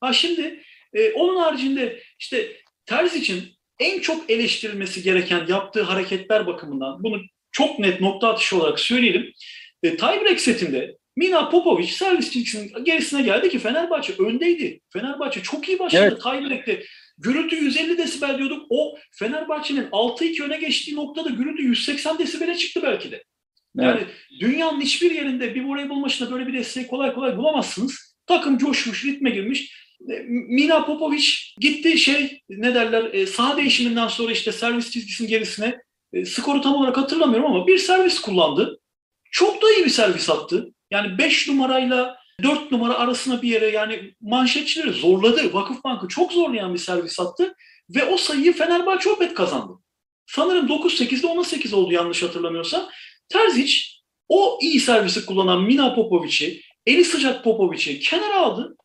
Ha 0.00 0.12
şimdi 0.12 0.62
e, 0.94 1.12
onun 1.12 1.36
haricinde 1.36 2.02
işte 2.18 2.56
Terz 2.86 3.16
için 3.16 3.44
en 3.78 4.00
çok 4.00 4.30
eleştirilmesi 4.30 5.02
gereken 5.02 5.46
yaptığı 5.46 5.82
hareketler 5.82 6.46
bakımından 6.46 7.02
bunu 7.02 7.22
çok 7.52 7.78
net 7.78 8.00
nokta 8.00 8.28
atışı 8.28 8.56
olarak 8.56 8.80
söyleyelim. 8.80 9.32
E, 9.82 9.96
tiebreak 9.96 10.40
setinde 10.40 10.96
Mina 11.16 11.48
Popovic 11.48 11.86
servis 11.86 12.30
çizgisinin 12.30 12.84
gerisine 12.84 13.22
geldi 13.22 13.48
ki 13.48 13.58
Fenerbahçe 13.58 14.12
öndeydi. 14.18 14.80
Fenerbahçe 14.92 15.42
çok 15.42 15.68
iyi 15.68 15.78
başladı 15.78 16.02
Evet. 16.02 16.22
tiebreak'te. 16.22 16.82
Gürültü 17.18 17.56
150 17.56 17.98
desibel 17.98 18.38
diyorduk. 18.38 18.66
O 18.70 18.98
Fenerbahçe'nin 19.10 19.88
6-2 19.92 20.42
öne 20.42 20.56
geçtiği 20.56 20.96
noktada 20.96 21.30
gürültü 21.30 21.62
180 21.62 22.18
desibele 22.18 22.56
çıktı 22.56 22.80
belki 22.82 23.10
de. 23.10 23.24
Yani 23.76 24.00
dünyanın 24.40 24.80
hiçbir 24.80 25.10
yerinde 25.10 25.54
bir 25.54 25.64
voleybol 25.64 25.96
maçında 25.96 26.30
böyle 26.32 26.46
bir 26.46 26.52
desteği 26.52 26.86
kolay 26.86 27.14
kolay 27.14 27.36
bulamazsınız. 27.36 28.16
Takım 28.26 28.58
coşmuş, 28.58 29.04
ritme 29.04 29.30
girmiş. 29.30 29.74
E, 30.10 30.18
Mina 30.28 30.84
Popovic 30.84 31.24
gitti 31.60 31.98
şey 31.98 32.40
ne 32.48 32.74
derler 32.74 33.14
e, 33.14 33.26
saha 33.26 33.56
değişiminden 33.56 34.08
sonra 34.08 34.32
işte 34.32 34.52
servis 34.52 34.90
çizgisinin 34.90 35.28
gerisine 35.28 35.78
e, 36.12 36.24
skoru 36.24 36.60
tam 36.60 36.74
olarak 36.74 36.96
hatırlamıyorum 36.96 37.46
ama 37.46 37.66
bir 37.66 37.78
servis 37.78 38.20
kullandı. 38.20 38.80
Çok 39.30 39.62
da 39.62 39.66
iyi 39.72 39.84
bir 39.84 39.90
servis 39.90 40.30
attı. 40.30 40.72
Yani 40.90 41.18
5 41.18 41.48
numarayla 41.48 42.20
4 42.42 42.72
numara 42.72 42.94
arasına 42.94 43.42
bir 43.42 43.48
yere 43.48 43.66
yani 43.66 44.14
manşetçileri 44.20 44.92
zorladı. 44.92 45.54
Vakıfbank'ı 45.54 46.08
çok 46.08 46.32
zorlayan 46.32 46.74
bir 46.74 46.78
servis 46.78 47.20
attı 47.20 47.54
ve 47.94 48.04
o 48.04 48.16
sayıyı 48.16 48.52
Fenerbahçe 48.52 49.10
Opet 49.10 49.34
kazandı. 49.34 49.72
Sanırım 50.26 50.66
9-8'de 50.66 51.26
10-8 51.26 51.74
oldu 51.74 51.92
yanlış 51.92 52.22
hatırlamıyorsam. 52.22 52.88
Terzic 53.28 53.74
o 54.28 54.58
iyi 54.62 54.80
servisi 54.80 55.26
kullanan 55.26 55.62
Mina 55.62 55.94
Popovic'i, 55.94 56.62
eli 56.86 57.04
sıcak 57.04 57.44
Popovic'i 57.44 58.00
kenara 58.00 58.36
aldı. 58.36 58.76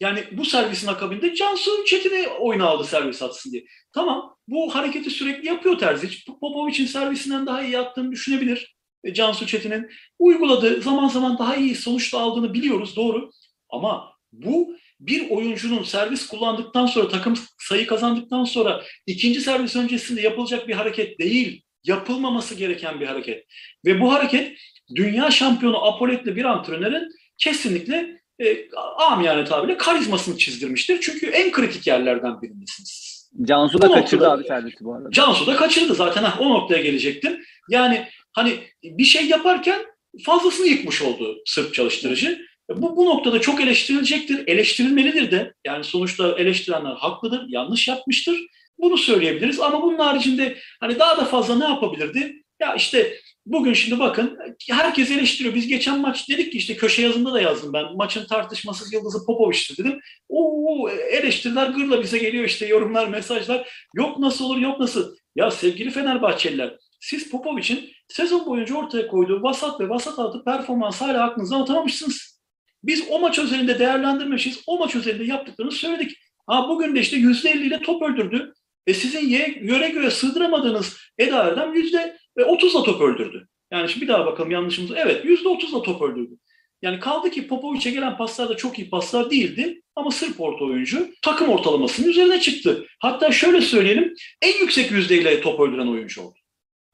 Yani 0.00 0.24
bu 0.32 0.44
servisin 0.44 0.86
akabinde 0.86 1.34
Cansu 1.34 1.84
Çetin'i 1.84 2.28
oyuna 2.28 2.66
aldı 2.66 2.84
servis 2.84 3.22
atsın 3.22 3.52
diye. 3.52 3.64
Tamam 3.92 4.36
bu 4.48 4.74
hareketi 4.74 5.10
sürekli 5.10 5.46
yapıyor 5.46 5.78
Terzic. 5.78 6.16
Popovic'in 6.40 6.86
servisinden 6.86 7.46
daha 7.46 7.62
iyi 7.62 7.78
attığını 7.78 8.12
düşünebilir. 8.12 8.76
Cansu 9.12 9.46
Çetin'in 9.46 9.90
uyguladığı 10.18 10.82
zaman 10.82 11.08
zaman 11.08 11.38
daha 11.38 11.56
iyi 11.56 11.74
sonuç 11.74 12.12
da 12.14 12.18
aldığını 12.18 12.54
biliyoruz 12.54 12.96
doğru. 12.96 13.30
Ama 13.70 14.12
bu 14.32 14.76
bir 15.00 15.30
oyuncunun 15.30 15.82
servis 15.82 16.26
kullandıktan 16.26 16.86
sonra 16.86 17.08
takım 17.08 17.34
sayı 17.58 17.86
kazandıktan 17.86 18.44
sonra 18.44 18.82
ikinci 19.06 19.40
servis 19.40 19.76
öncesinde 19.76 20.20
yapılacak 20.20 20.68
bir 20.68 20.74
hareket 20.74 21.18
değil. 21.18 21.62
Yapılmaması 21.84 22.54
gereken 22.54 23.00
bir 23.00 23.06
hareket. 23.06 23.46
Ve 23.86 24.00
bu 24.00 24.12
hareket 24.12 24.58
dünya 24.94 25.30
şampiyonu 25.30 25.84
apoletli 25.84 26.36
bir 26.36 26.44
antrenörün 26.44 27.08
kesinlikle 27.38 28.20
e, 28.38 28.68
amiyane 29.10 29.44
tabirle 29.44 29.76
karizmasını 29.76 30.38
çizdirmiştir. 30.38 31.00
Çünkü 31.00 31.26
en 31.26 31.50
kritik 31.52 31.86
yerlerden 31.86 32.42
birindesiniz. 32.42 33.12
Cansu 33.42 33.82
da 33.82 33.88
Bu 33.88 33.92
kaçırdı 33.92 34.24
noktada- 34.24 34.32
abi 34.40 34.44
servisi 34.44 34.84
bu 34.84 34.94
arada. 34.94 35.10
Cansu 35.10 35.46
da 35.46 35.56
kaçırdı 35.56 35.94
zaten 35.94 36.22
ha, 36.24 36.38
o 36.40 36.50
noktaya 36.50 36.82
gelecektim. 36.82 37.40
Yani 37.68 38.08
hani 38.32 38.54
bir 38.82 39.04
şey 39.04 39.26
yaparken 39.26 39.82
fazlasını 40.24 40.66
yıkmış 40.66 41.02
oldu 41.02 41.42
Sırp 41.46 41.74
çalıştırıcı. 41.74 42.46
Bu, 42.70 42.96
bu 42.96 43.04
noktada 43.06 43.40
çok 43.40 43.60
eleştirilecektir, 43.60 44.48
eleştirilmelidir 44.48 45.30
de. 45.30 45.54
Yani 45.66 45.84
sonuçta 45.84 46.38
eleştirenler 46.38 46.92
haklıdır, 46.92 47.44
yanlış 47.48 47.88
yapmıştır. 47.88 48.36
Bunu 48.78 48.98
söyleyebiliriz 48.98 49.60
ama 49.60 49.82
bunun 49.82 49.98
haricinde 49.98 50.58
hani 50.80 50.98
daha 50.98 51.16
da 51.16 51.24
fazla 51.24 51.58
ne 51.58 51.64
yapabilirdi? 51.64 52.42
Ya 52.60 52.74
işte 52.74 53.18
bugün 53.46 53.72
şimdi 53.72 53.98
bakın 53.98 54.38
herkes 54.70 55.10
eleştiriyor. 55.10 55.54
Biz 55.54 55.68
geçen 55.68 56.00
maç 56.00 56.28
dedik 56.28 56.52
ki 56.52 56.58
işte 56.58 56.76
köşe 56.76 57.02
yazımda 57.02 57.32
da 57.32 57.40
yazdım 57.40 57.72
ben. 57.72 57.96
Maçın 57.96 58.26
tartışmasız 58.26 58.92
yıldızı 58.92 59.26
Popovic'ti 59.26 59.84
dedim. 59.84 60.00
Oo 60.28 60.88
eleştiriler 60.88 61.66
gırla 61.66 62.02
bize 62.02 62.18
geliyor 62.18 62.44
işte 62.44 62.66
yorumlar, 62.66 63.08
mesajlar. 63.08 63.88
Yok 63.96 64.18
nasıl 64.18 64.44
olur, 64.44 64.58
yok 64.58 64.80
nasıl. 64.80 65.16
Ya 65.36 65.50
sevgili 65.50 65.90
Fenerbahçeliler 65.90 66.76
siz 67.02 67.30
Popovic'in 67.30 67.90
sezon 68.08 68.46
boyunca 68.46 68.74
ortaya 68.74 69.06
koyduğu 69.06 69.42
vasat 69.42 69.80
ve 69.80 69.88
vasat 69.88 70.18
altı 70.18 70.44
performans 70.44 71.00
hala 71.00 71.24
aklınızdan 71.24 71.60
atamamışsınız. 71.60 72.42
Biz 72.84 73.04
o 73.10 73.20
maç 73.20 73.38
özelinde 73.38 73.78
değerlendirmişiz. 73.78 74.62
O 74.66 74.78
maç 74.78 74.96
özelinde 74.96 75.24
yaptıklarını 75.24 75.72
söyledik. 75.72 76.16
Ha 76.46 76.68
bugün 76.68 76.94
de 76.94 77.00
işte 77.00 77.16
%50 77.16 77.62
ile 77.62 77.82
top 77.82 78.02
öldürdü. 78.02 78.52
E 78.86 78.94
sizin 78.94 79.28
yöre 79.62 79.88
göre 79.88 80.10
sığdıramadığınız 80.10 80.96
Eda 81.18 81.44
Erdem 81.44 81.74
%30'la 81.74 82.82
top 82.82 83.00
öldürdü. 83.00 83.48
Yani 83.72 83.88
şimdi 83.88 84.04
bir 84.04 84.12
daha 84.12 84.26
bakalım 84.26 84.50
yanlışımız. 84.50 84.90
Evet 84.96 85.24
%30'la 85.24 85.82
top 85.82 86.02
öldürdü. 86.02 86.34
Yani 86.82 87.00
kaldı 87.00 87.30
ki 87.30 87.46
Popovic'e 87.46 87.90
gelen 87.90 88.16
paslar 88.16 88.48
da 88.48 88.56
çok 88.56 88.78
iyi 88.78 88.90
paslar 88.90 89.30
değildi. 89.30 89.82
Ama 89.96 90.10
Sırp 90.10 90.40
orta 90.40 90.64
oyuncu 90.64 91.10
takım 91.22 91.48
ortalamasının 91.48 92.08
üzerine 92.08 92.40
çıktı. 92.40 92.86
Hatta 92.98 93.32
şöyle 93.32 93.60
söyleyelim 93.60 94.14
en 94.42 94.60
yüksek 94.60 94.90
yüzdeyle 94.90 95.40
top 95.40 95.60
öldüren 95.60 95.86
oyuncu 95.86 96.22
oldu. 96.22 96.41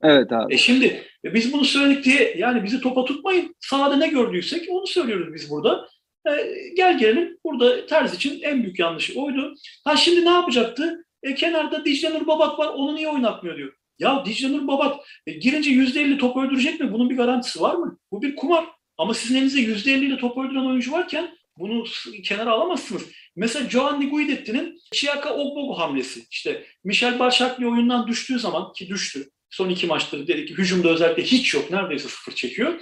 Evet 0.02 0.32
abi. 0.32 0.54
E 0.54 0.58
şimdi 0.58 1.02
e 1.24 1.34
biz 1.34 1.52
bunu 1.52 1.64
söyledik 1.64 2.04
diye 2.04 2.34
yani 2.38 2.64
bizi 2.64 2.80
topa 2.80 3.04
tutmayın. 3.04 3.56
Sahada 3.60 3.96
ne 3.96 4.08
gördüysek 4.08 4.66
onu 4.70 4.86
söylüyoruz 4.86 5.34
biz 5.34 5.50
burada. 5.50 5.88
E, 6.28 6.32
gel 6.76 6.98
gelelim 6.98 7.38
burada 7.44 7.86
Terz 7.86 8.14
için 8.14 8.42
en 8.42 8.62
büyük 8.62 8.78
yanlışı 8.78 9.20
oydu. 9.20 9.54
Ha 9.84 9.96
şimdi 9.96 10.24
ne 10.24 10.30
yapacaktı? 10.30 11.04
E, 11.22 11.34
kenarda 11.34 11.84
Dicle 11.84 12.10
Nur 12.10 12.26
Babat 12.26 12.58
var 12.58 12.68
onu 12.68 12.94
niye 12.94 13.08
oynatmıyor 13.08 13.56
diyor. 13.56 13.72
Ya 13.98 14.24
Dicle 14.24 14.52
Nur 14.52 14.66
Babat 14.68 15.00
e, 15.26 15.32
girince 15.32 15.70
%50 15.70 16.18
top 16.18 16.36
öldürecek 16.36 16.80
mi? 16.80 16.92
Bunun 16.92 17.10
bir 17.10 17.16
garantisi 17.16 17.60
var 17.60 17.74
mı? 17.74 17.98
Bu 18.12 18.22
bir 18.22 18.36
kumar. 18.36 18.64
Ama 18.98 19.14
sizin 19.14 19.36
elinizde 19.36 19.60
%50 19.60 20.04
ile 20.04 20.18
top 20.18 20.38
öldüren 20.38 20.66
oyuncu 20.66 20.92
varken 20.92 21.38
bunu 21.58 21.84
kenara 22.24 22.50
alamazsınız. 22.50 23.02
Mesela 23.36 23.66
Giovanni 23.66 24.08
Guidetti'nin 24.08 24.78
Chiaka 24.92 25.34
Ogbogu 25.34 25.78
hamlesi. 25.78 26.20
İşte 26.30 26.64
Michel 26.84 27.18
Başakli 27.18 27.68
oyundan 27.68 28.06
düştüğü 28.06 28.38
zaman 28.38 28.72
ki 28.72 28.88
düştü. 28.88 29.28
Son 29.50 29.68
iki 29.68 29.86
maçtır 29.86 30.26
dedik 30.26 30.48
ki 30.48 30.54
hücumda 30.54 30.88
özellikle 30.88 31.22
hiç 31.22 31.54
yok. 31.54 31.70
Neredeyse 31.70 32.08
sıfır 32.08 32.32
çekiyor. 32.32 32.80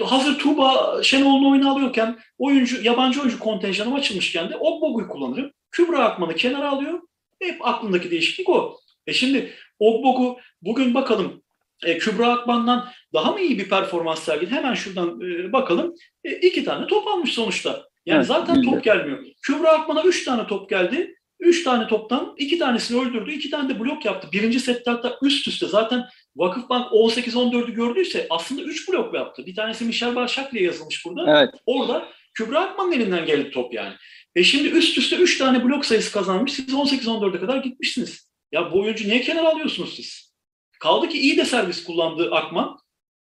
Hazır 0.00 0.38
Tuğba 0.38 1.00
Şenol'un 1.02 1.50
oyunu 1.50 1.70
alıyorken 1.70 2.18
oyuncu, 2.38 2.82
yabancı 2.82 3.20
oyuncu 3.20 3.38
kontenjanım 3.38 3.94
açılmışken 3.94 4.50
de 4.50 4.56
Ogbogu'yu 4.56 5.08
kullanırım. 5.08 5.52
Kübra 5.70 6.04
Akman'ı 6.04 6.34
kenara 6.34 6.70
alıyor. 6.70 7.00
Hep 7.42 7.66
aklındaki 7.66 8.10
değişiklik 8.10 8.48
o. 8.48 8.78
E 9.06 9.12
şimdi 9.12 9.52
Ogbogu 9.78 10.38
bugün 10.62 10.94
bakalım 10.94 11.42
e, 11.84 11.98
Kübra 11.98 12.32
Akman'dan 12.32 12.88
daha 13.14 13.32
mı 13.32 13.40
iyi 13.40 13.58
bir 13.58 13.68
performans 13.68 14.22
sergiledi? 14.22 14.54
Hemen 14.54 14.74
şuradan 14.74 15.20
e, 15.20 15.52
bakalım. 15.52 15.94
E, 16.24 16.30
iki 16.32 16.64
tane 16.64 16.86
top 16.86 17.08
almış 17.08 17.32
sonuçta. 17.32 17.88
Yani 18.06 18.16
evet, 18.16 18.26
zaten 18.26 18.62
top 18.62 18.84
gelmiyor. 18.84 19.24
Kübra 19.42 19.72
Akman'a 19.72 20.02
üç 20.02 20.24
tane 20.24 20.46
top 20.46 20.70
geldi. 20.70 21.14
Üç 21.40 21.64
tane 21.64 21.88
toptan 21.88 22.34
iki 22.38 22.58
tanesini 22.58 23.00
öldürdü, 23.00 23.32
iki 23.32 23.50
tane 23.50 23.68
de 23.68 23.80
blok 23.80 24.04
yaptı. 24.04 24.28
Birinci 24.32 24.60
sette 24.60 24.90
hatta 24.90 25.18
üst 25.22 25.48
üste 25.48 25.66
zaten 25.66 26.04
Vakıfbank 26.36 26.92
18-14'ü 26.92 27.74
gördüyse 27.74 28.26
aslında 28.30 28.62
üç 28.62 28.88
blok 28.88 29.14
yaptı. 29.14 29.46
Bir 29.46 29.54
tanesi 29.54 29.84
Michel 29.84 30.14
Başaklı'ya 30.14 30.64
yazılmış 30.64 31.06
burada. 31.06 31.38
Evet. 31.38 31.54
Orada 31.66 32.08
Kübra 32.34 32.60
Akman'ın 32.60 32.92
elinden 32.92 33.26
geldi 33.26 33.50
top 33.50 33.74
yani. 33.74 33.94
E 34.36 34.44
şimdi 34.44 34.68
üst 34.68 34.98
üste 34.98 35.16
üç 35.16 35.38
tane 35.38 35.64
blok 35.64 35.84
sayısı 35.84 36.12
kazanmış. 36.12 36.52
Siz 36.52 36.68
18-14'e 36.68 37.40
kadar 37.40 37.56
gitmişsiniz. 37.56 38.30
Ya 38.52 38.72
bu 38.72 38.80
oyuncu 38.80 39.08
niye 39.08 39.20
kenara 39.20 39.48
alıyorsunuz 39.48 39.94
siz? 39.96 40.34
Kaldı 40.80 41.08
ki 41.08 41.18
iyi 41.18 41.36
de 41.36 41.44
servis 41.44 41.84
kullandı 41.84 42.34
Akman. 42.34 42.78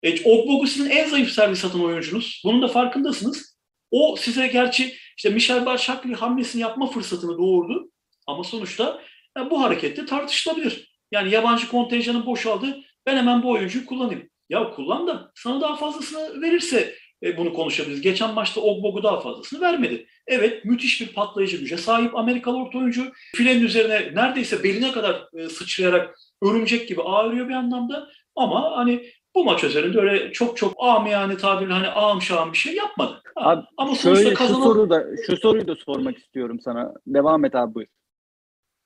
E, 0.03 0.31
Ogbogu 0.31 0.67
sizin 0.67 0.91
en 0.91 1.09
zayıf 1.09 1.31
servis 1.31 1.65
atan 1.65 1.85
oyuncunuz. 1.85 2.43
Bunun 2.45 2.63
da 2.63 2.69
farkındasınız. 2.69 3.59
O 3.91 4.17
size 4.17 4.47
gerçi 4.47 4.95
işte 5.17 5.31
Michel 5.31 5.67
Başaklı 5.67 6.15
hamlesini 6.15 6.63
yapma 6.63 6.91
fırsatını 6.91 7.39
doğurdu. 7.39 7.91
Ama 8.29 8.45
sonuçta 8.45 9.01
yani 9.37 9.51
bu 9.51 9.63
harekette 9.63 10.07
tartışılabilir. 10.07 10.99
Yani 11.13 11.31
yabancı 11.31 11.69
kontenjanın 11.69 12.27
boşaldı. 12.27 12.67
Ben 13.07 13.17
hemen 13.17 13.43
bu 13.43 13.51
oyuncuyu 13.51 13.87
kullanayım. 13.87 14.29
Ya 14.49 14.71
kullan 14.71 15.07
da 15.07 15.31
sana 15.35 15.61
daha 15.61 15.77
fazlasını 15.77 16.43
verirse 16.43 16.95
e, 17.23 17.37
bunu 17.37 17.53
konuşabiliriz. 17.53 18.01
Geçen 18.01 18.35
maçta 18.35 18.61
Ogbogu 18.61 19.03
daha 19.03 19.21
fazlasını 19.21 19.61
vermedi. 19.61 20.07
Evet 20.27 20.65
müthiş 20.65 21.01
bir 21.01 21.07
patlayıcı 21.15 21.57
güce 21.57 21.77
sahip 21.77 22.17
Amerikalı 22.17 22.63
orta 22.63 22.79
oyuncu. 22.79 23.13
Filenin 23.35 23.65
üzerine 23.65 24.15
neredeyse 24.15 24.63
beline 24.65 24.93
kadar 24.93 25.29
e, 25.35 25.49
sıçrayarak 25.49 26.19
örümcek 26.43 26.89
gibi 26.89 27.03
ağırıyor 27.03 27.49
bir 27.49 27.55
anlamda. 27.55 28.09
Ama 28.37 28.77
hani 28.77 29.11
bu 29.35 29.45
maç 29.45 29.65
üzerinde 29.65 29.99
öyle 29.99 30.33
çok 30.33 30.57
çok 30.57 30.75
amiyane 30.79 31.37
tabirle 31.37 31.73
hani 31.73 31.89
ağım 31.89 32.23
şağım 32.23 32.53
bir 32.53 32.59
şey 32.59 32.75
yapmadı. 32.75 33.23
Abi, 33.37 33.67
Ama 33.77 33.95
sonuçta 33.95 34.35
kazanan... 34.35 34.59
şu, 34.59 34.65
soru 34.65 34.91
da, 34.91 35.05
şu 35.27 35.37
soruyu 35.37 35.69
da 35.69 35.75
sormak 35.75 36.19
istiyorum 36.19 36.61
sana. 36.65 36.95
Devam 37.07 37.45
et 37.45 37.55
abi 37.55 37.75
buyur 37.75 37.89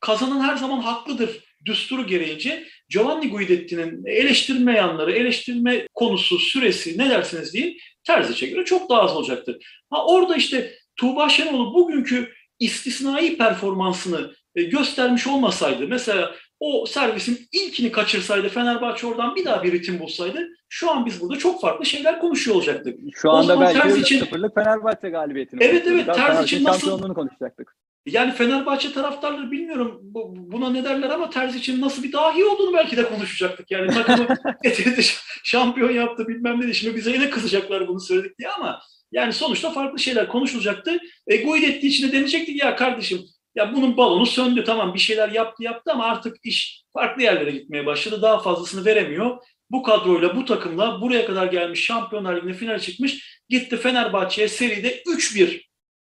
kazanan 0.02 0.40
her 0.40 0.56
zaman 0.56 0.80
haklıdır 0.80 1.30
düsturu 1.64 2.06
gereğince 2.06 2.64
Giovanni 2.88 3.30
Guidetti'nin 3.30 4.04
eleştirme 4.06 4.76
yanları, 4.76 5.12
eleştirme 5.12 5.86
konusu, 5.94 6.38
süresi 6.38 6.98
ne 6.98 7.10
dersiniz 7.10 7.54
deyin 7.54 7.78
Terzic'e 8.04 8.46
göre 8.46 8.64
çok 8.64 8.90
daha 8.90 9.02
az 9.02 9.16
olacaktır. 9.16 9.82
Ha 9.90 10.06
orada 10.06 10.36
işte 10.36 10.74
Tuğba 10.96 11.28
Şenol'u 11.28 11.74
bugünkü 11.74 12.32
istisnai 12.58 13.36
performansını 13.36 14.34
e, 14.54 14.62
göstermiş 14.62 15.26
olmasaydı 15.26 15.88
mesela 15.88 16.34
o 16.60 16.86
servisin 16.86 17.48
ilkini 17.52 17.92
kaçırsaydı 17.92 18.48
Fenerbahçe 18.48 19.06
oradan 19.06 19.36
bir 19.36 19.44
daha 19.44 19.62
bir 19.62 19.72
ritim 19.72 20.00
bulsaydı 20.00 20.48
şu 20.68 20.90
an 20.90 21.06
biz 21.06 21.20
burada 21.20 21.38
çok 21.38 21.60
farklı 21.60 21.86
şeyler 21.86 22.18
konuşuyor 22.18 22.56
olacaktık. 22.56 22.98
Şu 23.14 23.30
anda 23.30 23.60
belki 23.60 24.00
için... 24.00 24.18
sıfırlık 24.18 24.54
Fenerbahçe 24.54 25.08
galibiyetini 25.08 25.64
Evet 25.64 25.86
evet 25.86 26.06
Terz 26.06 26.44
için 26.44 26.64
nasıl 26.64 27.14
konuşacaktık. 27.14 27.76
Yani 28.06 28.32
Fenerbahçe 28.32 28.92
taraftarları 28.92 29.50
bilmiyorum 29.50 30.00
buna 30.34 30.70
ne 30.70 30.84
derler 30.84 31.10
ama 31.10 31.30
Terz 31.30 31.56
için 31.56 31.80
nasıl 31.80 32.02
bir 32.02 32.12
dahi 32.12 32.44
olduğunu 32.44 32.72
belki 32.74 32.96
de 32.96 33.08
konuşacaktık. 33.08 33.70
Yani 33.70 33.90
takımı 33.90 34.28
şampiyon 35.44 35.90
yaptı 35.90 36.28
bilmem 36.28 36.60
ne. 36.60 36.74
Şimdi 36.74 36.96
bize 36.96 37.12
yine 37.12 37.30
kızacaklar 37.30 37.88
bunu 37.88 38.00
söyledik 38.00 38.38
diye 38.38 38.50
ama 38.50 38.80
yani 39.12 39.32
sonuçta 39.32 39.70
farklı 39.70 39.98
şeyler 39.98 40.28
konuşulacaktı. 40.28 40.98
E, 41.26 41.36
Guidetti 41.36 41.88
için 41.88 42.08
de 42.08 42.12
denecekti 42.12 42.52
ya 42.56 42.76
kardeşim 42.76 43.20
ya 43.54 43.74
bunun 43.74 43.96
balonu 43.96 44.26
söndü 44.26 44.64
tamam 44.64 44.94
bir 44.94 44.98
şeyler 44.98 45.28
yaptı 45.28 45.62
yaptı 45.62 45.92
ama 45.92 46.04
artık 46.04 46.36
iş 46.44 46.84
farklı 46.92 47.22
yerlere 47.22 47.50
gitmeye 47.50 47.86
başladı. 47.86 48.22
Daha 48.22 48.38
fazlasını 48.38 48.84
veremiyor. 48.84 49.38
Bu 49.70 49.82
kadroyla 49.82 50.36
bu 50.36 50.44
takımla 50.44 51.00
buraya 51.00 51.26
kadar 51.26 51.46
gelmiş 51.46 51.84
Şampiyonlar 51.84 52.36
Ligi'ne 52.36 52.54
final 52.54 52.78
çıkmış. 52.78 53.40
Gitti 53.48 53.76
Fenerbahçe'ye 53.76 54.48
seride 54.48 55.02
3-1 55.02 55.62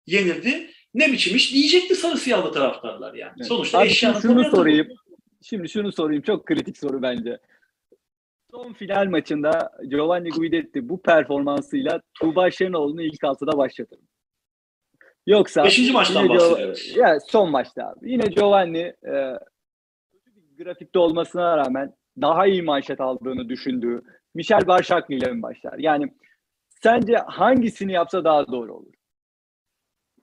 yenildi 0.08 0.72
ne 0.94 1.12
biçim 1.12 1.36
iş 1.36 1.54
diyecekti 1.54 1.96
sarı 1.96 2.18
siyahlı 2.18 2.52
taraftarlar 2.52 3.14
yani. 3.14 3.34
Evet. 3.38 3.48
Sonuçta 3.48 3.80
Abi 3.80 3.90
şunu, 3.90 4.22
şunu 4.22 4.44
sorayım. 4.44 4.88
Şimdi 5.42 5.70
şunu 5.70 5.92
sorayım. 5.92 6.22
Çok 6.22 6.46
kritik 6.46 6.78
soru 6.78 7.02
bence. 7.02 7.40
Son 8.52 8.74
final 8.74 9.06
maçında 9.06 9.72
Giovanni 9.88 10.30
Guidetti 10.30 10.90
bu 10.90 11.02
performansıyla 11.02 12.02
Tuğba 12.14 12.52
Şenol'unu 12.52 13.02
ilk 13.02 13.24
altıda 13.24 13.58
başlatır. 13.58 14.00
Yoksa 15.28 15.64
Beşinci 15.64 15.92
maçtan 15.92 16.30
bahsediyoruz. 16.30 16.96
Ya 16.96 17.20
son 17.20 17.52
maçta 17.52 17.88
abi. 17.88 18.12
Yine 18.12 18.24
Giovanni 18.28 18.94
e, 19.08 19.40
grafikte 20.58 21.00
olmasına 21.00 21.58
rağmen 21.58 21.94
daha 22.22 22.48
iyi 22.48 22.62
manşet 22.62 23.02
aldığını 23.02 23.50
düşündüğü 23.50 24.02
Michel 24.36 24.68
Barşaklı 24.68 25.16
ile 25.16 25.32
mi 25.32 25.42
başlar? 25.42 25.80
Yani 25.80 26.14
sence 26.70 27.18
hangisini 27.18 27.92
yapsa 27.92 28.24
daha 28.24 28.48
doğru 28.48 28.76
olur? 28.76 28.94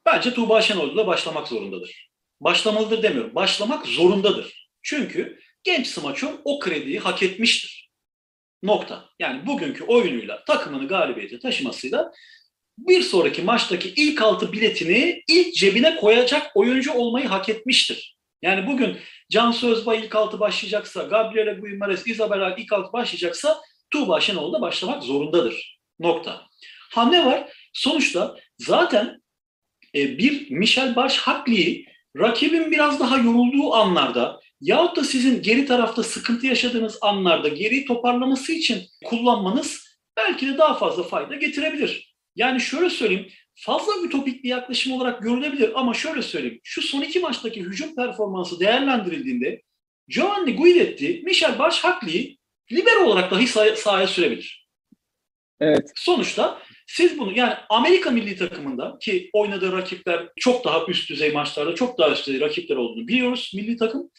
Bence 0.06 0.34
Tuğba 0.34 0.62
Şenol'la 0.62 1.06
başlamak 1.06 1.48
zorundadır. 1.48 2.10
Başlamalıdır 2.40 3.02
demiyorum. 3.02 3.34
Başlamak 3.34 3.86
zorundadır. 3.86 4.68
Çünkü 4.82 5.40
genç 5.64 5.86
smaço 5.86 6.40
o 6.44 6.58
krediyi 6.58 6.98
hak 6.98 7.22
etmiştir. 7.22 7.90
Nokta. 8.62 9.08
Yani 9.18 9.46
bugünkü 9.46 9.84
oyunuyla 9.84 10.44
takımını 10.44 10.88
galibiyete 10.88 11.38
taşımasıyla 11.38 12.12
bir 12.78 13.02
sonraki 13.02 13.42
maçtaki 13.42 13.88
ilk 13.96 14.22
altı 14.22 14.52
biletini 14.52 15.22
ilk 15.28 15.54
cebine 15.54 15.96
koyacak 15.96 16.50
oyuncu 16.54 16.92
olmayı 16.92 17.26
hak 17.26 17.48
etmiştir. 17.48 18.16
Yani 18.42 18.66
bugün 18.66 18.98
Can 19.30 19.50
Sözbay 19.50 20.00
ilk 20.00 20.14
altı 20.14 20.40
başlayacaksa, 20.40 21.02
Gabriele 21.02 21.52
Guimares, 21.52 22.06
Isabella 22.06 22.56
ilk 22.56 22.72
altı 22.72 22.92
başlayacaksa 22.92 23.60
Tuğba 23.90 24.20
Şenol 24.20 24.52
da 24.52 24.60
başlamak 24.60 25.02
zorundadır. 25.02 25.78
Nokta. 26.00 26.46
Ha 26.94 27.08
ne 27.08 27.26
var? 27.26 27.52
Sonuçta 27.72 28.36
zaten 28.58 29.22
bir 29.96 30.50
Michel 30.50 30.96
Barş 30.96 31.18
Hakli'yi 31.18 31.86
rakibin 32.16 32.70
biraz 32.70 33.00
daha 33.00 33.18
yorulduğu 33.18 33.74
anlarda 33.74 34.40
Yahut 34.60 34.96
da 34.96 35.04
sizin 35.04 35.42
geri 35.42 35.66
tarafta 35.66 36.02
sıkıntı 36.02 36.46
yaşadığınız 36.46 36.98
anlarda 37.00 37.48
geriyi 37.48 37.84
toparlaması 37.84 38.52
için 38.52 38.82
kullanmanız 39.04 39.98
belki 40.16 40.46
de 40.46 40.58
daha 40.58 40.74
fazla 40.74 41.02
fayda 41.02 41.34
getirebilir. 41.34 42.16
Yani 42.36 42.60
şöyle 42.60 42.90
söyleyeyim, 42.90 43.28
fazla 43.54 43.92
ütopik 44.04 44.44
bir 44.44 44.48
yaklaşım 44.48 44.92
olarak 44.92 45.22
görülebilir 45.22 45.70
ama 45.74 45.94
şöyle 45.94 46.22
söyleyeyim, 46.22 46.60
şu 46.62 46.82
son 46.82 47.02
iki 47.02 47.20
maçtaki 47.20 47.62
hücum 47.62 47.94
performansı 47.94 48.60
değerlendirildiğinde 48.60 49.62
Giovanni 50.08 50.56
Guidetti, 50.56 51.22
Michel 51.24 51.58
Barzagli 51.58 52.38
libero 52.72 53.04
olarak 53.04 53.30
dahi 53.30 53.46
sahaya, 53.46 53.76
sahaya 53.76 54.06
sürebilir. 54.06 54.66
Evet. 55.60 55.92
Sonuçta 55.94 56.58
siz 56.86 57.18
bunu 57.18 57.38
yani 57.38 57.54
Amerika 57.68 58.10
milli 58.10 58.36
takımında 58.36 58.96
ki 59.00 59.30
oynadığı 59.32 59.72
rakipler 59.72 60.28
çok 60.36 60.64
daha 60.64 60.86
üst 60.88 61.10
düzey 61.10 61.32
maçlarda 61.32 61.74
çok 61.74 61.98
daha 61.98 62.10
üst 62.10 62.26
düzey 62.26 62.40
rakipler 62.40 62.76
olduğunu 62.76 63.08
biliyoruz 63.08 63.52
milli 63.54 63.76
takım. 63.76 64.10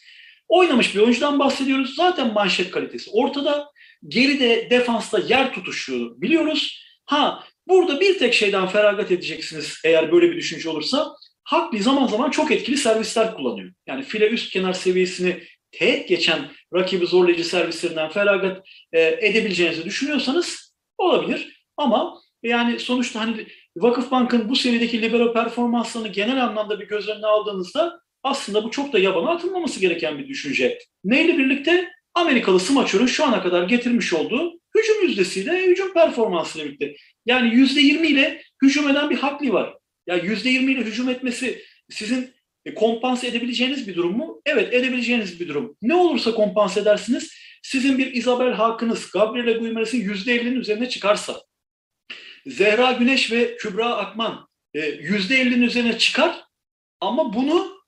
Oynamış 0.48 0.94
bir 0.94 1.00
oyuncudan 1.00 1.38
bahsediyoruz. 1.38 1.94
Zaten 1.94 2.32
manşet 2.32 2.70
kalitesi 2.70 3.10
ortada. 3.10 3.70
Geride 4.08 4.70
defansta 4.70 5.18
yer 5.18 5.52
tutuşuyor 5.54 6.20
biliyoruz. 6.20 6.82
Ha 7.04 7.44
burada 7.68 8.00
bir 8.00 8.18
tek 8.18 8.34
şeyden 8.34 8.68
feragat 8.68 9.10
edeceksiniz 9.10 9.80
eğer 9.84 10.12
böyle 10.12 10.30
bir 10.30 10.36
düşünce 10.36 10.68
olursa. 10.70 11.14
Hakli 11.44 11.82
zaman 11.82 12.06
zaman 12.06 12.30
çok 12.30 12.52
etkili 12.52 12.76
servisler 12.76 13.34
kullanıyor. 13.34 13.72
Yani 13.86 14.02
file 14.02 14.28
üst 14.28 14.52
kenar 14.52 14.72
seviyesini 14.72 15.42
teğet 15.72 16.08
geçen 16.08 16.50
rakibi 16.74 17.06
zorlayıcı 17.06 17.44
servislerinden 17.44 18.10
feragat 18.10 18.66
e, 18.92 19.00
edebileceğinizi 19.00 19.84
düşünüyorsanız 19.84 20.74
olabilir. 20.98 21.64
Ama 21.76 22.20
yani 22.42 22.78
sonuçta 22.78 23.20
hani 23.20 23.46
Vakıfbank'ın 23.76 24.48
bu 24.48 24.56
serideki 24.56 25.02
libero 25.02 25.32
performanslarını 25.32 26.08
genel 26.08 26.44
anlamda 26.44 26.80
bir 26.80 26.88
göz 26.88 27.08
önüne 27.08 27.26
aldığınızda 27.26 28.00
aslında 28.22 28.64
bu 28.64 28.70
çok 28.70 28.92
da 28.92 28.98
yabana 28.98 29.30
atılmaması 29.30 29.80
gereken 29.80 30.18
bir 30.18 30.28
düşünce. 30.28 30.78
Neyle 31.04 31.38
birlikte? 31.38 31.88
Amerikalı 32.14 32.60
smaçörün 32.60 33.06
şu 33.06 33.24
ana 33.24 33.42
kadar 33.42 33.62
getirmiş 33.62 34.12
olduğu 34.12 34.60
hücum 34.76 35.02
yüzdesiyle, 35.02 35.66
hücum 35.66 35.94
performansıyla 35.94 36.66
birlikte. 36.66 36.96
Yani 37.26 37.54
yüzde 37.54 37.80
yirmi 37.80 38.06
ile 38.06 38.42
hücum 38.62 38.88
eden 38.88 39.10
bir 39.10 39.16
Hakli 39.16 39.52
var. 39.52 39.74
Ya 40.06 40.16
yüzde 40.16 40.48
yirmi 40.48 40.72
ile 40.72 40.80
hücum 40.80 41.08
etmesi 41.08 41.64
sizin 41.90 42.30
kompanse 42.76 43.26
edebileceğiniz 43.26 43.88
bir 43.88 43.94
durum 43.94 44.16
mu? 44.16 44.40
Evet 44.46 44.74
edebileceğiniz 44.74 45.40
bir 45.40 45.48
durum. 45.48 45.76
Ne 45.82 45.94
olursa 45.94 46.34
kompanse 46.34 46.80
edersiniz. 46.80 47.32
Sizin 47.62 47.98
bir 47.98 48.12
Isabel 48.12 48.52
Hakkınız, 48.52 49.10
Gabriele 49.10 49.52
Guimarães'in 49.52 50.02
yüzde 50.02 50.34
ellinin 50.34 50.60
üzerine 50.60 50.88
çıkarsa, 50.88 51.40
Zehra 52.46 52.92
Güneş 52.92 53.32
ve 53.32 53.56
Kübra 53.56 53.96
Akman 53.96 54.48
yüzde 55.00 55.36
ellinin 55.36 55.62
üzerine 55.62 55.98
çıkar 55.98 56.44
ama 57.00 57.34
bunu 57.34 57.78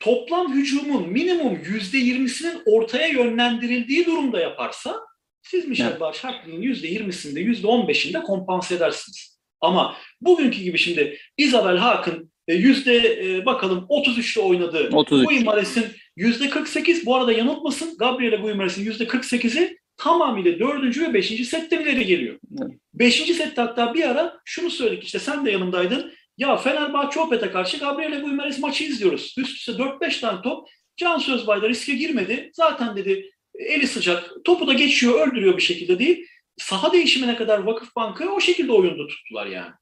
toplam 0.00 0.54
hücumun 0.54 1.08
minimum 1.08 1.58
yüzde 1.64 1.98
yirmisinin 1.98 2.62
ortaya 2.66 3.08
yönlendirildiği 3.08 4.06
durumda 4.06 4.40
yaparsa 4.40 5.00
siz 5.42 5.68
Michel 5.68 5.88
evet. 5.88 6.00
Barzagli'nin 6.00 6.62
yüzde 6.62 6.88
yirmisinde, 6.88 7.40
yüzde 7.40 7.66
on 7.66 7.88
beşinde 7.88 8.22
kompanse 8.22 8.74
edersiniz. 8.74 9.38
Ama 9.60 9.96
bugünkü 10.20 10.58
gibi 10.62 10.78
şimdi 10.78 11.18
Isabel 11.36 11.76
Haak'ın 11.76 12.32
yüzde 12.48 13.46
bakalım 13.46 13.86
33'te 13.88 14.40
oynadığı 14.40 14.88
33. 14.92 15.28
Guimarães'in 15.28 15.86
yüzde 16.16 16.50
48 16.50 17.06
bu 17.06 17.16
arada 17.16 17.32
yanıltmasın 17.32 17.96
Gabriele 17.98 18.36
Guimarães'in 18.36 18.84
yüzde 18.84 19.04
48'i 19.04 19.78
tamamıyla 19.96 20.58
dördüncü 20.58 21.02
ve 21.02 21.14
beşinci 21.14 21.44
sette 21.44 21.82
ileri 21.82 22.06
geliyor. 22.06 22.38
Evet. 22.62 22.72
Beşinci 22.94 23.34
sette 23.34 23.60
hatta 23.60 23.94
bir 23.94 24.10
ara 24.10 24.40
şunu 24.44 24.70
söyledik 24.70 25.04
işte 25.04 25.18
sen 25.18 25.46
de 25.46 25.50
yanımdaydın. 25.50 26.12
Ya 26.38 26.56
Fenerbahçe 26.56 27.20
Opet'e 27.20 27.50
karşı 27.50 27.78
Gabriele 27.78 28.16
Guimarães 28.16 28.60
maçı 28.60 28.84
izliyoruz. 28.84 29.34
Üst 29.38 29.56
üste 29.56 29.72
4-5 29.72 30.20
tane 30.20 30.42
top. 30.42 30.68
Can 30.96 31.18
Sözbay 31.18 31.62
da 31.62 31.68
riske 31.68 31.94
girmedi. 31.94 32.50
Zaten 32.54 32.96
dedi 32.96 33.30
eli 33.54 33.86
sıcak. 33.86 34.30
Topu 34.44 34.66
da 34.66 34.72
geçiyor, 34.72 35.28
öldürüyor 35.28 35.56
bir 35.56 35.62
şekilde 35.62 35.98
değil. 35.98 36.26
Saha 36.56 36.92
değişimine 36.92 37.36
kadar 37.36 37.58
Vakıfbank'ı 37.58 38.30
o 38.30 38.40
şekilde 38.40 38.72
oyunda 38.72 39.06
tuttular 39.06 39.46
yani. 39.46 39.72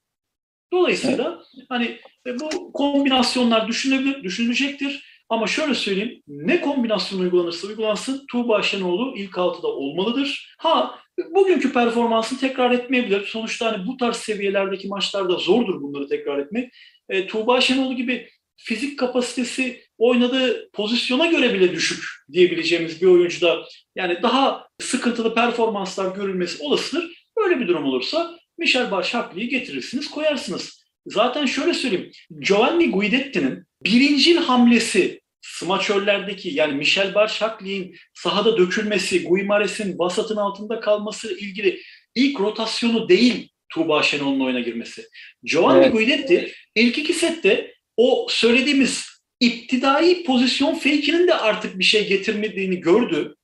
Dolayısıyla 0.72 1.42
hani 1.68 1.98
bu 2.40 2.72
kombinasyonlar 2.72 3.68
düşünülebilir, 3.68 4.22
düşünülecektir. 4.22 5.11
Ama 5.28 5.46
şöyle 5.46 5.74
söyleyeyim, 5.74 6.22
ne 6.28 6.60
kombinasyon 6.60 7.20
uygulanırsa 7.20 7.68
uygulansın 7.68 8.26
Tuğba 8.30 8.62
Şenoğlu 8.62 9.14
ilk 9.16 9.38
altıda 9.38 9.68
olmalıdır. 9.68 10.54
Ha 10.58 10.98
bugünkü 11.34 11.72
performansını 11.72 12.38
tekrar 12.38 12.70
etmeyebilir. 12.70 13.26
Sonuçta 13.26 13.72
hani 13.72 13.86
bu 13.86 13.96
tarz 13.96 14.16
seviyelerdeki 14.16 14.88
maçlarda 14.88 15.36
zordur 15.36 15.82
bunları 15.82 16.08
tekrar 16.08 16.38
etmek. 16.38 16.72
E, 17.08 17.26
Tuğba 17.26 17.60
Şenoğlu 17.60 17.96
gibi 17.96 18.28
fizik 18.56 18.98
kapasitesi 18.98 19.82
oynadığı 19.98 20.70
pozisyona 20.70 21.26
göre 21.26 21.54
bile 21.54 21.72
düşük 21.72 22.04
diyebileceğimiz 22.32 23.02
bir 23.02 23.06
oyuncuda 23.06 23.64
yani 23.96 24.22
daha 24.22 24.68
sıkıntılı 24.80 25.34
performanslar 25.34 26.14
görülmesi 26.14 26.62
olasıdır. 26.62 27.26
Böyle 27.38 27.60
bir 27.60 27.68
durum 27.68 27.84
olursa 27.84 28.38
Michel 28.58 28.90
Barzagli'yi 28.90 29.48
getirirsiniz, 29.48 30.10
koyarsınız. 30.10 30.82
Zaten 31.06 31.46
şöyle 31.46 31.74
söyleyeyim, 31.74 32.10
Giovanni 32.40 32.90
Guidetti'nin 32.90 33.64
birincil 33.84 34.36
hamlesi 34.36 35.20
smaçörlerdeki 35.42 36.48
yani 36.48 36.74
Michel 36.74 37.14
Barzagli'nin 37.14 37.96
sahada 38.14 38.58
dökülmesi, 38.58 39.24
Guimares'in 39.24 39.98
vasatın 39.98 40.36
altında 40.36 40.80
kalması 40.80 41.38
ilgili 41.38 41.80
ilk 42.14 42.40
rotasyonu 42.40 43.08
değil 43.08 43.48
Tuğba 43.68 44.02
Şenol'un 44.02 44.40
oyuna 44.40 44.60
girmesi. 44.60 45.08
Giovanni 45.42 45.84
evet. 45.84 45.92
Guidetti 45.92 46.52
ilk 46.74 46.98
iki 46.98 47.12
sette 47.12 47.74
o 47.96 48.26
söylediğimiz 48.30 49.06
iptidai 49.40 50.24
pozisyon 50.24 50.74
fake'inin 50.74 51.28
de 51.28 51.34
artık 51.34 51.78
bir 51.78 51.84
şey 51.84 52.08
getirmediğini 52.08 52.80
gördü. 52.80 53.34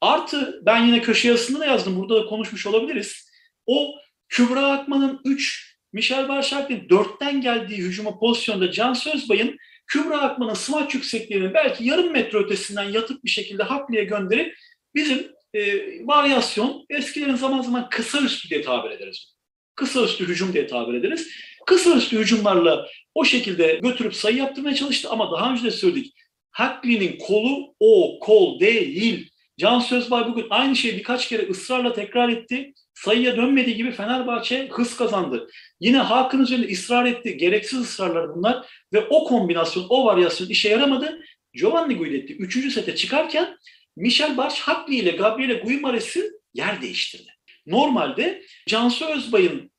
Artı 0.00 0.60
ben 0.66 0.86
yine 0.86 1.02
köşe 1.02 1.28
yazısında 1.28 1.60
da 1.60 1.66
yazdım. 1.66 1.96
Burada 1.96 2.22
da 2.22 2.26
konuşmuş 2.26 2.66
olabiliriz. 2.66 3.30
O 3.66 3.94
Kübra 4.28 4.66
Akman'ın 4.66 5.20
3, 5.24 5.76
Michel 5.92 6.28
Barzagli 6.28 6.74
4'ten 6.74 7.40
geldiği 7.40 7.78
hücuma 7.78 8.18
pozisyonda 8.18 8.72
Can 8.72 8.92
Sözbay'ın 8.92 9.58
Kübra 9.90 10.20
Akman'ın 10.20 10.54
smaç 10.54 10.94
yüksekliğini 10.94 11.54
belki 11.54 11.84
yarım 11.84 12.12
metre 12.12 12.38
ötesinden 12.38 12.82
yatıp 12.82 13.24
bir 13.24 13.30
şekilde 13.30 13.62
Hakli'ye 13.62 14.04
gönderip 14.04 14.56
bizim 14.94 15.32
e, 15.54 15.60
varyasyon 16.06 16.86
eskilerin 16.90 17.34
zaman 17.34 17.62
zaman 17.62 17.88
kısa 17.88 18.20
üstü 18.20 18.50
diye 18.50 18.62
tabir 18.62 18.90
ederiz. 18.90 19.34
Kısa 19.74 20.04
üstü 20.04 20.28
hücum 20.28 20.52
diye 20.52 20.66
tabir 20.66 20.94
ederiz. 20.94 21.28
Kısa 21.66 21.96
üstü 21.96 22.18
hücumlarla 22.18 22.86
o 23.14 23.24
şekilde 23.24 23.80
götürüp 23.82 24.14
sayı 24.14 24.36
yaptırmaya 24.36 24.74
çalıştı 24.74 25.08
ama 25.10 25.32
daha 25.32 25.52
önce 25.52 25.64
de 25.64 25.70
söyledik. 25.70 26.14
Hakli'nin 26.50 27.18
kolu 27.18 27.74
o 27.80 28.18
kol 28.20 28.60
değil. 28.60 29.30
Can 29.60 29.80
Sözbay 29.80 30.26
bugün 30.26 30.46
aynı 30.50 30.76
şeyi 30.76 30.96
birkaç 30.96 31.28
kere 31.28 31.48
ısrarla 31.50 31.92
tekrar 31.92 32.28
etti. 32.28 32.72
Sayıya 32.94 33.36
dönmediği 33.36 33.76
gibi 33.76 33.92
Fenerbahçe 33.92 34.68
hız 34.68 34.96
kazandı. 34.96 35.48
Yine 35.80 35.98
Hakan 35.98 36.42
üzerinde 36.42 36.72
ısrar 36.72 37.06
etti. 37.06 37.36
Gereksiz 37.36 37.80
ısrarlar 37.80 38.34
bunlar. 38.34 38.66
Ve 38.92 39.06
o 39.10 39.24
kombinasyon, 39.24 39.86
o 39.88 40.04
varyasyon 40.04 40.48
işe 40.48 40.68
yaramadı. 40.68 41.20
Giovanni 41.54 41.96
Guidetti 41.96 42.36
3. 42.36 42.72
sete 42.72 42.96
çıkarken 42.96 43.56
Michel 43.96 44.36
Barzagli 44.36 44.94
ile 44.94 45.10
Gabriele 45.10 45.54
Guimarães'i 45.54 46.30
yer 46.54 46.82
değiştirdi. 46.82 47.30
Normalde 47.66 48.42
Cansu 48.68 49.06
Özbay'ın 49.06 49.70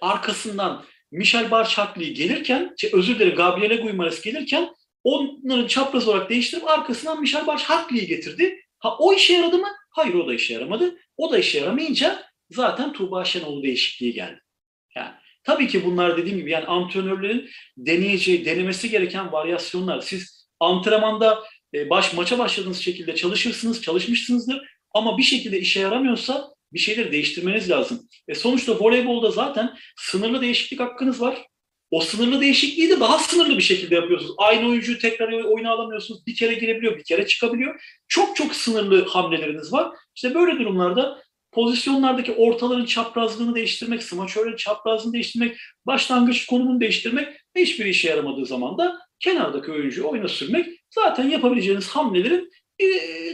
arkasından 0.00 0.84
Michel 1.12 1.50
Barzagli 1.50 2.14
gelirken, 2.14 2.74
şey, 2.78 2.90
özür 2.92 3.14
dilerim 3.14 3.36
Gabriele 3.36 3.74
Guimarães 3.74 4.22
gelirken 4.24 4.74
onları 5.04 5.68
çapraz 5.68 6.08
olarak 6.08 6.30
değiştirip 6.30 6.68
arkasından 6.68 7.20
Michel 7.20 7.46
Barzagli'yi 7.46 8.06
getirdi. 8.06 8.60
Ha 8.80 8.96
o 8.98 9.14
işe 9.14 9.32
yaradı 9.32 9.58
mı? 9.58 9.68
Hayır 9.90 10.14
o 10.14 10.26
da 10.26 10.34
işe 10.34 10.54
yaramadı. 10.54 10.96
O 11.16 11.32
da 11.32 11.38
işe 11.38 11.58
yaramayınca 11.58 12.22
zaten 12.50 12.92
Tuğba 12.92 13.24
Şenol'u 13.24 13.62
değişikliği 13.62 14.12
geldi. 14.12 14.40
Yani 14.96 15.12
tabii 15.44 15.68
ki 15.68 15.84
bunlar 15.84 16.16
dediğim 16.16 16.38
gibi 16.38 16.50
yani 16.50 16.66
antrenörlerin 16.66 17.50
deneyeceği, 17.76 18.44
denemesi 18.44 18.90
gereken 18.90 19.32
varyasyonlar. 19.32 20.00
Siz 20.00 20.48
antrenmanda 20.60 21.42
e, 21.74 21.90
baş 21.90 22.14
maça 22.14 22.38
başladığınız 22.38 22.80
şekilde 22.80 23.14
çalışırsınız, 23.14 23.82
çalışmışsınızdır 23.82 24.62
ama 24.94 25.18
bir 25.18 25.22
şekilde 25.22 25.60
işe 25.60 25.80
yaramıyorsa 25.80 26.54
bir 26.72 26.78
şeyleri 26.78 27.12
değiştirmeniz 27.12 27.70
lazım. 27.70 28.08
E 28.28 28.34
sonuçta 28.34 28.78
voleybolda 28.80 29.30
zaten 29.30 29.76
sınırlı 29.96 30.40
değişiklik 30.40 30.80
hakkınız 30.80 31.20
var. 31.20 31.46
O 31.90 32.00
sınırlı 32.00 32.40
değişikliği 32.40 32.90
de 32.90 33.00
daha 33.00 33.18
sınırlı 33.18 33.56
bir 33.56 33.62
şekilde 33.62 33.94
yapıyorsunuz. 33.94 34.34
Aynı 34.38 34.68
oyuncuyu 34.68 34.98
tekrar 34.98 35.32
oyuna 35.32 35.70
alamıyorsunuz. 35.70 36.26
Bir 36.26 36.34
kere 36.34 36.54
girebiliyor, 36.54 36.98
bir 36.98 37.04
kere 37.04 37.26
çıkabiliyor. 37.26 37.98
Çok 38.08 38.36
çok 38.36 38.54
sınırlı 38.54 39.08
hamleleriniz 39.08 39.72
var. 39.72 39.92
İşte 40.14 40.34
böyle 40.34 40.58
durumlarda 40.58 41.22
pozisyonlardaki 41.52 42.32
ortaların 42.32 42.84
çaprazlığını 42.84 43.54
değiştirmek, 43.54 44.02
smaçörlerin 44.02 44.56
çaprazlığını 44.56 45.12
değiştirmek, 45.12 45.56
başlangıç 45.86 46.46
konumunu 46.46 46.80
değiştirmek 46.80 47.28
hiçbir 47.56 47.84
işe 47.84 48.08
yaramadığı 48.08 48.46
zaman 48.46 48.78
da 48.78 48.98
kenardaki 49.20 49.72
oyuncuyu 49.72 50.08
oyuna 50.08 50.28
sürmek 50.28 50.66
zaten 50.90 51.28
yapabileceğiniz 51.28 51.88
hamlelerin 51.88 52.50
e, 52.78 52.86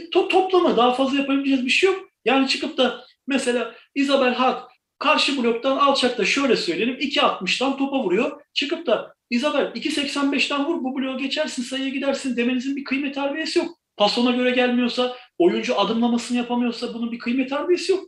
to 0.09 0.27
toplamı. 0.27 0.77
Daha 0.77 0.93
fazla 0.93 1.17
yapabileceğiniz 1.17 1.65
bir 1.65 1.71
şey 1.71 1.89
yok. 1.89 2.09
Yani 2.25 2.47
çıkıp 2.47 2.77
da 2.77 3.05
mesela 3.27 3.75
Isabel 3.95 4.33
Hak 4.33 4.71
karşı 4.99 5.43
bloktan 5.43 5.77
alçakta 5.77 6.25
şöyle 6.25 6.55
söyleyelim 6.55 6.95
2.60'dan 6.95 7.77
topa 7.77 7.99
vuruyor. 7.99 8.41
Çıkıp 8.53 8.87
da 8.87 9.13
Isabel 9.29 9.65
2.85'ten 9.65 10.65
vur 10.65 10.83
bu 10.83 10.97
bloğu 10.97 11.17
geçersin 11.17 11.63
sayıya 11.63 11.89
gidersin 11.89 12.37
demenizin 12.37 12.75
bir 12.75 12.83
kıymet 12.83 13.17
harbiyesi 13.17 13.59
yok. 13.59 13.77
Pas 13.97 14.17
ona 14.17 14.31
göre 14.31 14.51
gelmiyorsa, 14.51 15.15
oyuncu 15.37 15.79
adımlamasını 15.79 16.37
yapamıyorsa 16.37 16.93
bunun 16.93 17.11
bir 17.11 17.19
kıymet 17.19 17.51
harbiyesi 17.51 17.91
yok. 17.91 18.03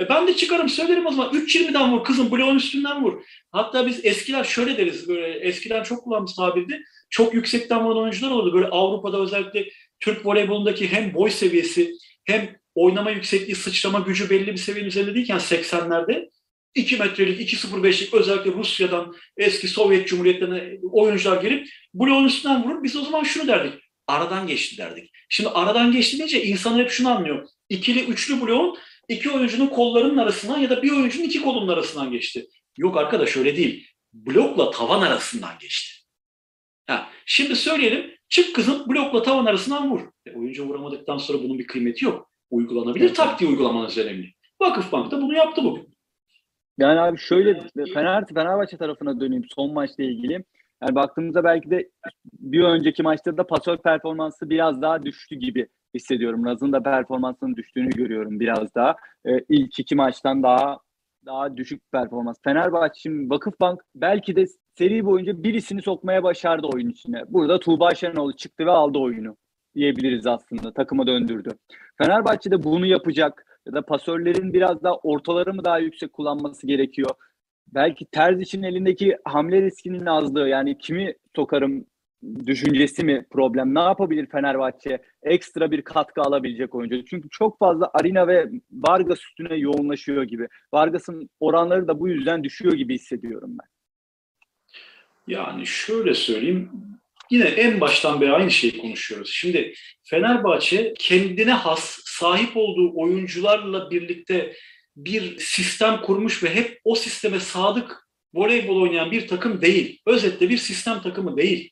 E 0.00 0.08
ben 0.08 0.26
de 0.26 0.36
çıkarım 0.36 0.68
söylerim 0.68 1.06
o 1.06 1.10
zaman 1.10 1.34
3.20'den 1.34 1.92
vur 1.92 2.04
kızım 2.04 2.30
bloğun 2.30 2.56
üstünden 2.56 3.04
vur. 3.04 3.22
Hatta 3.52 3.86
biz 3.86 4.04
eskiler 4.04 4.44
şöyle 4.44 4.78
deriz 4.78 5.08
böyle 5.08 5.38
eskiden 5.38 5.82
çok 5.82 6.04
kullandığımız 6.04 6.36
tabirdi. 6.36 6.82
Çok 7.10 7.34
yüksekten 7.34 7.84
vuran 7.84 8.02
oyuncular 8.02 8.30
olurdu. 8.30 8.54
Böyle 8.54 8.66
Avrupa'da 8.66 9.20
özellikle 9.20 9.68
Türk 10.00 10.26
voleybolundaki 10.26 10.92
hem 10.92 11.14
boy 11.14 11.30
seviyesi 11.30 11.92
hem 12.24 12.56
oynama 12.76 13.10
yüksekliği, 13.10 13.54
sıçrama 13.54 13.98
gücü 13.98 14.30
belli 14.30 14.46
bir 14.46 14.56
seviyenin 14.56 14.88
üzerinde 14.88 15.14
değilken 15.14 15.38
80'lerde 15.38 16.30
2 16.74 16.96
metrelik, 16.96 17.52
2.05'lik 17.52 18.14
özellikle 18.14 18.52
Rusya'dan, 18.52 19.14
eski 19.36 19.68
Sovyet 19.68 20.08
Cumhuriyetlerine 20.08 20.78
oyuncular 20.92 21.42
gelip 21.42 21.68
bloğun 21.94 22.24
üstünden 22.24 22.64
vurur. 22.64 22.82
Biz 22.82 22.96
o 22.96 23.02
zaman 23.02 23.22
şunu 23.22 23.48
derdik. 23.48 23.72
Aradan 24.06 24.46
geçti 24.46 24.78
derdik. 24.78 25.10
Şimdi 25.28 25.48
aradan 25.48 25.92
geçti 25.92 26.18
deyince 26.18 26.44
insanlar 26.44 26.80
hep 26.80 26.90
şunu 26.90 27.10
anlıyor. 27.10 27.48
İkili, 27.68 28.04
üçlü 28.04 28.40
bloğun 28.40 28.78
iki 29.08 29.30
oyuncunun 29.30 29.66
kollarının 29.66 30.16
arasından 30.16 30.58
ya 30.58 30.70
da 30.70 30.82
bir 30.82 30.90
oyuncunun 30.90 31.24
iki 31.24 31.42
kolunun 31.42 31.68
arasından 31.68 32.10
geçti. 32.10 32.46
Yok 32.78 32.96
arkadaş 32.96 33.36
öyle 33.36 33.56
değil. 33.56 33.86
Blokla 34.12 34.70
tavan 34.70 35.02
arasından 35.02 35.58
geçti. 35.60 35.96
Ha, 36.86 37.10
şimdi 37.26 37.56
söyleyelim. 37.56 38.16
Çık 38.28 38.54
kızım 38.54 38.88
blokla 38.88 39.22
tavan 39.22 39.46
arasından 39.46 39.90
vur. 39.90 40.00
E, 40.26 40.32
oyuncu 40.32 40.64
vuramadıktan 40.64 41.18
sonra 41.18 41.42
bunun 41.42 41.58
bir 41.58 41.66
kıymeti 41.66 42.04
yok. 42.04 42.30
Uygulanabilir 42.50 43.04
Evet. 43.04 43.16
taktiği 43.16 43.48
uygulamanız 43.48 43.98
önemli. 43.98 44.26
Vakıfbank 44.60 45.10
da 45.10 45.22
bunu 45.22 45.34
yaptı 45.34 45.64
bugün. 45.64 45.88
Yani 46.78 47.00
abi 47.00 47.18
şöyle 47.18 47.60
Fener, 47.94 48.26
Fenerbahçe 48.34 48.76
tarafına 48.76 49.20
döneyim 49.20 49.44
son 49.54 49.72
maçla 49.72 50.04
ilgili. 50.04 50.44
Yani 50.82 50.94
baktığımızda 50.94 51.44
belki 51.44 51.70
de 51.70 51.90
bir 52.32 52.62
önceki 52.62 53.02
maçta 53.02 53.36
da 53.36 53.46
pasör 53.46 53.76
performansı 53.76 54.50
biraz 54.50 54.82
daha 54.82 55.02
düştü 55.02 55.36
gibi 55.36 55.68
hissediyorum. 55.94 56.44
Naz'ın 56.44 56.72
da 56.72 56.82
performansının 56.82 57.56
düştüğünü 57.56 57.90
görüyorum 57.90 58.40
biraz 58.40 58.74
daha. 58.74 58.96
Ee, 59.26 59.40
ilk 59.48 59.78
iki 59.78 59.94
maçtan 59.94 60.42
daha 60.42 60.78
daha 61.26 61.56
düşük 61.56 61.92
performans. 61.92 62.36
Fenerbahçe 62.44 63.00
şimdi 63.00 63.30
Vakıfbank 63.30 63.80
belki 63.94 64.36
de 64.36 64.44
seri 64.78 65.04
boyunca 65.04 65.42
birisini 65.42 65.82
sokmaya 65.82 66.22
başardı 66.22 66.66
oyun 66.66 66.90
içine. 66.90 67.22
Burada 67.28 67.60
Tuğba 67.60 67.94
Şenol 67.94 68.32
çıktı 68.32 68.66
ve 68.66 68.70
aldı 68.70 68.98
oyunu 68.98 69.36
diyebiliriz 69.74 70.26
aslında. 70.26 70.72
Takıma 70.72 71.06
döndürdü. 71.06 71.50
Fenerbahçe 71.98 72.50
de 72.50 72.64
bunu 72.64 72.86
yapacak 72.86 73.46
ya 73.66 73.72
da 73.72 73.82
pasörlerin 73.82 74.52
biraz 74.52 74.82
daha 74.82 74.94
ortaları 74.96 75.54
mı 75.54 75.64
daha 75.64 75.78
yüksek 75.78 76.12
kullanması 76.12 76.66
gerekiyor? 76.66 77.10
Belki 77.74 78.06
Terz 78.06 78.40
için 78.40 78.62
elindeki 78.62 79.16
hamle 79.24 79.62
riskinin 79.62 80.06
azlığı 80.06 80.48
yani 80.48 80.78
kimi 80.78 81.14
sokarım 81.36 81.86
düşüncesi 82.46 83.04
mi 83.04 83.26
problem? 83.30 83.74
Ne 83.74 83.80
yapabilir 83.80 84.26
Fenerbahçe? 84.26 85.02
Ekstra 85.22 85.70
bir 85.70 85.82
katkı 85.82 86.20
alabilecek 86.20 86.74
oyuncu. 86.74 87.04
Çünkü 87.04 87.28
çok 87.30 87.58
fazla 87.58 87.90
Arina 87.94 88.28
ve 88.28 88.50
Vargas 88.72 89.18
üstüne 89.24 89.56
yoğunlaşıyor 89.56 90.22
gibi. 90.22 90.48
Vargas'ın 90.72 91.30
oranları 91.40 91.88
da 91.88 92.00
bu 92.00 92.08
yüzden 92.08 92.44
düşüyor 92.44 92.74
gibi 92.74 92.94
hissediyorum 92.94 93.56
ben. 93.62 93.68
Yani 95.26 95.66
şöyle 95.66 96.14
söyleyeyim. 96.14 96.70
Yine 97.30 97.44
en 97.44 97.80
baştan 97.80 98.20
beri 98.20 98.32
aynı 98.32 98.50
şeyi 98.50 98.78
konuşuyoruz. 98.78 99.30
Şimdi 99.32 99.74
Fenerbahçe 100.04 100.94
kendine 100.98 101.52
has 101.52 102.00
sahip 102.04 102.56
olduğu 102.56 102.92
oyuncularla 102.94 103.90
birlikte 103.90 104.56
bir 104.96 105.38
sistem 105.38 106.02
kurmuş 106.02 106.42
ve 106.42 106.54
hep 106.54 106.80
o 106.84 106.94
sisteme 106.94 107.40
sadık 107.40 108.08
voleybol 108.34 108.82
oynayan 108.82 109.10
bir 109.10 109.28
takım 109.28 109.60
değil. 109.60 110.00
Özetle 110.06 110.48
bir 110.48 110.58
sistem 110.58 111.02
takımı 111.02 111.36
değil. 111.36 111.70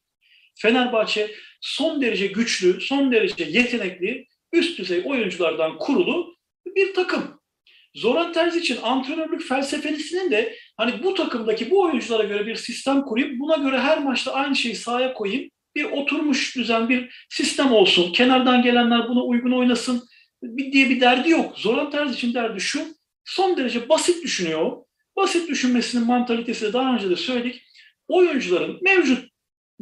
Fenerbahçe 0.55 1.35
son 1.61 2.03
derece 2.03 2.27
güçlü, 2.27 2.81
son 2.81 3.13
derece 3.13 3.45
yetenekli, 3.45 4.27
üst 4.53 4.79
düzey 4.79 5.03
oyunculardan 5.05 5.79
kurulu 5.79 6.37
bir 6.67 6.95
takım. 6.95 7.41
Zoran 7.95 8.33
Terzic'in 8.33 8.83
antrenörlük 8.83 9.43
felsefesinin 9.43 10.31
de 10.31 10.57
hani 10.77 11.03
bu 11.03 11.15
takımdaki 11.15 11.71
bu 11.71 11.81
oyunculara 11.83 12.25
göre 12.25 12.47
bir 12.47 12.57
sistem 12.57 13.03
kurayım, 13.03 13.39
buna 13.39 13.57
göre 13.57 13.81
her 13.81 14.03
maçta 14.03 14.33
aynı 14.33 14.57
şeyi 14.57 14.75
sahaya 14.75 15.15
koyayım, 15.15 15.51
bir 15.77 15.85
oturmuş 15.85 16.57
düzen 16.57 16.89
bir 16.89 17.27
sistem 17.29 17.73
olsun, 17.73 18.13
kenardan 18.13 18.63
gelenler 18.63 19.09
buna 19.09 19.23
uygun 19.23 19.53
oynasın 19.53 20.09
diye 20.57 20.91
bir 20.91 21.01
derdi 21.01 21.31
yok. 21.31 21.59
Zoran 21.59 21.91
Terzic'in 21.91 22.35
derdi 22.35 22.61
şu, 22.61 22.81
son 23.25 23.57
derece 23.57 23.89
basit 23.89 24.23
düşünüyor. 24.23 24.77
Basit 25.17 25.49
düşünmesinin 25.49 26.07
mantalitesi 26.07 26.65
de 26.65 26.73
daha 26.73 26.95
önce 26.95 27.11
de 27.11 27.17
söyledik. 27.17 27.63
Oyuncuların 28.09 28.79
mevcut 28.83 29.29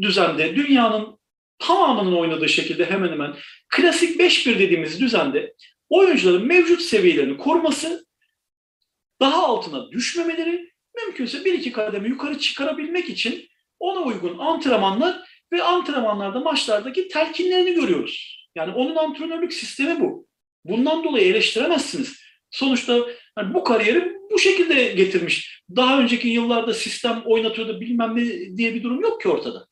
düzende 0.01 0.57
dünyanın 0.57 1.19
tamamının 1.59 2.17
oynadığı 2.17 2.49
şekilde 2.49 2.85
hemen 2.85 3.13
hemen 3.13 3.35
klasik 3.69 4.21
5-1 4.21 4.59
dediğimiz 4.59 5.01
düzende 5.01 5.55
oyuncuların 5.93 6.47
mevcut 6.47 6.83
seviyelerini 6.83 7.37
koruması, 7.37 8.07
daha 9.21 9.47
altına 9.47 9.91
düşmemeleri, 9.91 10.73
mümkünse 10.97 11.45
bir 11.45 11.55
iki 11.55 11.73
kademe 11.73 12.09
yukarı 12.09 12.39
çıkarabilmek 12.39 13.09
için 13.09 13.49
ona 13.79 14.01
uygun 14.01 14.39
antrenmanlar 14.39 15.19
ve 15.53 15.63
antrenmanlarda 15.63 16.41
maçlardaki 16.41 17.09
telkinlerini 17.09 17.75
görüyoruz. 17.75 18.47
Yani 18.55 18.73
onun 18.73 18.97
antrenörlük 18.97 19.53
sistemi 19.53 20.01
bu. 20.01 20.27
Bundan 20.65 21.05
dolayı 21.05 21.27
eleştiremezsiniz. 21.27 22.23
Sonuçta 22.51 22.93
yani 23.39 23.55
bu 23.55 23.65
kariyeri 23.65 24.13
bu 24.31 24.39
şekilde 24.39 24.93
getirmiş. 24.93 25.63
Daha 25.77 26.01
önceki 26.01 26.29
yıllarda 26.29 26.75
sistem 26.75 27.23
oynatıyordu 27.25 27.81
bilmem 27.81 28.17
ne 28.17 28.57
diye 28.57 28.75
bir 28.75 28.83
durum 28.83 29.01
yok 29.01 29.21
ki 29.21 29.29
ortada. 29.29 29.67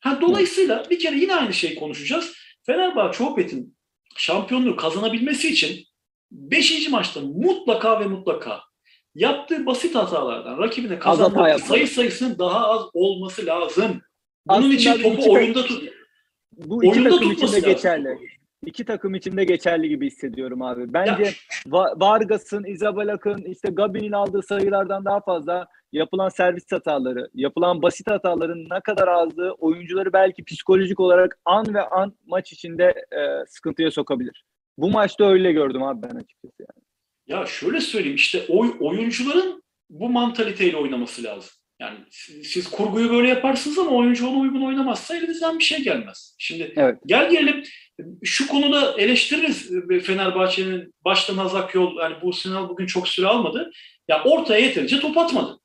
Ha, 0.00 0.18
dolayısıyla 0.20 0.84
bir 0.90 0.98
kere 0.98 1.16
yine 1.16 1.34
aynı 1.34 1.54
şeyi 1.54 1.74
konuşacağız. 1.74 2.32
Fenerbahçe 2.66 3.24
Opet'in 3.24 3.75
şampiyonluğu 4.16 4.76
kazanabilmesi 4.76 5.48
için 5.48 5.84
5. 6.30 6.88
maçta 6.88 7.20
mutlaka 7.20 8.00
ve 8.00 8.04
mutlaka 8.06 8.60
yaptığı 9.14 9.66
basit 9.66 9.94
hatalardan 9.94 10.58
rakibine 10.58 10.98
yapmalı. 11.48 11.68
sayı 11.68 11.88
sayısının 11.88 12.38
daha 12.38 12.66
az 12.70 12.82
olması 12.92 13.46
lazım. 13.46 14.02
Bunun 14.46 14.58
Aslında 14.58 14.74
için 14.74 15.02
topu 15.02 15.32
oyunda 15.32 15.64
tut. 15.66 15.92
Bu 16.52 16.76
Oyunda 16.76 17.10
tutması 17.10 17.56
lazım. 17.56 17.70
geçerli. 17.70 18.18
İki 18.66 18.84
takım 18.84 19.14
için 19.14 19.36
de 19.36 19.44
geçerli 19.44 19.88
gibi 19.88 20.06
hissediyorum 20.06 20.62
abi. 20.62 20.92
Bence 20.92 21.22
Ya, 21.22 21.30
Va- 21.66 22.00
Vargas'ın, 22.00 22.64
Isabelak'ın, 22.64 23.42
işte 23.42 23.68
Gabi'nin 23.72 24.12
aldığı 24.12 24.42
sayılardan 24.42 25.04
daha 25.04 25.20
fazla 25.20 25.66
yapılan 25.92 26.28
servis 26.28 26.72
hataları, 26.72 27.28
yapılan 27.34 27.82
basit 27.82 28.10
hataların 28.10 28.64
ne 28.70 28.80
kadar 28.80 29.08
azlığı 29.08 29.52
oyuncuları 29.52 30.12
belki 30.12 30.44
psikolojik 30.44 31.00
olarak 31.00 31.38
an 31.44 31.74
ve 31.74 31.82
an 31.82 32.16
maç 32.26 32.52
içinde 32.52 32.84
e, 33.12 33.46
sıkıntıya 33.48 33.90
sokabilir. 33.90 34.44
Bu 34.78 34.90
maçta 34.90 35.24
öyle 35.30 35.52
gördüm 35.52 35.82
abi 35.82 36.02
ben 36.02 36.16
açıkçası. 36.16 36.54
Yani. 36.60 36.86
Ya 37.40 37.46
şöyle 37.46 37.80
söyleyeyim 37.80 38.16
işte 38.16 38.42
oy, 38.48 38.76
oyuncuların 38.80 39.62
bu 39.90 40.08
mantaliteyle 40.08 40.76
oynaması 40.76 41.22
lazım. 41.22 41.50
Yani 41.80 41.98
siz, 42.10 42.46
siz 42.46 42.70
kurguyu 42.70 43.10
böyle 43.10 43.28
yaparsınız 43.28 43.78
ama 43.78 43.90
oyuncu 43.90 44.28
ona 44.28 44.38
uygun 44.38 44.66
oynamazsa 44.66 45.16
elinizden 45.16 45.58
bir 45.58 45.64
şey 45.64 45.82
gelmez. 45.82 46.34
Şimdi 46.38 46.72
Evet. 46.76 46.98
gel 47.06 47.30
gelelim 47.30 47.62
şu 48.22 48.48
konuda 48.48 49.00
eleştiririz 49.00 49.70
Fenerbahçe'nin 50.06 50.94
baştan 51.04 51.34
Hazak 51.36 51.74
yol 51.74 51.96
yani 51.96 52.16
bu 52.22 52.32
Sinal 52.32 52.68
bugün 52.68 52.86
çok 52.86 53.08
süre 53.08 53.26
almadı. 53.26 53.70
Ya 54.08 54.24
ortaya 54.24 54.60
yeterince 54.60 55.00
top 55.00 55.18
atmadı. 55.18 55.60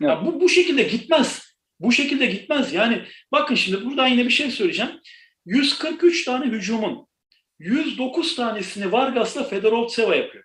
Ya 0.00 0.26
bu, 0.26 0.40
bu 0.40 0.48
şekilde 0.48 0.82
gitmez. 0.82 1.56
Bu 1.80 1.92
şekilde 1.92 2.26
gitmez. 2.26 2.72
Yani 2.72 3.02
bakın 3.32 3.54
şimdi 3.54 3.84
buradan 3.84 4.06
yine 4.08 4.24
bir 4.24 4.30
şey 4.30 4.50
söyleyeceğim. 4.50 4.92
143 5.46 6.24
tane 6.24 6.46
hücumun 6.46 7.06
109 7.58 8.36
tanesini 8.36 8.92
Vargas'la 8.92 9.44
Fedorovtseva 9.44 10.16
yapıyor. 10.16 10.44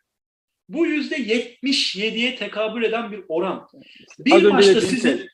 Bu 0.69 0.87
%77'ye 0.87 2.35
tekabül 2.35 2.83
eden 2.83 3.11
bir 3.11 3.23
oran. 3.27 3.67
Az 4.19 4.25
Bir 4.25 4.33
önce 4.33 4.47
maçta 4.47 4.81
sizin 4.81 5.17
şey. 5.17 5.27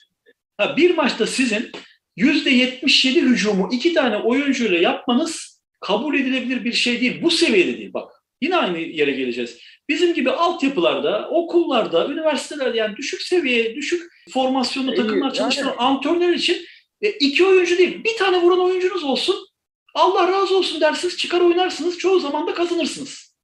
ha, 0.58 0.78
bir 0.78 0.96
maçta 0.96 1.28
sizin 1.28 1.72
%77 2.18 3.22
hücumu 3.22 3.70
iki 3.72 3.94
tane 3.94 4.18
oyuncuyla 4.18 4.78
yapmanız 4.78 5.57
kabul 5.80 6.16
edilebilir 6.16 6.64
bir 6.64 6.74
şey 6.74 7.02
değil. 7.02 7.22
Bu 7.22 7.32
seviyede 7.32 7.78
değil 7.78 7.94
bak. 7.94 8.12
Yine 8.42 8.58
aynı 8.58 8.80
yere 8.80 9.12
geleceğiz. 9.12 9.58
Bizim 9.90 10.14
gibi 10.14 10.32
altyapılarda, 10.32 11.30
okullarda, 11.30 12.08
üniversitelerde 12.08 12.78
yani 12.78 12.96
düşük 12.96 13.22
seviye, 13.22 13.76
düşük 13.76 14.12
formasyonlu 14.34 14.94
İyi, 14.94 14.96
takımlar 14.96 15.26
yani- 15.26 15.36
çalıştıran 15.36 15.76
antrenör 15.78 16.34
için 16.34 16.66
e, 17.02 17.10
iki 17.10 17.46
oyuncu 17.46 17.78
değil, 17.78 18.04
bir 18.04 18.18
tane 18.18 18.42
vuran 18.42 18.60
oyuncunuz 18.60 19.04
olsun. 19.04 19.48
Allah 19.96 20.28
razı 20.28 20.58
olsun 20.58 20.82
dersiniz, 20.82 21.18
çıkar 21.18 21.42
oynarsınız. 21.42 21.98
Çoğu 21.98 22.20
zaman 22.20 22.48
da 22.48 22.54
kazanırsınız. 22.54 23.36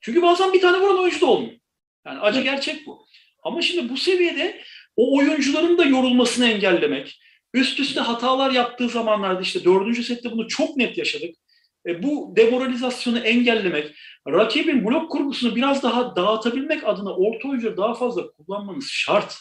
Çünkü 0.00 0.22
bazen 0.22 0.52
bir 0.52 0.60
tane 0.60 0.80
vuran 0.80 0.98
oyuncu 0.98 1.20
da 1.20 1.26
olmuyor. 1.26 1.52
Yani 2.06 2.18
acı 2.20 2.40
gerçek 2.40 2.86
bu. 2.86 3.06
Ama 3.42 3.62
şimdi 3.62 3.88
bu 3.88 3.96
seviyede 3.96 4.62
o 4.96 5.18
oyuncuların 5.18 5.78
da 5.78 5.84
yorulmasını 5.84 6.46
engellemek, 6.46 7.20
üst 7.54 7.80
üste 7.80 8.00
hatalar 8.00 8.50
yaptığı 8.50 8.88
zamanlarda 8.88 9.40
işte 9.40 9.64
dördüncü 9.64 10.04
sette 10.04 10.30
bunu 10.30 10.48
çok 10.48 10.76
net 10.76 10.98
yaşadık. 10.98 11.34
E, 11.86 12.02
bu 12.02 12.32
demoralizasyonu 12.36 13.18
engellemek, 13.18 13.94
rakibin 14.28 14.84
blok 14.84 15.10
kurgusunu 15.12 15.56
biraz 15.56 15.82
daha 15.82 16.16
dağıtabilmek 16.16 16.88
adına 16.88 17.14
orta 17.16 17.48
oyuncuları 17.48 17.76
daha 17.76 17.94
fazla 17.94 18.30
kullanmanız 18.30 18.86
şart. 18.90 19.36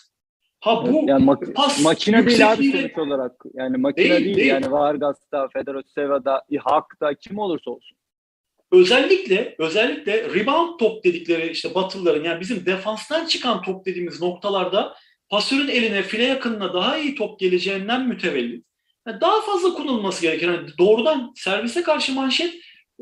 Ha 0.59 0.85
bu 0.87 1.03
yani 1.07 1.25
mak- 1.25 1.53
pas 1.53 1.83
makine 1.83 2.27
değil 2.27 2.51
abi 2.53 2.71
sonuç 2.71 2.97
olarak. 2.97 3.31
Yani 3.53 3.77
makine 3.77 4.09
Değil, 4.09 4.25
değil, 4.25 4.35
değil. 4.37 4.47
yani 4.47 4.71
Vargas'ta, 4.71 5.47
Federoseva'da, 5.53 6.43
Hak'ta 6.59 7.13
kim 7.13 7.39
olursa 7.39 7.71
olsun. 7.71 7.97
özellikle 8.71 9.55
özellikle 9.59 10.23
rebound 10.33 10.79
top 10.79 11.03
dedikleri 11.03 11.51
işte 11.51 11.75
Batılıların 11.75 12.23
yani 12.23 12.39
bizim 12.39 12.65
defanstan 12.65 13.25
çıkan 13.25 13.61
top 13.61 13.85
dediğimiz 13.85 14.21
noktalarda 14.21 14.95
pasörün 15.29 15.67
eline 15.67 16.03
file 16.03 16.23
yakınına 16.23 16.73
daha 16.73 16.97
iyi 16.97 17.15
top 17.15 17.39
geleceğinden 17.39 18.07
mütevellit 18.07 18.65
daha 19.07 19.41
fazla 19.41 19.73
kullanılması 19.73 20.21
gerekir. 20.21 20.47
Yani 20.47 20.69
doğrudan 20.77 21.33
servise 21.35 21.83
karşı 21.83 22.13
manşet 22.13 22.53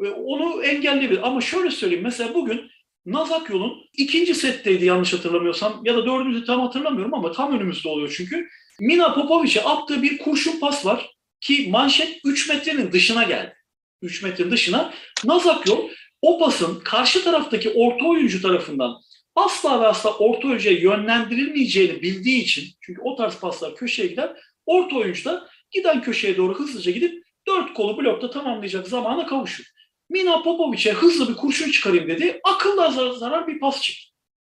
e, 0.03 0.07
onu 0.09 0.63
engelleyebilir. 0.63 1.27
Ama 1.27 1.41
şöyle 1.41 1.71
söyleyeyim 1.71 2.03
mesela 2.03 2.33
bugün 2.33 2.71
Nazak 3.05 3.49
yolun 3.49 3.89
ikinci 3.93 4.35
setteydi 4.35 4.85
yanlış 4.85 5.13
hatırlamıyorsam 5.13 5.81
ya 5.85 5.95
da 5.97 6.05
dördüncü 6.05 6.45
tam 6.45 6.61
hatırlamıyorum 6.61 7.13
ama 7.13 7.31
tam 7.31 7.57
önümüzde 7.57 7.89
oluyor 7.89 8.13
çünkü. 8.17 8.47
Mina 8.79 9.13
Popovic'e 9.13 9.63
attığı 9.63 10.03
bir 10.03 10.17
kurşun 10.17 10.59
pas 10.59 10.85
var 10.85 11.09
ki 11.41 11.67
manşet 11.69 12.19
3 12.25 12.49
metrenin 12.49 12.91
dışına 12.91 13.23
geldi. 13.23 13.55
3 14.01 14.23
metrenin 14.23 14.51
dışına 14.51 14.93
Nazak 15.25 15.67
yol 15.67 15.89
o 16.21 16.39
pasın 16.39 16.79
karşı 16.79 17.23
taraftaki 17.23 17.69
orta 17.69 18.05
oyuncu 18.05 18.41
tarafından 18.41 18.95
asla 19.35 19.81
ve 19.81 19.87
asla 19.87 20.17
orta 20.17 20.47
oyuncuya 20.47 20.79
yönlendirilmeyeceğini 20.79 22.01
bildiği 22.01 22.41
için 22.41 22.65
çünkü 22.81 23.01
o 23.01 23.15
tarz 23.15 23.39
paslar 23.39 23.75
köşeye 23.75 24.07
gider 24.07 24.33
orta 24.65 24.95
oyuncu 24.95 25.25
da 25.25 25.47
giden 25.71 26.01
köşeye 26.01 26.37
doğru 26.37 26.59
hızlıca 26.59 26.91
gidip 26.91 27.23
dört 27.47 27.73
kolu 27.73 27.97
blokta 27.97 28.29
tamamlayacak 28.29 28.87
zamana 28.87 29.25
kavuşur. 29.25 29.65
Mina 30.09 30.43
Popovic'e 30.43 30.93
hızlı 30.93 31.29
bir 31.29 31.35
kurşun 31.35 31.71
çıkarayım 31.71 32.07
dedi. 32.07 32.39
Akıllı 32.43 32.91
zarar, 32.91 33.11
zarar 33.11 33.47
bir 33.47 33.59
pas 33.59 33.81
çıktı. 33.81 34.09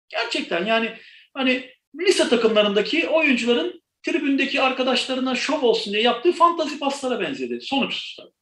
Gerçekten 0.08 0.66
yani 0.66 0.92
hani 1.34 1.70
lise 2.00 2.28
takımlarındaki 2.28 3.08
oyuncuların 3.08 3.82
tribündeki 4.02 4.62
arkadaşlarına 4.62 5.34
şov 5.34 5.62
olsun 5.62 5.92
diye 5.92 6.02
yaptığı 6.02 6.32
fantazi 6.32 6.78
paslara 6.78 7.20
benzedi 7.20 7.58
sonuçsuz 7.60 8.16
tabii. 8.18 8.32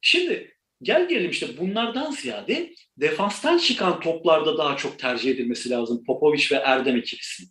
Şimdi 0.00 0.54
gel 0.82 1.08
gelelim 1.08 1.30
işte 1.30 1.58
bunlardan 1.58 2.10
ziyade 2.10 2.74
defanstan 2.96 3.58
çıkan 3.58 4.00
toplarda 4.00 4.58
daha 4.58 4.76
çok 4.76 4.98
tercih 4.98 5.30
edilmesi 5.30 5.70
lazım 5.70 6.04
Popovic 6.04 6.46
ve 6.52 6.56
Erdem 6.56 6.96
ikilisinin. 6.96 7.50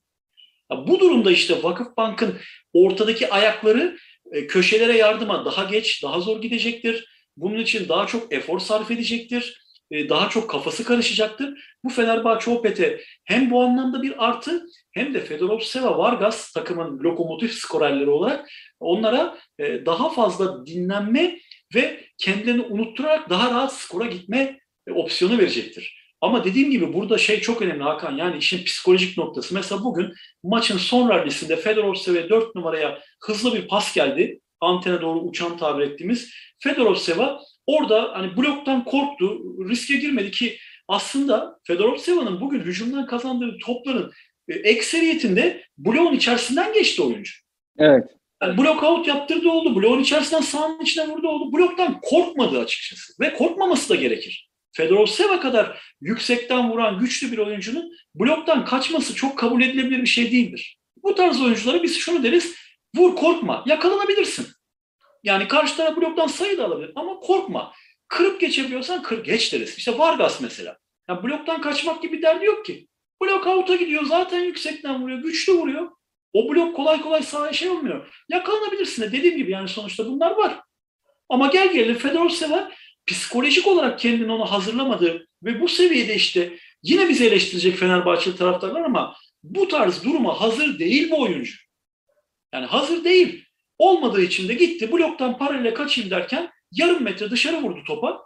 Bu 0.71 0.99
durumda 0.99 1.31
işte 1.31 1.63
Vakıfbank'ın 1.63 2.39
ortadaki 2.73 3.29
ayakları 3.29 3.97
e, 4.31 4.47
köşelere 4.47 4.97
yardıma 4.97 5.45
daha 5.45 5.63
geç, 5.63 6.03
daha 6.03 6.19
zor 6.19 6.41
gidecektir. 6.41 7.07
Bunun 7.37 7.59
için 7.59 7.89
daha 7.89 8.07
çok 8.07 8.33
efor 8.33 8.59
sarf 8.59 8.91
edecektir. 8.91 9.61
E, 9.91 10.09
daha 10.09 10.29
çok 10.29 10.49
kafası 10.49 10.83
karışacaktır. 10.83 11.77
Bu 11.83 11.89
Fenerbahçe 11.89 12.51
Opet'e 12.51 13.01
hem 13.25 13.51
bu 13.51 13.61
anlamda 13.61 14.03
bir 14.03 14.25
artı 14.25 14.65
hem 14.91 15.13
de 15.13 15.19
Fedorov 15.19 15.59
Seva 15.59 15.97
Vargas 15.97 16.53
takımın 16.53 16.99
lokomotif 16.99 17.53
skorerleri 17.53 18.09
olarak 18.09 18.49
onlara 18.79 19.37
e, 19.59 19.85
daha 19.85 20.09
fazla 20.09 20.65
dinlenme 20.65 21.39
ve 21.75 22.05
kendilerini 22.17 22.61
unutturarak 22.61 23.29
daha 23.29 23.51
rahat 23.51 23.73
skora 23.73 24.05
gitme 24.05 24.59
opsiyonu 24.91 25.37
verecektir. 25.37 26.00
Ama 26.21 26.43
dediğim 26.43 26.71
gibi 26.71 26.93
burada 26.93 27.17
şey 27.17 27.39
çok 27.39 27.61
önemli 27.61 27.83
Hakan 27.83 28.17
yani 28.17 28.37
işin 28.37 28.65
psikolojik 28.65 29.17
noktası. 29.17 29.53
Mesela 29.53 29.83
bugün 29.83 30.13
maçın 30.43 30.77
son 30.77 31.09
rallisinde 31.09 31.55
Fedorov 31.55 31.93
Seva 31.93 32.29
4 32.29 32.55
numaraya 32.55 33.01
hızlı 33.23 33.53
bir 33.53 33.67
pas 33.67 33.95
geldi. 33.95 34.39
Antene 34.59 35.01
doğru 35.01 35.19
uçan 35.19 35.57
tabir 35.57 35.83
ettiğimiz. 35.83 36.33
Fedorov 36.59 36.95
Seva 36.95 37.41
orada 37.65 38.11
hani 38.13 38.37
bloktan 38.37 38.85
korktu, 38.85 39.39
riske 39.69 39.95
girmedi 39.95 40.31
ki 40.31 40.57
aslında 40.87 41.59
Fedorov 41.63 41.97
Seva'nın 41.97 42.41
bugün 42.41 42.59
hücumdan 42.59 43.05
kazandığı 43.05 43.57
topların 43.65 44.11
e, 44.47 44.53
ekseriyetinde 44.53 45.63
bloğun 45.77 46.13
içerisinden 46.13 46.73
geçti 46.73 47.01
oyuncu. 47.01 47.33
Evet. 47.77 48.03
Yani 48.43 48.57
blok 48.57 48.83
out 48.83 49.07
yaptırdı 49.07 49.49
oldu. 49.49 49.75
Bloğun 49.75 49.99
içerisinden 49.99 50.41
sahanın 50.41 50.81
içine 50.81 51.07
vurdu 51.07 51.27
oldu. 51.27 51.57
Bloktan 51.57 51.99
korkmadı 52.01 52.59
açıkçası. 52.59 53.13
Ve 53.19 53.33
korkmaması 53.33 53.89
da 53.89 53.95
gerekir. 53.95 54.50
Fedorov 54.73 55.05
Seva 55.05 55.39
kadar 55.39 55.93
yüksekten 56.01 56.71
vuran 56.71 56.99
güçlü 56.99 57.31
bir 57.31 57.37
oyuncunun 57.37 57.93
bloktan 58.15 58.65
kaçması 58.65 59.15
çok 59.15 59.37
kabul 59.37 59.61
edilebilir 59.61 60.01
bir 60.01 60.07
şey 60.07 60.31
değildir. 60.31 60.77
Bu 61.03 61.15
tarz 61.15 61.41
oyunculara 61.41 61.83
biz 61.83 61.97
şunu 61.97 62.23
deriz. 62.23 62.55
Vur 62.95 63.15
korkma. 63.15 63.63
Yakalanabilirsin. 63.67 64.47
Yani 65.23 65.47
karşı 65.47 65.77
taraf 65.77 65.97
bloktan 65.97 66.27
sayı 66.27 66.57
da 66.57 66.65
alabilir 66.65 66.91
ama 66.95 67.19
korkma. 67.19 67.73
Kırıp 68.07 68.41
geçebiliyorsan 68.41 69.03
kır 69.03 69.23
geç 69.23 69.53
deriz. 69.53 69.77
İşte 69.77 69.97
Vargas 69.97 70.41
mesela. 70.41 70.77
Yani 71.09 71.23
bloktan 71.23 71.61
kaçmak 71.61 72.01
gibi 72.01 72.21
derdi 72.21 72.45
yok 72.45 72.65
ki. 72.65 72.87
Blok 73.21 73.47
out'a 73.47 73.75
gidiyor 73.75 74.05
zaten 74.05 74.39
yüksekten 74.43 75.03
vuruyor. 75.03 75.19
Güçlü 75.19 75.53
vuruyor. 75.53 75.91
O 76.33 76.49
blok 76.49 76.75
kolay 76.75 77.01
kolay 77.01 77.23
sahaya 77.23 77.53
şey 77.53 77.69
olmuyor. 77.69 78.23
Yakalanabilirsin 78.29 79.01
de 79.01 79.11
dediğim 79.11 79.37
gibi 79.37 79.51
yani 79.51 79.67
sonuçta 79.67 80.05
bunlar 80.05 80.31
var. 80.31 80.59
Ama 81.29 81.47
gel 81.47 81.73
gelelim 81.73 81.97
Fedorov 81.97 82.29
Seva 82.29 82.71
psikolojik 83.07 83.67
olarak 83.67 83.99
kendini 83.99 84.31
onu 84.31 84.51
hazırlamadığı 84.51 85.27
ve 85.43 85.61
bu 85.61 85.67
seviyede 85.67 86.15
işte 86.15 86.57
yine 86.83 87.09
bizi 87.09 87.25
eleştirecek 87.25 87.77
Fenerbahçeli 87.77 88.35
taraftarlar 88.35 88.81
ama 88.81 89.15
bu 89.43 89.67
tarz 89.67 90.03
duruma 90.03 90.41
hazır 90.41 90.79
değil 90.79 91.11
bu 91.11 91.21
oyuncu. 91.21 91.55
Yani 92.53 92.65
hazır 92.65 93.03
değil. 93.03 93.45
Olmadığı 93.77 94.21
için 94.21 94.47
de 94.47 94.53
gitti 94.53 94.91
bloktan 94.91 95.37
parayla 95.37 95.73
kaçayım 95.73 96.09
derken 96.09 96.49
yarım 96.71 97.03
metre 97.03 97.31
dışarı 97.31 97.61
vurdu 97.61 97.83
topa. 97.87 98.21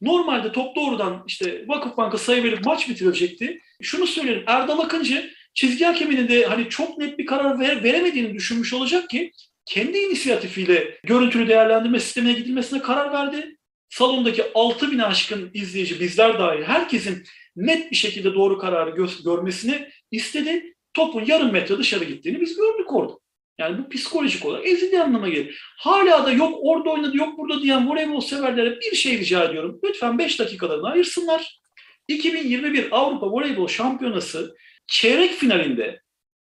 Normalde 0.00 0.52
top 0.52 0.76
doğrudan 0.76 1.24
işte 1.26 1.64
Vakıfbank'a 1.68 2.18
sayı 2.18 2.44
verip 2.44 2.64
maç 2.64 2.88
bitirilecekti. 2.88 3.60
Şunu 3.82 4.06
söyleyelim 4.06 4.44
Erdal 4.46 4.78
Akıncı 4.78 5.30
çizgi 5.54 5.84
hakeminin 5.84 6.28
de 6.28 6.46
hani 6.46 6.68
çok 6.68 6.98
net 6.98 7.18
bir 7.18 7.26
karar 7.26 7.60
ver, 7.60 7.84
veremediğini 7.84 8.34
düşünmüş 8.34 8.72
olacak 8.72 9.10
ki 9.10 9.32
kendi 9.64 9.98
inisiyatifiyle 9.98 10.98
görüntülü 11.04 11.48
değerlendirme 11.48 12.00
sistemine 12.00 12.32
gidilmesine 12.32 12.82
karar 12.82 13.12
verdi. 13.12 13.55
Salondaki 13.88 14.44
6 14.54 14.90
bin 14.90 14.98
aşkın 14.98 15.50
izleyici 15.54 16.00
bizler 16.00 16.38
dahil 16.38 16.62
herkesin 16.62 17.24
net 17.56 17.90
bir 17.90 17.96
şekilde 17.96 18.34
doğru 18.34 18.58
kararı 18.58 18.90
gö- 18.90 19.24
görmesini 19.24 19.88
istedi. 20.10 20.74
Topun 20.94 21.24
yarım 21.24 21.52
metre 21.52 21.78
dışarı 21.78 22.04
gittiğini 22.04 22.40
biz 22.40 22.56
gördük 22.56 22.92
orada. 22.92 23.12
Yani 23.58 23.78
bu 23.78 23.88
psikolojik 23.88 24.46
olarak 24.46 24.66
ezildiği 24.66 25.02
anlamına 25.02 25.28
gelir. 25.28 25.62
Hala 25.78 26.26
da 26.26 26.32
yok 26.32 26.58
orada 26.62 26.90
oynadı 26.90 27.16
yok 27.16 27.38
burada 27.38 27.62
diyen 27.62 27.88
voleybol 27.88 28.20
severlere 28.20 28.80
bir 28.80 28.96
şey 28.96 29.18
rica 29.18 29.44
ediyorum. 29.44 29.80
Lütfen 29.84 30.18
5 30.18 30.38
dakikalarını 30.38 30.88
ayırsınlar. 30.88 31.60
2021 32.08 32.88
Avrupa 32.90 33.30
Voleybol 33.30 33.68
Şampiyonası 33.68 34.56
çeyrek 34.86 35.32
finalinde 35.32 36.00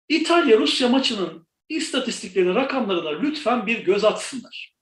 İtalya-Rusya 0.09 0.89
maçının 0.89 1.47
istatistiklerine, 1.69 2.55
rakamlarına 2.55 3.21
lütfen 3.21 3.67
bir 3.67 3.79
göz 3.79 4.05
atsınlar. 4.05 4.75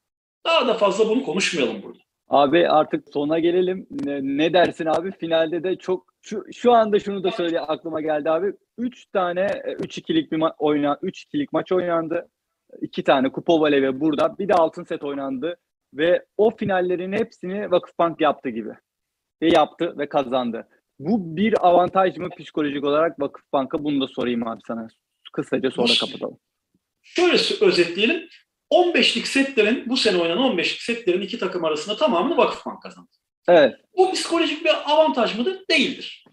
Daha 0.46 0.68
da 0.68 0.74
fazla 0.74 1.08
bunu 1.08 1.22
konuşmayalım 1.22 1.82
burada. 1.82 2.09
Abi 2.30 2.68
artık 2.68 3.08
sona 3.12 3.38
gelelim. 3.38 3.86
Ne, 3.90 4.20
ne 4.22 4.52
dersin 4.52 4.86
abi? 4.86 5.12
Finalde 5.12 5.64
de 5.64 5.76
çok 5.76 6.14
şu, 6.22 6.44
şu 6.52 6.72
anda 6.72 6.98
şunu 7.00 7.24
da 7.24 7.30
söyle 7.30 7.60
aklıma 7.60 8.00
geldi 8.00 8.30
abi. 8.30 8.52
3 8.78 9.06
tane 9.06 9.46
3-2'lik 9.46 10.32
bir 10.32 10.38
ma- 10.38 10.54
oyna 10.58 10.92
3-2'lik 10.92 11.52
maç 11.52 11.72
oynandı. 11.72 12.28
2 12.80 13.04
tane 13.04 13.32
kupa 13.32 13.60
voleybol 13.60 14.00
burada. 14.00 14.38
Bir 14.38 14.48
de 14.48 14.54
altın 14.54 14.84
set 14.84 15.04
oynandı 15.04 15.56
ve 15.94 16.24
o 16.36 16.56
finallerin 16.56 17.12
hepsini 17.12 17.70
Vakıfbank 17.70 18.20
yaptı 18.20 18.48
gibi. 18.48 18.70
Ve 19.42 19.48
yaptı 19.48 19.98
ve 19.98 20.08
kazandı. 20.08 20.68
Bu 20.98 21.36
bir 21.36 21.66
avantaj 21.68 22.16
mı 22.16 22.28
psikolojik 22.38 22.84
olarak 22.84 23.20
Vakıfbank'a 23.20 23.84
bunu 23.84 24.00
da 24.00 24.06
sorayım 24.06 24.48
abi 24.48 24.60
sana. 24.66 24.88
Kısaca 25.32 25.70
sonra 25.70 25.92
kapatalım. 26.00 26.38
Şöyle 27.02 27.36
özetleyelim. 27.60 28.28
15'lik 28.70 29.26
setlerin, 29.26 29.88
bu 29.88 29.96
sene 29.96 30.18
oynanan 30.18 30.56
15'lik 30.56 30.82
setlerin 30.82 31.20
iki 31.20 31.38
takım 31.38 31.64
arasında 31.64 31.96
tamamını 31.96 32.36
Vakıfbank 32.36 32.82
kazandı. 32.82 33.10
Evet. 33.48 33.74
Bu 33.96 34.12
psikolojik 34.12 34.64
bir 34.64 34.92
avantaj 34.92 35.38
mıdır? 35.38 35.60
Değildir. 35.70 36.24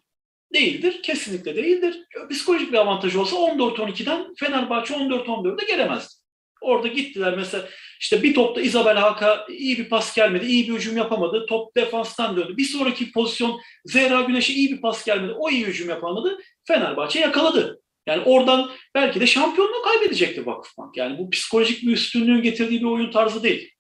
Değildir. 0.54 1.02
Kesinlikle 1.04 1.56
değildir. 1.56 2.08
Psikolojik 2.30 2.72
bir 2.72 2.78
avantaj 2.78 3.16
olsa 3.16 3.36
14-12'den 3.36 4.34
Fenerbahçe 4.40 4.94
14-14'e 4.94 5.66
gelemezdi. 5.66 6.14
Orada 6.62 6.88
gittiler 6.88 7.38
mesela 7.38 7.66
işte 8.00 8.24
bir 8.24 8.34
topta 8.34 8.62
Isabel 8.62 8.98
Haka 8.98 9.46
iyi 9.50 9.78
bir 9.78 9.90
pas 9.90 10.16
gelmedi, 10.16 10.46
iyi 10.46 10.68
bir 10.68 10.74
hücum 10.74 10.98
yapamadı. 10.98 11.46
Top 11.46 11.76
defanstan 11.76 12.38
döndü. 12.38 12.58
Bir 12.58 12.64
sonraki 12.64 13.12
pozisyon 13.12 13.60
Zehra 13.86 14.22
Güneş'e 14.22 14.54
iyi 14.54 14.72
bir 14.72 14.82
pas 14.82 15.06
gelmedi. 15.06 15.34
O 15.38 15.50
iyi 15.50 15.66
hücum 15.66 15.90
yapamadı. 15.90 16.38
Fenerbahçe 16.68 17.20
yakaladı. 17.20 17.82
Yani 18.08 18.24
oradan 18.26 18.72
belki 18.96 19.20
de 19.20 19.28
şampiyonluğu 19.28 19.82
kaybedecekti 19.82 20.46
Vakıfbank. 20.46 20.98
Yani 20.98 21.18
bu 21.18 21.30
psikolojik 21.30 21.82
bir 21.84 21.92
üstünlüğün 21.92 22.42
getirdiği 22.42 22.80
bir 22.80 22.86
oyun 22.86 23.12
tarzı 23.12 23.44
değil. 23.44 23.72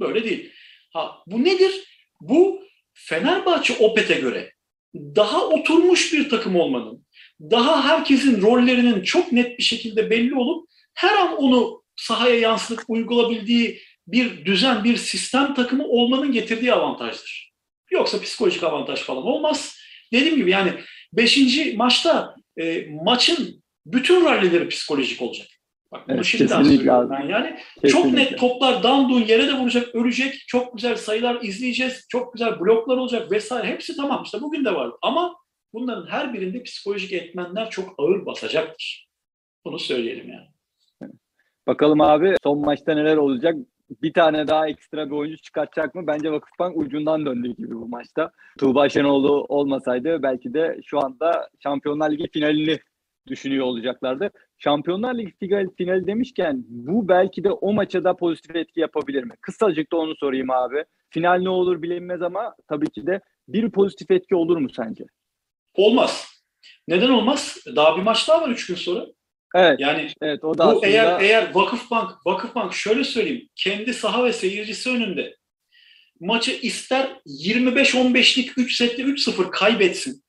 Böyle 0.00 0.24
değil. 0.24 0.52
Ha 0.92 1.22
bu 1.26 1.44
nedir? 1.44 1.84
Bu 2.20 2.64
Fenerbahçe 2.94 3.74
Opet'e 3.74 4.14
göre 4.14 4.52
daha 4.94 5.46
oturmuş 5.46 6.12
bir 6.12 6.28
takım 6.28 6.56
olmanın, 6.56 7.06
daha 7.40 7.84
herkesin 7.84 8.42
rollerinin 8.42 9.02
çok 9.02 9.32
net 9.32 9.58
bir 9.58 9.62
şekilde 9.62 10.10
belli 10.10 10.34
olup 10.34 10.68
her 10.94 11.16
an 11.16 11.36
onu 11.36 11.82
sahaya 11.96 12.38
yansıtıp 12.38 12.84
uygulabildiği 12.88 13.80
bir 14.06 14.44
düzen, 14.44 14.84
bir 14.84 14.96
sistem 14.96 15.54
takımı 15.54 15.84
olmanın 15.84 16.32
getirdiği 16.32 16.72
avantajdır. 16.72 17.52
Yoksa 17.90 18.20
psikolojik 18.20 18.62
avantaj 18.62 19.00
falan 19.00 19.26
olmaz. 19.26 19.78
Dediğim 20.12 20.36
gibi 20.36 20.50
yani 20.50 20.72
5. 21.12 21.74
maçta 21.76 22.34
e, 22.58 22.86
maçın 23.02 23.62
bütün 23.86 24.24
rallileri 24.24 24.68
psikolojik 24.68 25.22
olacak. 25.22 25.46
Bak 25.92 26.08
bunu 26.08 26.14
Evet, 26.16 26.24
şimdiden 26.24 26.62
söylüyorum 26.62 27.10
ben. 27.10 27.26
Yani 27.28 27.56
Kesinlikle. 27.56 27.88
çok 27.88 28.12
net 28.12 28.38
toplar 28.38 28.82
down 28.82 29.12
yere 29.12 29.48
de 29.48 29.52
vuracak, 29.52 29.94
ölecek. 29.94 30.34
Çok 30.46 30.76
güzel 30.76 30.96
sayılar 30.96 31.42
izleyeceğiz. 31.42 32.06
Çok 32.08 32.32
güzel 32.32 32.60
bloklar 32.60 32.96
olacak 32.96 33.32
vesaire. 33.32 33.66
Hepsi 33.66 33.96
tamam. 33.96 34.22
İşte 34.24 34.40
bugün 34.40 34.64
de 34.64 34.74
var. 34.74 34.90
Ama 35.02 35.34
bunların 35.72 36.06
her 36.06 36.34
birinde 36.34 36.62
psikolojik 36.62 37.12
etmenler 37.12 37.70
çok 37.70 37.94
ağır 37.98 38.26
basacaktır. 38.26 39.08
Bunu 39.64 39.78
söyleyelim 39.78 40.28
yani. 40.28 40.46
Bakalım 41.66 42.00
abi 42.00 42.34
son 42.42 42.60
maçta 42.60 42.94
neler 42.94 43.16
olacak? 43.16 43.54
Bir 44.02 44.12
tane 44.12 44.48
daha 44.48 44.68
ekstra 44.68 45.06
bir 45.06 45.14
oyuncu 45.14 45.36
çıkartacak 45.42 45.94
mı? 45.94 46.06
Bence 46.06 46.32
Vakıfbank 46.32 46.76
ucundan 46.76 47.26
döndü 47.26 47.48
gibi 47.56 47.74
bu 47.74 47.88
maçta. 47.88 48.30
Tuğba 48.58 48.88
Şenoğlu 48.88 49.44
olmasaydı 49.48 50.22
belki 50.22 50.54
de 50.54 50.80
şu 50.84 51.04
anda 51.04 51.48
Şampiyonlar 51.62 52.10
Ligi 52.10 52.28
finalini 52.30 52.78
düşünüyor 53.26 53.66
olacaklardı. 53.66 54.30
Şampiyonlar 54.58 55.14
Ligi 55.14 55.32
final- 55.40 55.74
finali 55.76 56.06
demişken 56.06 56.64
bu 56.68 57.08
belki 57.08 57.44
de 57.44 57.50
o 57.50 57.72
maça 57.72 58.04
da 58.04 58.16
pozitif 58.16 58.56
etki 58.56 58.80
yapabilir 58.80 59.24
mi? 59.24 59.32
Kısacık 59.40 59.92
da 59.92 59.96
onu 59.96 60.16
sorayım 60.16 60.50
abi. 60.50 60.84
Final 61.10 61.38
ne 61.42 61.48
olur 61.48 61.82
bilinmez 61.82 62.22
ama 62.22 62.54
tabii 62.68 62.90
ki 62.90 63.06
de 63.06 63.20
bir 63.48 63.70
pozitif 63.70 64.10
etki 64.10 64.34
olur 64.36 64.56
mu 64.56 64.68
sence? 64.70 65.04
Olmaz. 65.74 66.42
Neden 66.88 67.10
olmaz? 67.10 67.56
Daha 67.76 67.96
bir 67.96 68.02
maç 68.02 68.28
daha 68.28 68.42
var 68.42 68.48
3 68.48 68.66
gün 68.66 68.74
sonra. 68.74 69.06
Evet, 69.54 69.80
Yani 69.80 70.08
evet 70.22 70.44
o 70.44 70.58
da 70.58 70.66
Bu 70.66 70.68
aslında 70.68 70.86
eğer 70.86 71.20
eğer 71.20 71.54
Vakıfbank 71.54 72.26
Vakıfbank 72.26 72.74
şöyle 72.74 73.04
söyleyeyim 73.04 73.48
kendi 73.56 73.94
saha 73.94 74.24
ve 74.24 74.32
seyircisi 74.32 74.90
önünde 74.90 75.36
maçı 76.20 76.52
ister 76.62 77.08
25-15'lik 77.26 78.58
3 78.58 78.76
setli 78.76 79.02
3-0 79.02 79.50
kaybetsin. 79.50 80.22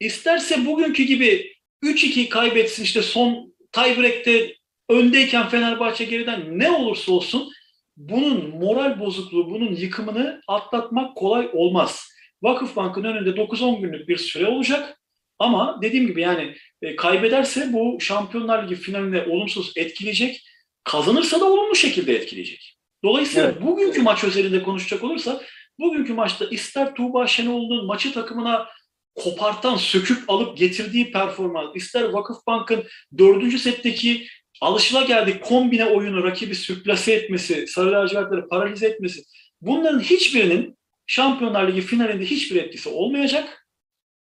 İsterse 0.00 0.66
bugünkü 0.66 1.02
gibi 1.02 1.52
3-2 1.82 2.28
kaybetsin 2.28 2.82
işte 2.82 3.02
son 3.02 3.54
tiebreak'te 3.72 4.54
öndeyken 4.88 5.48
Fenerbahçe 5.48 6.04
geriden 6.04 6.58
ne 6.58 6.70
olursa 6.70 7.12
olsun 7.12 7.52
bunun 7.96 8.50
moral 8.50 9.00
bozukluğu, 9.00 9.50
bunun 9.50 9.74
yıkımını 9.74 10.40
atlatmak 10.48 11.16
kolay 11.16 11.48
olmaz. 11.52 12.08
Vakıfbank'ın 12.42 13.04
önünde 13.04 13.30
9-10 13.30 13.80
günlük 13.80 14.08
bir 14.08 14.16
süre 14.16 14.46
olacak. 14.46 15.00
Ama 15.38 15.78
dediğim 15.82 16.06
gibi 16.06 16.20
yani 16.20 16.56
e, 16.82 16.96
kaybederse 16.96 17.72
bu 17.72 18.00
Şampiyonlar 18.00 18.64
Ligi 18.64 18.74
finaline 18.74 19.22
olumsuz 19.22 19.72
etkileyecek. 19.76 20.42
Kazanırsa 20.84 21.40
da 21.40 21.44
olumlu 21.44 21.74
şekilde 21.74 22.14
etkileyecek. 22.16 22.76
Dolayısıyla 23.04 23.48
Evet. 23.48 23.62
bugünkü 23.62 24.02
maç 24.02 24.24
özelinde 24.24 24.62
konuşacak 24.62 25.04
olursa 25.04 25.42
bugünkü 25.78 26.14
maçta 26.14 26.44
ister 26.44 26.94
Tuğba 26.94 27.26
Şenoğlu'nun 27.26 27.86
maçı 27.86 28.12
takımına 28.12 28.66
kopartan, 29.14 29.76
söküp 29.76 30.30
alıp 30.30 30.58
getirdiği 30.58 31.12
performans, 31.12 31.76
ister 31.76 32.02
Vakıfbank'ın 32.02 32.84
dördüncü 33.18 33.58
setteki 33.58 34.26
alışılageldik 34.60 35.42
kombine 35.42 35.84
oyunu 35.84 36.24
rakibi 36.24 36.54
sürklase 36.54 37.12
etmesi, 37.12 37.66
sarı 37.66 37.92
lacivertleri 37.92 38.48
paralize 38.48 38.86
etmesi 38.86 39.22
bunların 39.60 40.00
hiçbirinin 40.00 40.76
Şampiyonlar 41.06 41.68
Ligi 41.68 41.80
finalinde 41.80 42.24
hiçbir 42.24 42.56
etkisi 42.56 42.88
olmayacak. 42.88 43.65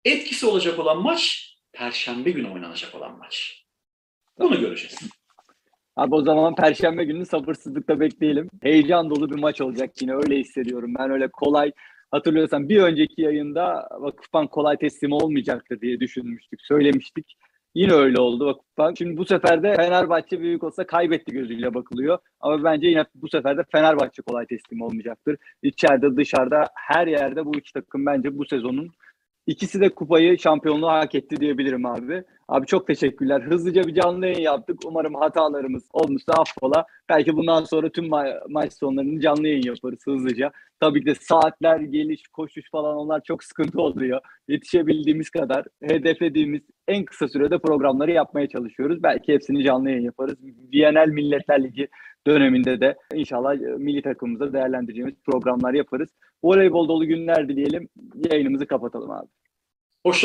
Etkisi 0.07 0.46
olacak 0.46 0.78
olan 0.78 1.02
maç 1.02 1.52
Perşembe 1.72 2.30
günü 2.30 2.50
oynanacak 2.50 2.94
olan 2.94 3.18
maç. 3.18 3.64
Bunu 4.38 4.61
göreceğiz. 4.61 4.98
Abi 5.96 6.14
o 6.14 6.22
zaman 6.22 6.54
Perşembe 6.54 7.04
günü 7.04 7.26
sabırsızlıkla 7.26 8.00
bekleyelim. 8.00 8.48
Heyecan 8.62 9.11
dolu 9.11 9.30
bir 9.30 9.38
maç 9.38 9.61
olacak 9.61 9.90
yine 10.00 10.14
öyle 10.14 10.36
hissediyorum. 10.36 10.94
Ben 10.98 11.11
öyle 11.11 11.28
kolay 11.28 11.72
hatırlıyorsan 12.11 12.68
bir 12.68 12.82
önceki 12.82 13.22
yayında 13.22 13.88
Vakıfbank 14.00 14.50
kolay 14.50 14.76
teslim 14.76 15.12
olmayacaktır 15.12 15.80
diye 15.80 16.00
düşünmüştük, 16.00 16.61
söylemiştik. 16.62 17.36
Yine 17.74 17.92
öyle 17.92 18.20
oldu 18.20 18.46
Vakıfbank. 18.46 18.98
Şimdi 18.98 19.16
bu 19.16 19.24
sefer 19.24 19.62
de 19.62 19.76
Fenerbahçe 19.76 20.40
büyük 20.40 20.64
olsa 20.64 20.86
kaybetti 20.86 21.32
gözüyle 21.32 21.74
bakılıyor. 21.74 22.18
Ama 22.40 22.64
bence 22.64 22.88
yine 22.88 23.04
bu 23.14 23.28
sefer 23.28 23.59
de 23.59 23.64
Fenerbahçe 23.72 24.22
kolay 24.22 24.46
teslim 24.46 24.80
olmayacaktır. 24.80 25.36
İçeride 25.62 26.16
dışarıda 26.16 26.68
her 26.74 27.07
yerde 27.07 27.44
bu 27.44 27.59
iki 27.59 27.72
takım 27.72 28.07
bence 28.07 28.38
bu 28.38 28.44
sezonun 28.44 28.90
İkisi 29.47 29.80
de 29.80 29.88
kupayı, 29.88 30.38
şampiyonluğu 30.38 30.88
hak 30.88 31.14
etti 31.14 31.36
diyebilirim 31.36 31.86
abi. 31.86 32.24
Abi 32.49 32.66
çok 32.66 32.86
teşekkürler. 32.86 33.42
Hızlıca 33.42 33.84
bir 33.86 33.94
canlı 33.94 34.26
yayın 34.26 34.40
yaptık. 34.40 34.78
Umarım 34.84 35.14
hatalarımız 35.14 35.82
olmuşsa 35.92 36.32
affola. 36.32 36.86
Belki 37.09 37.36
bundan 37.36 37.64
sonra 37.64 37.90
tüm 37.90 38.05
ma- 38.05 38.40
maç 38.49 38.72
sonlarını 38.72 39.20
canlı 39.20 39.49
yayın 39.49 39.62
yaparız 39.62 39.99
hızlıca. 40.05 40.53
Tabii 40.80 41.01
ki 41.01 41.07
de 41.07 41.14
saatler, 41.14 41.80
geliş, 41.80 42.22
koşuş 42.28 42.70
falan 42.70 42.97
onlar 42.97 43.22
çok 43.22 43.44
sıkıntı 43.44 43.80
oluyor. 43.80 44.20
Yetişebildiğimiz 44.49 45.30
kadar 45.30 45.64
hedeflediğimiz 45.82 46.62
en 46.88 47.05
kısa 47.05 47.28
sürede 47.28 47.59
programları 47.59 48.12
yapmaya 48.12 48.49
çalışıyoruz. 48.49 49.03
Belki 49.03 49.32
hepsini 49.32 49.64
canlı 49.64 49.90
yayın 49.90 50.05
yaparız. 50.05 50.36
Viyanel 50.72 51.09
Milletler 51.09 51.62
Ligi 51.64 51.88
döneminde 52.27 52.81
de 52.81 52.97
inşallah 53.14 53.55
e, 53.55 53.59
milli 53.59 54.03
takımımızda 54.03 54.53
değerlendireceğimiz 54.53 55.14
programlar 55.24 55.74
yaparız. 55.74 56.09
Voleybol 56.45 56.89
dolu 56.89 57.07
günler 57.07 57.49
dileyelim. 57.49 57.89
Yayınımızı 58.31 58.66
kapatalım 58.66 59.11
abi. 59.11 59.29
Hoşça 60.07 60.24